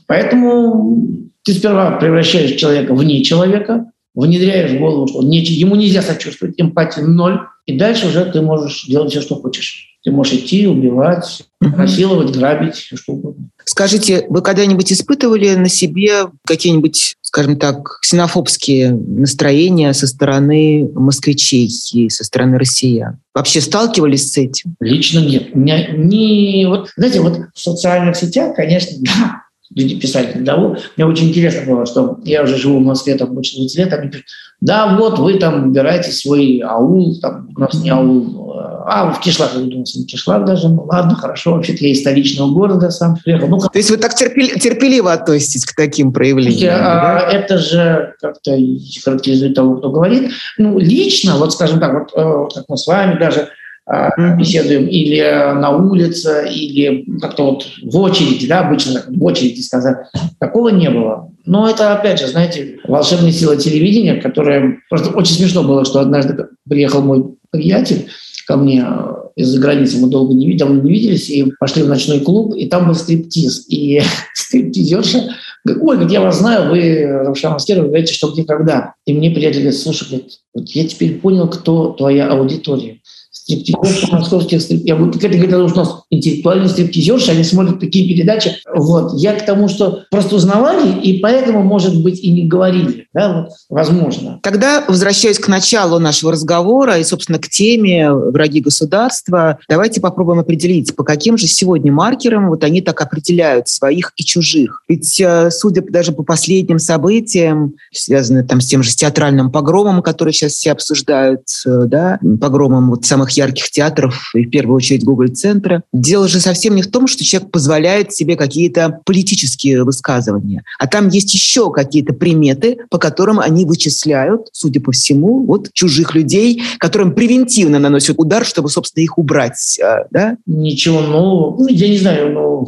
Поэтому 0.07 1.03
ты 1.45 1.55
сперва 1.55 1.93
превращаешь 1.93 2.61
человека 2.61 2.95
в 2.95 3.03
не 3.03 3.25
человека, 3.25 3.91
внедряешь 4.15 4.73
в 4.73 4.79
голову, 4.79 5.09
что 5.09 5.23
не, 5.23 5.39
ему 5.39 5.77
нельзя 5.77 6.03
сочувствовать, 6.03 6.57
эмпатии 6.59 7.01
ноль, 7.01 7.41
и 7.65 7.79
дальше 7.79 8.09
уже 8.09 8.27
ты 8.27 8.43
можешь 8.43 8.85
делать 8.85 9.13
все, 9.13 9.23
что 9.23 9.37
хочешь. 9.37 9.97
Ты 10.05 10.11
можешь 10.11 10.35
идти, 10.35 10.67
убивать, 10.67 11.43
насиловать, 11.63 12.37
грабить, 12.37 12.75
все 12.75 12.97
что 12.97 13.15
угодно. 13.15 13.49
Скажите, 13.69 14.25
вы 14.29 14.43
когда-нибудь 14.43 14.93
испытывали 14.93 15.57
на 15.57 15.69
себе 15.69 16.29
какие-нибудь, 16.47 17.17
скажем 17.21 17.59
так, 17.59 17.99
ксенофобские 18.01 18.93
настроения 18.93 19.93
со 19.93 20.07
стороны 20.07 20.89
москвичей 20.95 21.69
и 21.93 22.09
со 22.09 22.23
стороны 22.23 22.59
россиян? 22.59 23.19
Вообще 23.35 23.61
сталкивались 23.61 24.33
с 24.33 24.39
этим? 24.39 24.77
Лично 24.79 25.19
нет. 25.19 25.55
Меня 25.57 25.89
не... 25.89 26.65
Вот, 26.69 26.91
знаете, 26.97 27.21
вот 27.21 27.41
в 27.53 27.59
социальных 27.59 28.17
сетях, 28.17 28.55
конечно, 28.55 28.97
да, 29.01 29.43
люди 29.75 29.99
писали 29.99 30.33
да, 30.37 30.57
Мне 30.97 31.07
очень 31.07 31.29
интересно 31.29 31.71
было, 31.71 31.87
что 31.87 32.19
я 32.25 32.43
уже 32.43 32.57
живу 32.57 32.79
в 32.79 32.85
Москве 32.85 33.17
там 33.17 33.35
больше 33.35 33.57
20 33.57 33.79
лет, 33.79 33.93
они 33.93 34.11
пишут, 34.11 34.27
да, 34.61 34.97
вот 34.97 35.19
вы 35.19 35.35
там 35.35 35.65
выбираете 35.65 36.13
свой 36.13 36.61
аул, 36.65 37.19
там 37.21 37.51
у 37.57 37.61
нас 37.61 37.75
не 37.75 37.91
аул, 37.91 38.47
а 38.89 39.11
в 39.11 39.21
Кишлак, 39.21 39.51
я 39.55 39.61
думал, 39.61 39.85
не 39.95 40.05
Кишлак 40.05 40.45
даже, 40.45 40.69
ну 40.69 40.85
ладно, 40.85 41.17
хорошо, 41.17 41.55
вообще-то 41.55 41.85
я 41.85 41.91
из 41.91 42.01
столичного 42.01 42.53
города 42.53 42.91
сам 42.91 43.17
приехал. 43.17 43.49
Ну, 43.49 43.59
То 43.59 43.71
есть 43.75 43.91
вы 43.91 43.97
так 43.97 44.15
терпели, 44.15 44.59
терпеливо 44.59 45.13
относитесь 45.13 45.65
к 45.65 45.75
таким 45.75 46.13
проявлениям? 46.13 46.75
А, 46.77 47.19
да? 47.19 47.29
Это 47.29 47.59
же 47.59 48.15
как-то 48.21 48.57
характеризует 49.05 49.55
того, 49.55 49.77
кто 49.77 49.91
говорит. 49.91 50.31
Ну, 50.57 50.79
лично, 50.79 51.37
вот 51.37 51.53
скажем 51.53 51.81
так, 51.81 51.93
вот 51.93 52.13
э, 52.15 52.55
как 52.55 52.65
мы 52.69 52.77
с 52.77 52.87
вами 52.87 53.19
даже 53.19 53.49
mm-hmm. 53.89 54.37
беседуем, 54.37 54.87
или 54.87 55.21
на 55.21 55.71
улице, 55.77 56.49
или 56.51 57.05
как-то 57.21 57.53
вот 57.53 57.67
в 57.83 57.97
очереди, 57.99 58.47
да, 58.47 58.61
обычно 58.61 59.05
в 59.09 59.25
очереди 59.25 59.61
сказать. 59.61 59.97
Такого 60.39 60.71
не 60.71 60.91
было. 60.91 61.31
Но 61.45 61.69
это, 61.69 61.93
опять 61.95 62.19
же, 62.19 62.27
знаете, 62.27 62.79
волшебная 62.87 63.31
сила 63.31 63.57
телевидения, 63.57 64.17
которая... 64.17 64.79
Просто 64.91 65.11
очень 65.11 65.35
смешно 65.35 65.63
было, 65.63 65.85
что 65.85 66.01
однажды 66.01 66.49
приехал 66.69 67.03
мой 67.03 67.37
приятель 67.51 68.09
ко 68.47 68.57
мне 68.57 68.85
э, 68.87 69.15
из-за 69.37 69.61
границы, 69.61 69.99
мы 69.99 70.09
долго 70.09 70.35
не, 70.35 70.47
видели, 70.47 70.69
не 70.69 70.91
виделись, 70.91 71.31
и 71.31 71.53
пошли 71.59 71.83
в 71.83 71.89
ночной 71.89 72.21
клуб, 72.21 72.55
и 72.55 72.67
там 72.67 72.87
был 72.87 72.95
стриптиз. 72.95 73.67
И 73.69 74.01
стриптизерша 74.35 75.35
говорит, 75.65 75.85
ой, 75.85 76.13
я 76.13 76.21
вас 76.21 76.39
знаю, 76.39 76.71
вы 76.71 77.07
Равшан 77.07 77.55
Аскеров, 77.55 77.85
вы 77.85 77.89
говорите, 77.89 78.15
что 78.15 78.33
где, 78.33 78.45
когда. 78.45 78.95
И 79.05 79.13
мне 79.13 79.31
приятель 79.31 79.61
говорит, 79.61 79.79
слушай, 79.79 80.09
говорит, 80.09 80.33
вот 80.55 80.69
я 80.71 80.87
теперь 80.87 81.19
понял, 81.19 81.49
кто 81.49 81.93
твоя 81.93 82.29
аудитория 82.29 83.01
стриптизерша, 83.47 84.13
московских 84.13 84.61
стриптизеров. 84.61 85.01
Я 85.01 85.05
вот 85.05 85.19
к 85.19 85.25
этой 85.25 85.41
говорю, 85.41 85.69
что 85.69 85.81
у 85.81 85.85
нас 85.85 85.95
интеллектуальные 86.11 86.69
стриптизерши, 86.69 87.31
они 87.31 87.45
смотрят 87.45 87.79
такие 87.79 88.09
передачи. 88.09 88.57
Вот. 88.75 89.15
Я 89.15 89.35
к 89.35 89.47
тому, 89.47 89.69
что 89.69 90.05
просто 90.11 90.37
узнавали, 90.37 91.01
и 91.01 91.21
поэтому, 91.21 91.63
может 91.63 92.03
быть, 92.03 92.21
и 92.21 92.31
не 92.31 92.47
говорили. 92.47 93.07
Да, 93.15 93.43
вот, 93.43 93.51
возможно. 93.69 94.41
Тогда, 94.43 94.85
возвращаясь 94.87 95.39
к 95.39 95.49
началу 95.49 95.99
нашего 95.99 96.33
разговора 96.33 96.99
и, 96.99 97.05
собственно, 97.05 97.39
к 97.39 97.49
теме 97.49 98.13
«Враги 98.13 98.61
государства», 98.61 99.59
давайте 99.69 100.01
попробуем 100.01 100.41
определить, 100.41 100.95
по 100.97 101.05
каким 101.05 101.39
же 101.39 101.47
сегодня 101.47 101.93
маркерам 101.93 102.49
вот 102.49 102.65
они 102.65 102.83
так 102.83 103.01
определяют 103.01 103.69
своих 103.69 104.13
и 104.17 104.25
чужих. 104.25 104.83
Ведь, 104.89 105.21
э, 105.21 105.51
судя 105.51 105.83
даже 105.83 106.13
по 106.13 106.25
последним 106.25 106.79
событиям, 106.79 107.75
связанным 107.93 108.47
там 108.47 108.61
с 108.61 108.67
тем 108.67 108.83
же 108.83 108.95
театральным 108.95 109.51
погромом, 109.51 110.03
который 110.03 110.33
сейчас 110.33 110.53
все 110.53 110.73
обсуждают, 110.73 111.43
э, 111.65 111.85
да, 111.87 112.19
погромом 112.41 112.91
вот 112.91 113.05
самых 113.05 113.36
ярких 113.37 113.71
театров, 113.71 114.31
и 114.35 114.45
в 114.45 114.51
первую 114.51 114.77
очередь 114.77 115.05
Google-центра. 115.05 115.83
Дело 115.93 116.29
же 116.29 116.41
совсем 116.41 116.75
не 116.75 116.83
в 116.83 116.91
том, 116.91 117.07
что 117.07 117.25
человек 117.25 117.51
позволяет 117.51 118.13
себе 118.13 118.37
какие-то 118.37 119.01
политические 119.05 119.85
высказывания, 119.85 120.65
а 120.79 120.87
там 120.87 121.09
есть 121.09 121.33
еще 121.35 121.71
какие-то 121.71 122.13
приметы, 122.13 122.79
по 122.91 122.99
которым 122.99 123.41
они 123.41 123.65
вычисляют, 123.65 124.49
судя 124.53 124.81
по 124.81 124.93
всему, 124.93 125.45
вот 125.45 125.73
чужих 125.73 126.15
людей, 126.15 126.63
которым 126.79 127.15
превентивно 127.15 127.79
наносят 127.79 128.17
удар, 128.19 128.45
чтобы, 128.45 128.69
собственно, 128.69 129.03
их 129.03 129.19
убрать. 129.19 129.79
А, 129.83 130.07
да? 130.11 130.37
Ничего 130.47 131.01
нового. 131.01 131.57
Ну, 131.59 131.69
я 131.69 131.89
не 131.89 131.99
знаю, 131.99 132.33
но 132.33 132.67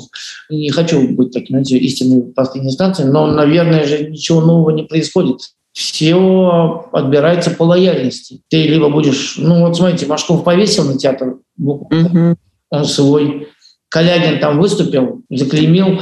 не 0.51 0.71
хочу 0.71 1.09
быть 1.09 1.33
таким, 1.33 1.57
знаете, 1.57 1.79
истинной 1.79 2.23
последней 2.23 2.71
инстанцией, 2.71 3.11
но, 3.11 3.27
наверное 3.27 3.87
же, 3.87 4.09
ничего 4.09 4.41
нового 4.41 4.71
не 4.71 4.83
происходит 4.83 5.39
все 5.79 6.89
отбирается 6.91 7.53
по 7.53 7.63
лояльности. 7.63 8.41
Ты 8.49 8.67
либо 8.67 8.91
будешь... 8.91 9.37
Ну 9.37 9.61
вот 9.61 9.77
смотрите, 9.77 10.07
Машков 10.07 10.43
повесил 10.43 10.85
на 10.85 10.99
театр, 10.99 11.37
mm-hmm. 11.57 12.35
он 12.71 12.85
свой. 12.85 13.47
Калягин 13.89 14.41
там 14.41 14.59
выступил, 14.59 15.23
заклеймил, 15.31 16.01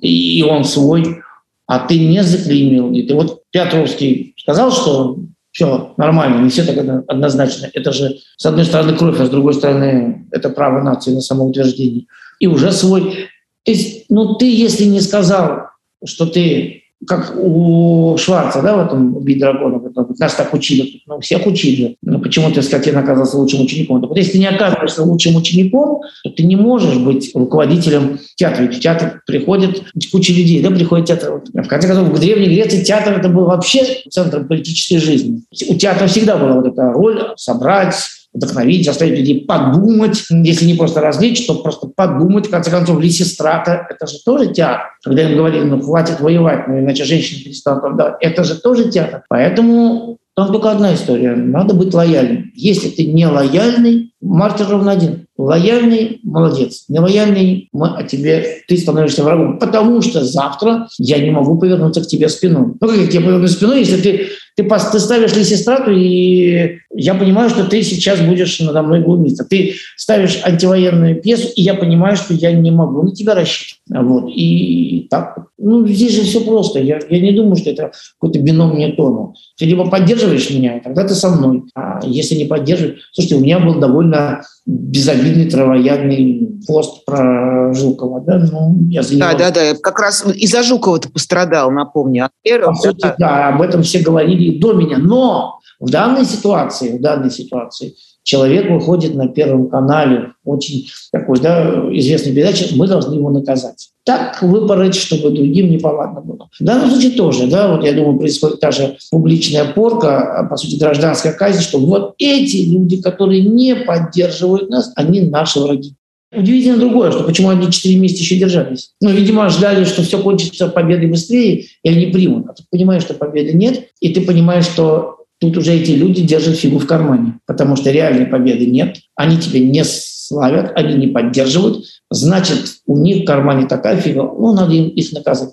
и 0.00 0.44
он 0.48 0.62
свой. 0.62 1.22
А 1.66 1.80
ты 1.80 1.98
не 1.98 2.22
заклеймил. 2.22 2.92
И 2.92 3.02
ты 3.02 3.14
вот 3.16 3.42
Петровский 3.50 4.36
сказал, 4.38 4.70
что 4.70 5.18
все 5.50 5.92
нормально, 5.96 6.44
не 6.44 6.48
все 6.48 6.62
так 6.62 6.78
однозначно. 7.08 7.68
Это 7.74 7.90
же, 7.90 8.18
с 8.36 8.46
одной 8.46 8.64
стороны, 8.64 8.96
кровь, 8.96 9.18
а 9.18 9.26
с 9.26 9.30
другой 9.30 9.54
стороны, 9.54 10.28
это 10.30 10.50
право 10.50 10.80
нации 10.80 11.10
на 11.10 11.20
самоутверждение. 11.20 12.04
И 12.38 12.46
уже 12.46 12.70
свой. 12.70 13.28
То 13.64 13.72
есть, 13.72 14.04
ну, 14.08 14.36
ты, 14.36 14.48
если 14.48 14.84
не 14.84 15.00
сказал, 15.00 15.70
что 16.04 16.26
ты 16.26 16.84
как 17.06 17.34
у 17.36 18.16
Шварца, 18.18 18.62
да, 18.62 18.76
в 18.76 18.86
этом 18.86 19.16
«Убить 19.16 19.38
дракона», 19.38 19.80
нас 20.18 20.34
так 20.34 20.54
учили, 20.54 21.02
ну, 21.06 21.20
всех 21.20 21.46
учили. 21.46 21.96
Но 22.02 22.18
почему 22.18 22.50
ты, 22.50 22.62
скотина, 22.62 23.00
оказался 23.00 23.36
лучшим 23.36 23.62
учеником? 23.62 24.00
Так 24.00 24.10
вот, 24.10 24.18
если 24.18 24.32
ты 24.32 24.38
не 24.38 24.46
оказываешься 24.46 25.02
лучшим 25.02 25.36
учеником, 25.36 26.00
то 26.24 26.30
ты 26.30 26.42
не 26.42 26.56
можешь 26.56 26.96
быть 26.96 27.30
руководителем 27.34 28.18
театра. 28.36 28.62
Ведь 28.62 28.76
в 28.76 28.80
театр 28.80 29.22
приходит 29.26 29.82
куча 30.10 30.32
людей, 30.32 30.62
да, 30.62 30.70
приходит 30.70 31.06
театр. 31.06 31.42
В 31.52 31.68
конце 31.68 31.86
концов, 31.86 32.08
в 32.08 32.18
Древней 32.18 32.46
Греции 32.46 32.82
театр 32.82 33.18
это 33.18 33.28
был 33.28 33.44
вообще 33.44 33.84
центром 34.10 34.48
политической 34.48 34.98
жизни. 34.98 35.42
У 35.68 35.74
театра 35.74 36.06
всегда 36.06 36.36
была 36.38 36.54
вот 36.54 36.66
эта 36.66 36.92
роль 36.92 37.34
собрать 37.36 37.94
вдохновить, 38.36 38.84
заставить 38.84 39.18
людей 39.18 39.44
подумать, 39.44 40.24
если 40.30 40.66
не 40.66 40.74
просто 40.74 41.00
развлечь, 41.00 41.46
то 41.46 41.54
просто 41.56 41.88
подумать. 41.88 42.46
В 42.46 42.50
конце 42.50 42.70
концов, 42.70 43.00
Лисистрата– 43.00 43.86
это 43.90 44.06
же 44.06 44.18
тоже 44.24 44.52
театр. 44.52 44.86
Когда 45.02 45.22
им 45.22 45.36
говорили, 45.36 45.64
ну 45.64 45.80
хватит 45.80 46.20
воевать, 46.20 46.68
ну 46.68 46.78
иначе 46.78 47.04
женщины 47.04 47.44
перестанут 47.44 47.84
отдавать. 47.84 48.16
Это 48.20 48.44
же 48.44 48.56
тоже 48.56 48.90
театр. 48.90 49.22
Поэтому 49.28 50.18
там 50.36 50.52
только 50.52 50.70
одна 50.70 50.94
история. 50.94 51.34
Надо 51.34 51.72
быть 51.72 51.94
лояльным. 51.94 52.52
Если 52.54 52.90
ты 52.90 53.06
не 53.06 53.26
лояльный, 53.26 54.12
мартир 54.20 54.68
ровно 54.68 54.92
один. 54.92 55.26
Лояльный– 55.38 56.20
молодец. 56.22 56.84
Нелояльный– 56.88 57.68
мы 57.72 57.96
о 57.96 58.02
тебе, 58.02 58.62
ты 58.68 58.76
становишься 58.76 59.22
врагом. 59.22 59.58
Потому 59.58 60.02
что 60.02 60.24
завтра 60.24 60.88
я 60.98 61.18
не 61.18 61.30
могу 61.30 61.58
повернуться 61.58 62.02
к 62.02 62.06
тебе 62.06 62.28
спиной. 62.28 62.74
Ну, 62.78 62.88
как 62.88 62.98
я 62.98 63.06
тебе 63.06 63.24
поверну 63.24 63.48
спиной, 63.48 63.78
если 63.78 64.00
ты 64.00 64.28
ты, 64.56 64.64
ты 64.64 64.98
ставишь 64.98 65.36
лисистрату, 65.36 65.90
и 65.90 66.78
я 66.94 67.14
понимаю, 67.14 67.50
что 67.50 67.64
ты 67.64 67.82
сейчас 67.82 68.20
будешь 68.20 68.58
надо 68.60 68.82
мной 68.82 69.02
глумиться. 69.02 69.44
Ты 69.44 69.74
ставишь 69.96 70.40
антивоенную 70.42 71.20
пьесу, 71.20 71.48
и 71.54 71.60
я 71.60 71.74
понимаю, 71.74 72.16
что 72.16 72.32
я 72.32 72.52
не 72.52 72.70
могу 72.70 73.02
на 73.02 73.14
тебя 73.14 73.34
рассчитывать. 73.34 73.82
Вот. 73.90 74.30
И 74.34 75.06
так. 75.10 75.48
Ну, 75.58 75.86
здесь 75.86 76.14
же 76.14 76.22
все 76.22 76.40
просто. 76.40 76.80
Я, 76.80 77.00
я 77.10 77.20
не 77.20 77.32
думаю, 77.32 77.56
что 77.56 77.70
это 77.70 77.92
какой-то 78.18 78.40
бином 78.40 78.74
мне 78.74 78.92
тону. 78.92 79.34
Ты 79.58 79.66
либо 79.66 79.90
поддерживаешь 79.90 80.48
меня, 80.50 80.80
тогда 80.82 81.06
ты 81.06 81.14
со 81.14 81.28
мной. 81.28 81.64
А 81.74 82.00
если 82.04 82.34
не 82.34 82.46
поддерживаешь... 82.46 83.10
Слушайте, 83.12 83.36
у 83.36 83.40
меня 83.40 83.58
был 83.58 83.78
довольно 83.78 84.40
безобидный 84.66 85.48
травоядный 85.48 86.60
пост 86.66 87.04
про 87.04 87.72
Жукова, 87.72 88.20
да, 88.20 88.38
ну, 88.38 88.76
я 88.90 89.02
за 89.02 89.14
него... 89.14 89.28
Да, 89.28 89.34
да, 89.34 89.50
да, 89.50 89.74
как 89.80 90.00
раз 90.00 90.26
из-за 90.26 90.62
Жукова-то 90.64 91.08
пострадал, 91.08 91.70
напомню. 91.70 92.30
По 92.64 92.74
сути, 92.74 93.02
да. 93.02 93.14
да, 93.18 93.48
об 93.48 93.62
этом 93.62 93.82
все 93.82 94.00
говорили 94.00 94.58
до 94.58 94.72
меня, 94.72 94.98
но 94.98 95.60
в 95.78 95.90
данной 95.90 96.24
ситуации, 96.24 96.98
в 96.98 97.00
данной 97.00 97.30
ситуации 97.30 97.94
человек 98.26 98.68
выходит 98.68 99.14
на 99.14 99.28
Первом 99.28 99.68
канале, 99.68 100.32
очень 100.44 100.88
такой 101.12 101.38
да, 101.38 101.84
известной 101.92 102.34
передачи, 102.34 102.74
мы 102.74 102.88
должны 102.88 103.14
его 103.14 103.30
наказать. 103.30 103.90
Так 104.04 104.42
выпороть, 104.42 104.96
чтобы 104.96 105.30
другим 105.30 105.70
не 105.70 105.78
повадно 105.78 106.20
было. 106.20 106.48
В 106.58 106.64
данном 106.64 106.90
случае 106.90 107.12
тоже, 107.12 107.46
да, 107.46 107.72
вот 107.72 107.84
я 107.84 107.92
думаю, 107.92 108.18
происходит 108.18 108.58
та 108.60 108.72
же 108.72 108.96
публичная 109.12 109.64
порка, 109.64 110.40
а, 110.40 110.44
по 110.44 110.56
сути, 110.56 110.76
гражданская 110.76 111.32
казнь, 111.34 111.62
что 111.62 111.78
вот 111.78 112.14
эти 112.18 112.68
люди, 112.68 113.00
которые 113.00 113.42
не 113.42 113.76
поддерживают 113.76 114.70
нас, 114.70 114.92
они 114.96 115.20
наши 115.20 115.60
враги. 115.60 115.94
Удивительно 116.34 116.78
другое, 116.78 117.12
что 117.12 117.22
почему 117.22 117.50
они 117.50 117.70
четыре 117.70 117.96
месяца 117.96 118.22
еще 118.22 118.36
держались. 118.36 118.90
Ну, 119.00 119.10
видимо, 119.10 119.48
ждали, 119.50 119.84
что 119.84 120.02
все 120.02 120.20
кончится 120.20 120.66
победой 120.66 121.06
быстрее, 121.06 121.66
и 121.84 121.88
они 121.88 122.06
примут. 122.06 122.46
А 122.48 122.54
ты 122.54 122.64
понимаешь, 122.68 123.04
что 123.04 123.14
победы 123.14 123.52
нет, 123.52 123.86
и 124.00 124.08
ты 124.08 124.20
понимаешь, 124.20 124.64
что 124.64 125.15
Тут 125.38 125.58
уже 125.58 125.74
эти 125.74 125.90
люди 125.90 126.22
держат 126.22 126.56
фигу 126.56 126.78
в 126.78 126.86
кармане, 126.86 127.40
потому 127.46 127.76
что 127.76 127.90
реальной 127.90 128.26
победы 128.26 128.66
нет, 128.66 128.96
они 129.14 129.36
тебя 129.38 129.60
не 129.60 129.84
славят, 129.84 130.72
они 130.74 130.94
не 130.94 131.06
поддерживают, 131.08 131.84
значит, 132.10 132.76
у 132.86 132.96
них 132.96 133.22
в 133.22 133.26
кармане 133.26 133.66
такая 133.66 133.96
фига, 134.00 134.22
ну, 134.22 134.54
надо 134.54 134.72
им 134.72 134.88
их 134.88 135.12
наказать. 135.12 135.50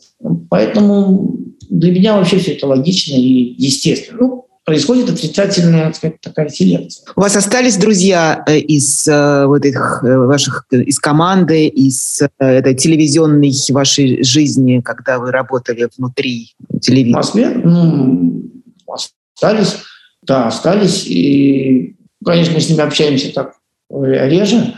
Поэтому 0.50 1.38
для 1.70 1.92
меня 1.92 2.16
вообще 2.16 2.38
все 2.38 2.54
это 2.54 2.68
логично 2.68 3.16
и 3.16 3.56
естественно. 3.58 4.20
Ну, 4.22 4.48
происходит 4.66 5.10
отрицательная 5.10 5.88
так 5.88 5.96
сказать, 5.96 6.22
такая 6.22 6.50
селекция. 6.50 7.06
У 7.16 7.22
вас 7.22 7.36
остались 7.36 7.76
друзья 7.76 8.44
э, 8.48 8.60
из 8.60 9.08
э, 9.08 9.46
вот 9.46 9.66
этих 9.66 10.04
э, 10.04 10.18
ваших 10.18 10.66
из 10.72 11.00
команды, 11.00 11.68
из 11.68 12.22
этой 12.40 12.76
телевизионной 12.76 13.52
вашей 13.72 14.24
жизни, 14.24 14.80
когда 14.80 15.20
вы 15.20 15.32
работали 15.32 15.90
внутри 15.98 16.54
телевизора? 16.82 17.22
В 17.22 17.26
Москве? 17.26 17.50
Ну, 17.50 18.44
остались, 19.44 19.78
да, 20.24 20.48
остались. 20.48 21.06
И, 21.06 21.96
конечно, 22.24 22.54
мы 22.54 22.62
с 22.62 22.70
ними 22.70 22.82
общаемся 22.82 23.34
так 23.34 23.56
реже. 23.90 24.76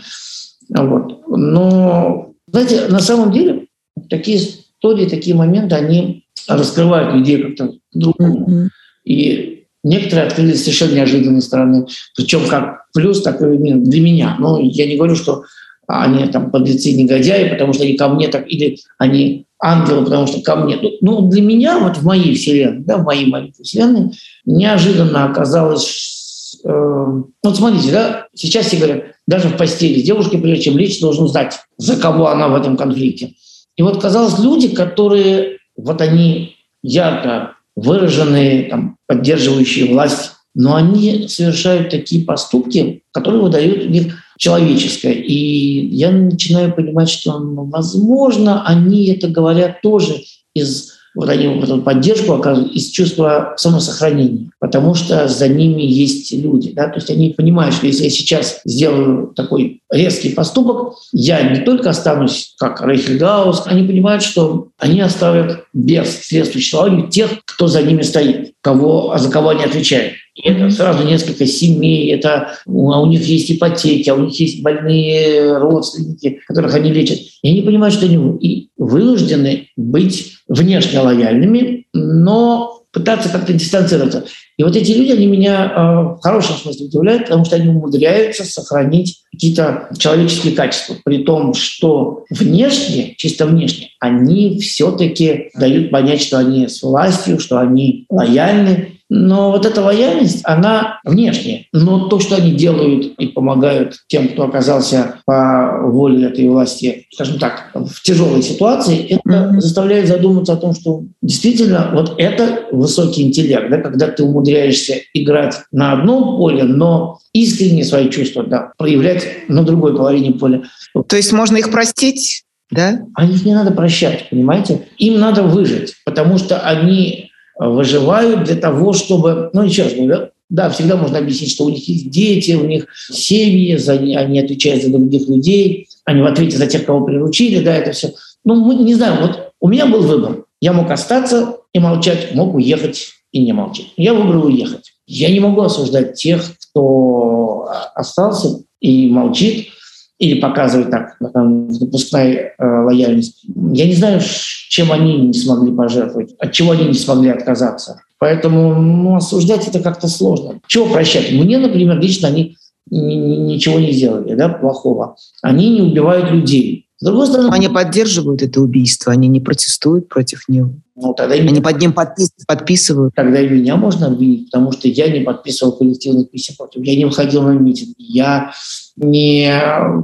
Вот. 0.70 1.28
Но, 1.28 2.34
знаете, 2.47 2.88
на 2.88 2.99
самом 2.99 3.32
деле 3.32 3.68
такие 4.09 4.38
истории, 4.38 5.07
такие 5.07 5.36
моменты, 5.36 5.76
они 5.76 6.26
раскрывают 6.47 7.13
людей 7.13 7.41
как-то 7.41 7.74
другому. 7.93 8.47
Mm-hmm. 8.49 8.68
И 9.05 9.66
некоторые 9.84 10.28
открылись 10.28 10.61
совершенно 10.63 10.95
неожиданной 10.95 11.41
стороны. 11.41 11.86
Причем 12.16 12.47
как 12.47 12.86
плюс, 12.93 13.22
так 13.22 13.41
и 13.41 13.45
минус 13.45 13.88
для 13.88 14.01
меня. 14.01 14.36
Но 14.39 14.59
я 14.59 14.88
не 14.88 14.97
говорю, 14.97 15.16
что 15.16 15.43
они 15.88 16.28
там 16.28 16.49
подлецы 16.49 16.93
негодяи, 16.93 17.49
потому 17.49 17.74
что 17.74 17.84
они 17.84 17.95
ко 17.95 18.09
мне 18.09 18.28
так, 18.28 18.51
или 18.51 18.80
они 18.97 19.45
ангелы, 19.59 20.03
потому 20.03 20.26
что 20.26 20.41
ко 20.41 20.55
мне. 20.55 20.80
Ну, 21.01 21.30
для 21.30 21.43
меня, 21.43 21.78
вот 21.80 21.97
в 21.97 22.03
моей 22.03 22.36
вселенной, 22.36 22.84
да, 22.84 22.97
в 22.97 23.03
моей 23.03 23.28
маленькой 23.28 23.63
вселенной, 23.63 24.11
неожиданно 24.45 25.25
оказалось... 25.25 26.59
Э, 26.63 27.21
вот 27.43 27.57
смотрите, 27.57 27.91
да, 27.91 28.27
сейчас 28.33 28.67
все 28.67 28.77
говорят, 28.77 29.03
даже 29.27 29.49
в 29.49 29.57
постели 29.57 29.99
с 29.99 30.03
девушкой, 30.03 30.39
прежде 30.39 30.65
чем 30.65 30.77
лечь, 30.77 30.99
должен 30.99 31.27
знать, 31.27 31.59
за 31.77 31.97
кого 31.97 32.29
она 32.29 32.47
в 32.47 32.55
этом 32.55 32.77
конфликте. 32.77 33.33
И 33.75 33.81
вот 33.81 34.01
казалось, 34.01 34.39
люди, 34.39 34.69
которые, 34.69 35.57
вот 35.75 36.01
они 36.01 36.55
ярко 36.81 37.55
выраженные, 37.75 38.69
там, 38.69 38.97
поддерживающие 39.07 39.91
власть, 39.91 40.31
но 40.53 40.75
они 40.75 41.27
совершают 41.27 41.89
такие 41.89 42.23
поступки, 42.23 43.03
которые 43.11 43.41
выдают 43.41 43.85
у 43.85 43.89
них 43.89 44.15
человеческое. 44.37 45.13
И 45.13 45.87
я 45.87 46.11
начинаю 46.11 46.73
понимать, 46.73 47.09
что, 47.09 47.37
возможно, 47.37 48.65
они 48.65 49.07
это 49.07 49.27
говорят 49.27 49.81
тоже 49.81 50.21
из 50.53 50.94
вот 51.16 51.30
они 51.30 51.47
вот 51.47 51.63
эту 51.63 51.82
поддержку 51.82 52.34
оказывают 52.34 52.74
из 52.74 52.89
чувства 52.89 53.53
самосохранения, 53.57 54.49
потому 54.59 54.93
что 54.93 55.28
за 55.28 55.47
ними 55.47 55.82
есть 55.82 56.32
люди. 56.34 56.72
Да? 56.72 56.88
То 56.88 56.95
есть 56.95 57.09
они 57.09 57.32
понимают, 57.32 57.74
что 57.74 57.88
если 57.88 58.03
я 58.03 58.09
сейчас 58.09 58.61
сделаю 58.66 59.28
такой 59.36 59.82
резкий 59.89 60.30
поступок, 60.30 60.95
я 61.13 61.41
не 61.49 61.61
только 61.61 61.89
останусь 61.89 62.53
как 62.59 62.82
Рейхельгаус, 62.82 63.63
они 63.66 63.88
понимают, 63.88 64.24
что 64.24 64.68
они 64.78 65.01
оставят 65.01 65.63
без 65.74 66.22
средств 66.22 66.53
существования 66.53 67.07
тех, 67.09 67.32
кто 67.45 67.68
за 67.68 67.82
ними 67.82 68.01
стоит, 68.01 68.53
кого, 68.61 69.16
за 69.18 69.32
кого 69.32 69.49
они 69.49 69.63
отвечают. 69.63 70.13
И 70.36 70.49
это 70.49 70.69
сразу 70.69 71.05
несколько 71.05 71.45
семей, 71.45 72.13
это 72.13 72.57
а 72.65 73.01
у 73.01 73.05
них 73.05 73.23
есть 73.23 73.51
ипотеки, 73.51 74.09
а 74.09 74.15
у 74.15 74.25
них 74.25 74.38
есть 74.38 74.61
больные 74.61 75.57
родственники, 75.57 76.41
которых 76.45 76.75
они 76.75 76.91
лечат. 76.91 77.19
И 77.41 77.49
они 77.49 77.61
понимают, 77.61 77.95
что 77.95 78.05
они 78.05 78.38
и 78.39 78.69
вынуждены 78.77 79.69
быть 79.77 80.33
внешне 80.47 80.99
лояльными, 80.99 81.88
но 81.93 82.81
пытаться 82.91 83.29
как-то 83.29 83.53
дистанцироваться. 83.53 84.25
И 84.57 84.63
вот 84.63 84.75
эти 84.75 84.93
люди, 84.93 85.11
они 85.11 85.27
меня 85.27 85.65
э, 85.65 86.17
в 86.17 86.19
хорошем 86.21 86.55
смысле 86.55 86.86
удивляют, 86.86 87.23
потому 87.23 87.43
что 87.43 87.57
они 87.57 87.67
умудряются 87.67 88.45
сохранить 88.45 89.21
какие-то 89.33 89.89
человеческие 89.97 90.53
качества, 90.53 90.95
при 91.03 91.23
том, 91.23 91.53
что 91.53 92.23
внешне, 92.29 93.15
чисто 93.17 93.47
внешне, 93.47 93.89
они 93.99 94.59
все-таки 94.59 95.49
дают 95.55 95.91
понять, 95.91 96.21
что 96.21 96.38
они 96.38 96.69
с 96.69 96.81
властью, 96.83 97.39
что 97.39 97.59
они 97.59 98.05
лояльны, 98.09 98.94
но 99.10 99.51
вот 99.51 99.66
эта 99.66 99.82
лояльность, 99.82 100.41
она 100.43 100.99
внешняя. 101.03 101.66
Но 101.72 102.08
то, 102.08 102.20
что 102.20 102.36
они 102.36 102.53
делают 102.53 103.14
и 103.18 103.28
помогают 103.28 103.97
тем, 104.08 104.30
кто 104.30 104.43
оказался 104.43 105.20
по 105.26 105.80
воле 105.84 106.28
этой 106.28 106.47
власти, 106.49 107.06
скажем 107.14 107.38
так, 107.38 107.72
в 107.74 108.01
тяжелой 108.01 108.41
ситуации, 108.41 109.06
это 109.10 109.22
mm-hmm. 109.28 109.60
заставляет 109.60 110.08
задуматься 110.08 110.53
о 110.53 110.58
том, 110.58 110.74
что 110.74 111.03
действительно 111.22 111.91
вот 111.93 112.16
это 112.18 112.66
высокий 112.72 113.24
интеллект, 113.24 113.70
да, 113.70 113.78
когда 113.78 114.08
ты 114.08 114.24
умудряешься 114.24 114.95
играть 115.14 115.56
на 115.72 115.93
одном 115.93 116.38
поле, 116.38 116.64
но 116.64 117.20
искренне 117.34 117.84
свои 117.84 118.10
чувства 118.10 118.43
да, 118.43 118.72
проявлять 118.78 119.28
на 119.47 119.64
другой 119.64 119.95
половине 119.95 120.34
поля. 120.34 120.64
То 121.08 121.16
есть 121.16 121.32
можно 121.32 121.58
их 121.58 121.70
простить? 121.70 122.43
Да? 122.72 123.01
А 123.14 123.26
их 123.26 123.45
не 123.45 123.53
надо 123.53 123.72
прощать, 123.72 124.28
понимаете? 124.30 124.88
Им 124.97 125.20
надо 125.20 125.43
выжить, 125.43 125.93
потому 126.03 126.39
что 126.39 126.60
они 126.60 127.24
выживают 127.58 128.43
для 128.43 128.56
того, 128.56 128.93
чтобы, 128.93 129.49
ну, 129.53 129.64
еще 129.64 129.84
раз 129.84 129.93
говорю, 129.93 130.30
да, 130.49 130.70
всегда 130.70 130.95
можно 130.95 131.18
объяснить, 131.18 131.51
что 131.51 131.66
у 131.66 131.70
них 131.70 131.88
есть 131.88 132.10
дети, 132.10 132.53
у 132.53 132.66
них 132.66 132.88
семьи, 133.12 133.76
за, 133.78 133.93
они 133.93 134.39
отвечают 134.39 134.84
за 134.84 134.91
других 134.91 135.28
людей, 135.28 135.88
они 136.03 136.22
в 136.22 136.26
ответе 136.26 136.58
за 136.58 136.68
тех, 136.68 136.86
кого 136.86 137.06
приручили, 137.06 137.64
да, 137.64 137.76
это 137.76 137.91
все. 137.91 138.12
Ну, 138.43 138.56
мы, 138.56 138.76
не 138.76 138.93
знаю, 138.93 139.22
вот 139.22 139.51
у 139.60 139.68
меня 139.68 139.88
был 139.88 140.01
выбор. 140.01 140.45
Я 140.62 140.74
мог 140.74 140.91
остаться 140.91 141.58
и 141.74 141.80
молчать, 141.80 142.34
мог 142.36 142.53
уехать 142.53 143.08
и 143.32 143.43
не 143.43 143.53
молчать. 143.53 143.88
Я 143.97 144.14
выбрал 144.14 144.45
уехать. 144.45 144.93
Я 145.08 145.30
не 145.30 145.39
могу 145.39 145.62
осуждать 145.62 146.16
тех, 146.16 146.43
кто 146.60 147.68
остался 147.93 148.62
и 148.80 149.08
молчит, 149.08 149.70
или 150.18 150.39
показывает 150.39 150.89
так, 150.91 151.18
допускная 151.20 152.53
э, 152.57 152.66
лояльность. 152.66 153.45
Я 153.74 153.86
не 153.86 153.93
знаю, 153.93 154.22
чем 154.70 154.91
они 154.91 155.18
не 155.18 155.34
смогли 155.34 155.74
пожертвовать, 155.74 156.36
от 156.39 156.51
чего 156.51 156.72
они 156.72 156.86
не 156.86 156.93
смогли 156.93 157.30
отказаться. 157.30 158.01
Поэтому 158.18 158.76
ну, 158.76 159.16
осуждать 159.16 159.68
это 159.68 159.80
как-то 159.82 160.07
сложно. 160.07 160.59
Чего 160.68 160.86
прощать? 160.86 161.34
Мне, 161.34 161.57
например, 161.57 161.99
лично 161.99 162.30
они 162.30 162.55
ничего 162.89 163.80
не 163.80 163.91
сделали 163.91 164.36
да, 164.36 164.49
плохого. 164.49 165.16
Они 165.41 165.70
не 165.70 165.82
убивают 165.82 166.32
людей. 166.32 166.84
С 166.97 167.05
другой 167.05 167.27
стороны, 167.27 167.49
они 167.51 167.67
поддерживают 167.67 168.41
это 168.41 168.61
убийство, 168.61 169.11
они 169.11 169.27
не 169.27 169.41
протестуют 169.41 170.07
против 170.07 170.47
него. 170.47 170.75
Ну, 170.95 171.13
тогда 171.13 171.35
они 171.35 171.49
меня... 171.49 171.61
под 171.61 171.77
ним 171.79 171.91
подпис... 171.91 172.31
подписывают. 172.47 173.13
Тогда 173.15 173.41
и 173.41 173.49
меня 173.49 173.75
можно 173.75 174.07
обвинить, 174.07 174.49
потому 174.49 174.71
что 174.71 174.87
я 174.87 175.09
не 175.09 175.19
подписывал 175.19 175.73
коллективных 175.73 176.31
писем 176.31 176.55
против. 176.55 176.83
Я 176.83 176.95
не 176.95 177.05
выходил 177.05 177.43
на 177.43 177.51
митинг. 177.51 177.95
Я 177.97 178.53
не... 178.95 179.53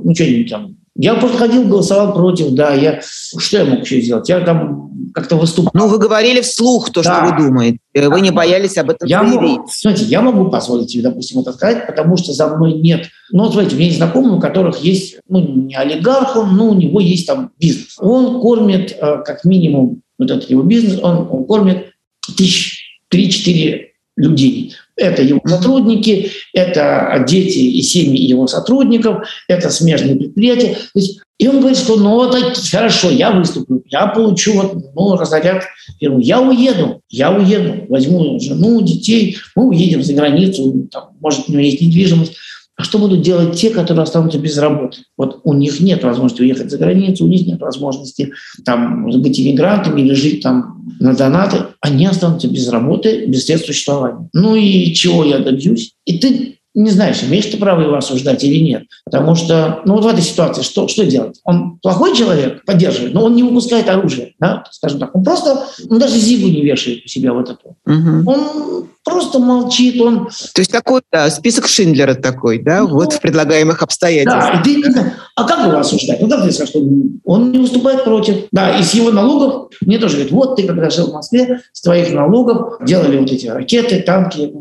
Ну, 0.04 0.14
что-нибудь 0.14 0.50
там 0.50 0.81
я 1.02 1.16
просто 1.16 1.38
ходил, 1.38 1.68
голосовал 1.68 2.14
против, 2.14 2.52
да. 2.52 2.74
Я, 2.76 3.02
что 3.02 3.58
я 3.58 3.66
мог 3.66 3.82
еще 3.82 4.02
сделать? 4.02 4.30
Я 4.30 4.42
там 4.42 4.92
как-то 5.16 5.36
выступал. 5.36 5.72
Ну, 5.74 5.88
вы 5.88 5.98
говорили 5.98 6.42
вслух 6.42 6.92
то, 6.92 7.02
да. 7.02 7.26
что 7.26 7.26
вы 7.26 7.44
думаете. 7.44 7.80
Вы 7.96 8.22
не 8.22 8.30
боялись 8.30 8.78
об 8.78 8.92
этом 8.92 9.08
я 9.08 9.26
заявить. 9.26 9.58
Могу, 9.58 9.70
знаете, 9.72 10.06
я 10.06 10.22
могу 10.22 10.52
позволить 10.52 10.92
себе, 10.92 11.04
допустим, 11.04 11.40
это 11.40 11.54
сказать, 11.54 11.88
потому 11.88 12.18
что 12.18 12.34
за 12.34 12.56
мной 12.56 12.74
нет... 12.74 13.08
Ну, 13.32 13.52
смотрите, 13.52 13.76
у 13.76 13.80
меня 13.80 13.88
есть 13.88 13.98
знакомый, 13.98 14.38
у 14.38 14.40
которых 14.40 14.78
есть, 14.84 15.18
ну, 15.28 15.40
не 15.40 15.76
олигарх 15.76 16.36
он, 16.36 16.56
но 16.56 16.70
у 16.70 16.76
него 16.76 17.00
есть 17.00 17.26
там 17.26 17.52
бизнес. 17.60 17.96
Он 17.98 18.40
кормит, 18.40 18.92
э, 18.92 19.24
как 19.26 19.44
минимум, 19.44 20.02
вот 20.20 20.30
этот 20.30 20.50
его 20.52 20.62
бизнес, 20.62 21.00
он, 21.02 21.28
он 21.32 21.46
кормит 21.46 21.94
тысяч 22.38 23.02
три-четыре 23.10 23.94
людей. 24.16 24.76
Это 25.02 25.24
его 25.24 25.42
сотрудники, 25.46 26.32
это 26.54 27.26
дети 27.28 27.58
и 27.58 27.82
семьи 27.82 28.24
его 28.24 28.46
сотрудников, 28.46 29.28
это 29.48 29.72
смежные 29.72 30.16
предприятия. 30.16 30.76
То 30.94 31.00
есть, 31.00 31.22
и 31.40 31.48
он 31.48 31.60
говорит, 31.60 31.80
что 31.80 31.96
ну 31.96 32.12
вот 32.12 32.36
хорошо, 32.72 33.10
я 33.10 33.32
выступлю, 33.32 33.84
я 33.88 34.06
получу 34.06 34.54
вот, 34.54 34.76
ну, 34.94 35.16
разорят 35.18 35.64
фирму, 36.00 36.20
я 36.20 36.40
уеду, 36.40 37.02
я 37.10 37.32
уеду, 37.32 37.88
возьму 37.90 38.40
жену, 38.40 38.80
детей, 38.84 39.38
мы 39.56 39.70
уедем 39.70 40.04
за 40.04 40.14
границу, 40.14 40.88
там, 40.92 41.10
может, 41.20 41.50
у 41.50 41.52
него 41.52 41.62
есть 41.62 41.82
недвижимость. 41.82 42.34
А 42.82 42.84
что 42.84 42.98
будут 42.98 43.22
делать 43.22 43.56
те, 43.56 43.70
которые 43.70 44.02
останутся 44.02 44.40
без 44.40 44.58
работы? 44.58 45.04
Вот 45.16 45.42
у 45.44 45.54
них 45.54 45.80
нет 45.82 46.04
возможности 46.04 46.42
уехать 46.42 46.72
за 46.72 46.80
границу, 46.80 47.26
у 47.26 47.28
них 47.28 47.46
нет 47.46 47.60
возможности 47.60 48.34
там 48.66 49.06
быть 49.06 49.40
иммигрантами 49.40 50.02
или 50.02 50.16
жить 50.16 50.42
там 50.42 50.84
на 51.00 51.14
донаты. 51.14 51.58
Они 51.80 52.08
останутся 52.08 52.48
без 52.48 52.68
работы, 52.70 53.28
без 53.28 53.46
средств 53.46 53.68
существования. 53.68 54.28
Ну 54.34 54.56
и 54.56 54.96
чего 54.96 55.24
я 55.24 55.38
добьюсь? 55.38 55.94
И 56.06 56.18
ты 56.18 56.58
не 56.74 56.90
знаешь, 56.90 57.24
имеешь 57.24 57.46
ты 57.46 57.58
право 57.58 57.82
его 57.82 57.96
осуждать 57.96 58.44
или 58.44 58.62
нет. 58.62 58.84
Потому 59.06 59.36
что, 59.36 59.82
ну 59.86 59.96
вот 59.96 60.06
в 60.06 60.08
этой 60.08 60.22
ситуации 60.22 60.62
что, 60.62 60.88
что 60.88 61.06
делать? 61.06 61.40
Он 61.44 61.80
плохой 61.80 62.16
человек, 62.16 62.64
поддерживает, 62.66 63.14
но 63.14 63.26
он 63.26 63.36
не 63.36 63.44
выпускает 63.44 63.90
оружие, 63.90 64.34
да, 64.40 64.64
скажем 64.72 65.00
так. 65.00 65.16
Он 65.16 65.24
просто, 65.24 65.68
он 65.90 66.00
даже 66.00 66.18
зигу 66.18 66.48
не 66.48 66.62
вешает 66.62 67.04
у 67.06 67.08
себя 67.08 67.34
вот 67.34 67.50
эту. 67.50 67.76
Угу. 67.86 68.30
Он 68.32 68.88
просто 69.04 69.40
молчит, 69.40 70.00
он... 70.00 70.28
То 70.54 70.62
есть 70.62 70.72
такой, 70.72 71.02
да, 71.12 71.30
список 71.30 71.68
Шиндлера 71.68 72.14
такой, 72.14 72.60
да, 72.60 72.82
ну, 72.82 72.90
вот 72.90 73.14
в 73.14 73.20
предлагаемых 73.20 73.82
обстоятельствах. 73.82 74.64
Да, 74.64 74.72
и 74.72 74.82
ты, 74.82 75.14
а 75.36 75.44
как 75.44 75.68
его 75.68 75.78
осуждать? 75.78 76.22
Ну 76.22 76.30
как 76.30 76.44
ты 76.44 76.52
скажешь, 76.52 76.70
что 76.70 76.82
он 77.26 77.52
не 77.52 77.60
выступает 77.60 78.04
против? 78.04 78.46
Да, 78.52 78.78
и 78.78 78.84
с 78.84 78.94
его 78.94 79.12
налогов 79.12 79.72
мне 79.82 79.98
тоже 79.98 80.16
говорят, 80.16 80.32
вот 80.32 80.56
ты 80.56 80.64
когда 80.68 80.90
жил 80.90 81.08
в 81.08 81.14
Москве, 81.14 81.62
с 81.74 81.82
твоих 81.82 82.14
налогов 82.14 82.78
делали 82.86 83.18
вот 83.18 83.32
эти 83.32 83.48
ракеты, 83.48 84.02
танки, 84.02 84.52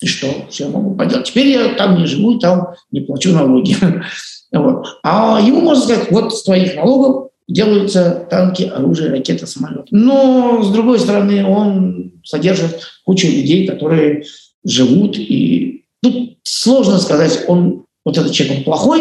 и 0.00 0.06
что? 0.06 0.46
Все 0.50 0.68
могу 0.68 0.94
поделать. 0.94 1.26
Теперь 1.26 1.48
я 1.48 1.74
там 1.74 1.98
не 1.98 2.06
живу, 2.06 2.38
там 2.38 2.74
не 2.90 3.00
плачу 3.00 3.32
налоги. 3.32 3.76
вот. 4.52 4.86
А 5.02 5.40
ему 5.40 5.60
можно 5.60 5.84
сказать, 5.84 6.10
вот 6.10 6.34
с 6.34 6.42
твоих 6.42 6.76
налогов 6.76 7.30
делаются 7.48 8.26
танки, 8.30 8.64
оружие, 8.64 9.10
ракеты, 9.10 9.46
самолеты. 9.46 9.88
Но, 9.90 10.62
с 10.62 10.70
другой 10.70 10.98
стороны, 10.98 11.44
он 11.46 12.12
содержит 12.24 12.80
кучу 13.04 13.26
людей, 13.26 13.66
которые 13.66 14.24
живут. 14.64 15.18
И 15.18 15.84
тут 16.02 16.38
сложно 16.42 16.98
сказать, 16.98 17.44
он 17.48 17.84
вот 18.04 18.18
этот 18.18 18.32
человек 18.32 18.58
он 18.58 18.64
плохой, 18.64 19.00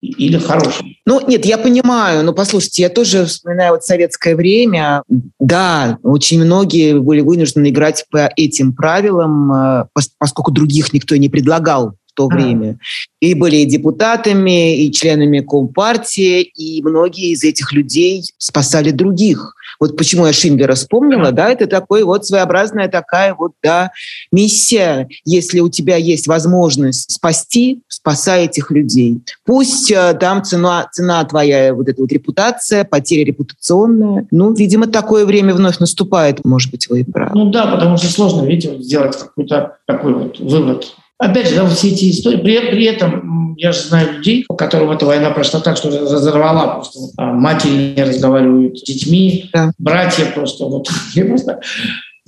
или 0.00 0.38
хорошим. 0.38 0.94
Ну, 1.06 1.26
нет, 1.26 1.44
я 1.44 1.58
понимаю, 1.58 2.24
но 2.24 2.32
послушайте, 2.32 2.82
я 2.82 2.88
тоже 2.88 3.24
вспоминаю 3.24 3.72
вот 3.72 3.84
советское 3.84 4.36
время. 4.36 5.02
Да, 5.40 5.98
очень 6.02 6.42
многие 6.44 6.98
были 6.98 7.20
вынуждены 7.20 7.70
играть 7.70 8.04
по 8.10 8.30
этим 8.36 8.74
правилам, 8.74 9.52
э, 9.52 9.84
поскольку 10.18 10.52
других 10.52 10.92
никто 10.92 11.16
не 11.16 11.28
предлагал 11.28 11.94
в 12.06 12.14
то 12.14 12.26
а. 12.26 12.34
время. 12.34 12.78
И 13.20 13.34
были 13.34 13.56
и 13.56 13.66
депутатами, 13.66 14.84
и 14.84 14.92
членами 14.92 15.40
Компартии, 15.40 16.42
и 16.42 16.82
многие 16.82 17.32
из 17.32 17.42
этих 17.42 17.72
людей 17.72 18.22
спасали 18.38 18.90
других. 18.92 19.54
Вот 19.80 19.96
почему 19.96 20.26
я 20.26 20.32
Шиндлера 20.32 20.74
вспомнила, 20.74 21.32
да, 21.32 21.50
это 21.50 21.66
такой 21.66 22.02
вот 22.02 22.26
своеобразная 22.26 22.88
такая 22.88 23.34
вот, 23.34 23.52
да, 23.62 23.90
миссия. 24.32 25.08
Если 25.24 25.60
у 25.60 25.68
тебя 25.68 25.96
есть 25.96 26.26
возможность 26.26 27.12
спасти, 27.12 27.82
спасай 27.88 28.46
этих 28.46 28.70
людей. 28.70 29.20
Пусть 29.44 29.90
э, 29.90 30.14
там 30.18 30.42
цена, 30.42 30.88
цена 30.92 31.24
твоя, 31.24 31.74
вот 31.74 31.88
эта 31.88 32.00
вот 32.00 32.12
репутация, 32.12 32.84
потеря 32.84 33.24
репутационная. 33.24 34.26
Ну, 34.30 34.52
видимо, 34.52 34.86
такое 34.86 35.26
время 35.26 35.54
вновь 35.54 35.78
наступает, 35.78 36.44
может 36.44 36.70
быть, 36.70 36.88
вы 36.88 37.04
правы. 37.04 37.32
Ну 37.34 37.50
да, 37.50 37.66
потому 37.66 37.96
что 37.96 38.08
сложно, 38.08 38.46
видите, 38.46 38.80
сделать 38.80 39.16
какой-то 39.16 39.76
такой 39.86 40.14
вот 40.14 40.38
вывод 40.38 40.94
Опять 41.18 41.48
же, 41.48 41.56
да, 41.56 41.68
все 41.68 41.88
эти 41.88 42.10
истории. 42.10 42.36
При, 42.38 42.58
при 42.70 42.84
этом 42.84 43.54
я 43.56 43.72
же 43.72 43.80
знаю 43.80 44.18
людей, 44.18 44.44
у 44.48 44.54
которых 44.54 44.94
эта 44.94 45.04
война 45.04 45.30
прошла 45.30 45.60
так, 45.60 45.76
что 45.76 45.90
разорвала 45.90 46.74
просто. 46.74 47.00
А 47.16 47.32
матери 47.32 47.94
не 47.96 48.02
разговаривают 48.02 48.78
с 48.78 48.82
детьми, 48.84 49.50
да. 49.52 49.72
братья 49.78 50.26
просто. 50.26 50.64
Вот, 50.66 50.88
я 51.14 51.24
просто 51.24 51.60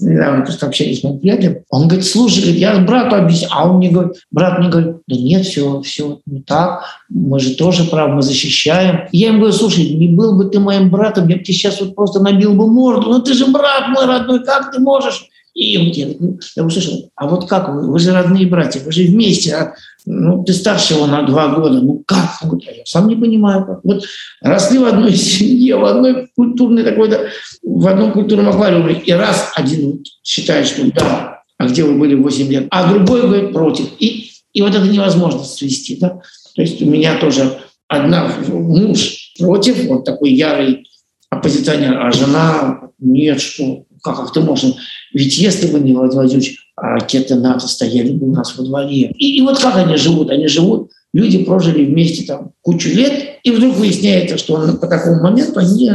недавно 0.03 0.45
просто 0.45 0.67
общались 0.67 1.01
с 1.01 1.05
моим 1.05 1.19
приятелем. 1.19 1.59
Он 1.71 1.87
говорит, 1.87 2.07
слушай, 2.07 2.53
я 2.53 2.79
брату 2.81 3.17
объясню. 3.17 3.49
А 3.53 3.69
он 3.69 3.77
мне 3.77 3.91
говорит, 3.91 4.17
брат 4.31 4.59
мне 4.59 4.69
говорит, 4.69 4.97
да 5.07 5.17
нет, 5.17 5.47
все, 5.47 5.81
все 5.83 6.21
не 6.27 6.43
так. 6.43 6.85
Мы 7.09 7.39
же 7.39 7.55
тоже 7.55 7.85
правы, 7.85 8.15
мы 8.15 8.23
защищаем. 8.23 9.09
И 9.13 9.19
я 9.19 9.29
ему 9.29 9.41
говорю, 9.41 9.55
слушай, 9.55 9.89
не 9.89 10.09
был 10.09 10.37
бы 10.37 10.47
ты 10.47 10.59
моим 10.59 10.91
братом, 10.91 11.29
я 11.29 11.37
бы 11.37 11.43
тебе 11.43 11.55
сейчас 11.55 11.81
вот 11.81 11.95
просто 11.95 12.21
набил 12.21 12.55
бы 12.55 12.67
морду. 12.67 13.11
Ну 13.11 13.21
ты 13.21 13.35
же 13.35 13.47
брат 13.47 13.89
мой 13.89 14.07
родной, 14.07 14.45
как 14.45 14.73
ты 14.73 14.81
можешь? 14.81 15.29
И 15.61 15.77
вот 15.77 15.95
я, 15.95 16.09
я 16.57 16.65
услышал, 16.65 17.11
а 17.15 17.29
вот 17.29 17.47
как 17.47 17.69
вы, 17.69 17.93
вы 17.93 17.99
же 17.99 18.15
родные 18.15 18.47
братья, 18.47 18.81
вы 18.81 18.93
же 18.93 19.03
вместе, 19.03 19.55
а, 19.55 19.75
ну, 20.07 20.43
ты 20.43 20.55
старше 20.55 20.95
его 20.95 21.07
на 21.07 21.23
два 21.25 21.49
года, 21.49 21.83
ну 21.83 22.03
как? 22.07 22.31
Он 22.43 22.49
говорит, 22.49 22.79
я 22.79 22.87
сам 22.87 23.09
не 23.09 23.15
понимаю. 23.15 23.67
Как. 23.67 23.81
Вот 23.85 24.05
росли 24.41 24.79
в 24.79 24.87
одной 24.87 25.15
семье, 25.15 25.77
в 25.77 25.85
одной 25.85 26.31
культурной 26.35 26.83
такой-то, 26.83 27.29
в 27.63 27.87
одном 27.87 28.13
культурном 28.13 28.49
аквариуме, 28.49 29.03
и 29.05 29.13
раз 29.13 29.53
один 29.55 30.03
считает, 30.25 30.67
что 30.67 30.91
да, 30.93 31.43
а 31.59 31.67
где 31.67 31.85
вы 31.85 31.93
были 31.93 32.15
8 32.15 32.47
лет, 32.51 32.67
а 32.71 32.89
другой 32.89 33.21
говорит 33.21 33.53
против. 33.53 33.85
И, 33.99 34.31
и 34.55 34.63
вот 34.63 34.75
это 34.75 34.89
невозможно 34.89 35.45
свести. 35.45 35.99
Да? 36.01 36.23
То 36.57 36.63
есть 36.63 36.81
у 36.81 36.87
меня 36.87 37.19
тоже 37.19 37.59
одна 37.87 38.33
муж 38.49 39.35
против, 39.39 39.85
вот 39.85 40.07
такой 40.07 40.33
ярый 40.33 40.89
оппозиционер, 41.29 42.01
а 42.01 42.11
жена 42.13 42.81
нет, 42.99 43.43
что 43.43 43.85
как, 44.03 44.17
как 44.17 44.33
ты 44.33 44.41
можешь? 44.41 44.75
Ведь 45.13 45.39
если 45.39 45.67
бы 45.69 45.81
не 45.81 45.93
Владимир 45.93 46.23
Владимирович, 46.23 46.59
ракеты 46.77 47.35
НАТО 47.35 47.69
стояли 47.69 48.13
бы 48.13 48.29
у 48.29 48.35
нас 48.35 48.57
во 48.57 48.65
дворе. 48.65 49.11
И, 49.11 49.39
и 49.39 49.43
вот 49.43 49.59
как 49.59 49.77
они 49.77 49.97
живут? 49.97 50.31
Они 50.31 50.47
живут, 50.47 50.91
люди 51.13 51.45
прожили 51.45 51.85
вместе 51.85 52.27
там 52.27 52.53
кучу 52.63 52.89
лет, 52.91 53.39
и 53.43 53.51
вдруг 53.51 53.77
выясняется, 53.77 54.39
что 54.39 54.77
по 54.81 54.87
такому 54.87 55.23
моменту 55.23 55.61
они 55.61 55.91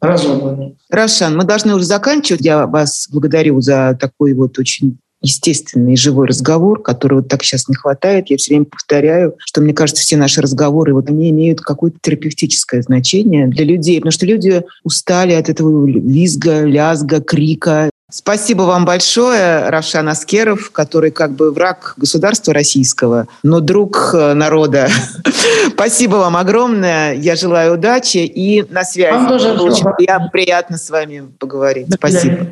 разорваны. 0.00 0.76
Равшан, 0.90 1.36
мы 1.36 1.44
должны 1.44 1.74
уже 1.74 1.84
заканчивать. 1.84 2.44
Я 2.44 2.66
вас 2.66 3.08
благодарю 3.10 3.60
за 3.60 3.96
такой 4.00 4.34
вот 4.34 4.58
очень 4.58 4.98
естественный 5.22 5.96
живой 5.96 6.26
разговор, 6.26 6.82
которого 6.82 7.22
так 7.22 7.42
сейчас 7.44 7.68
не 7.68 7.74
хватает. 7.74 8.28
Я 8.28 8.36
все 8.36 8.54
время 8.54 8.66
повторяю, 8.66 9.36
что 9.38 9.60
мне 9.60 9.72
кажется, 9.72 10.02
все 10.02 10.16
наши 10.16 10.40
разговоры, 10.40 10.94
вот 10.94 11.08
они 11.08 11.30
имеют 11.30 11.60
какое-то 11.60 11.98
терапевтическое 12.00 12.82
значение 12.82 13.46
для 13.46 13.64
людей, 13.64 13.98
потому 13.98 14.12
что 14.12 14.26
люди 14.26 14.62
устали 14.84 15.32
от 15.32 15.48
этого 15.48 15.86
визга, 15.86 16.62
лязга, 16.62 17.20
крика. 17.20 17.90
Спасибо 18.10 18.62
вам 18.62 18.84
большое, 18.84 19.70
Равшан 19.70 20.06
Аскеров, 20.10 20.70
который 20.70 21.10
как 21.10 21.32
бы 21.32 21.50
враг 21.50 21.94
государства 21.96 22.52
российского, 22.52 23.26
но 23.42 23.60
друг 23.60 24.10
э, 24.12 24.34
народа. 24.34 24.90
Спасибо 25.72 26.16
вам 26.16 26.36
огромное. 26.36 27.14
Я 27.14 27.36
желаю 27.36 27.74
удачи 27.74 28.18
и 28.18 28.70
на 28.70 28.84
связи. 28.84 29.12
Вам 29.12 29.28
тоже 29.28 29.52
очень 29.52 29.86
приятно 30.30 30.76
с 30.76 30.90
вами 30.90 31.24
поговорить. 31.38 31.86
Спасибо. 31.94 32.48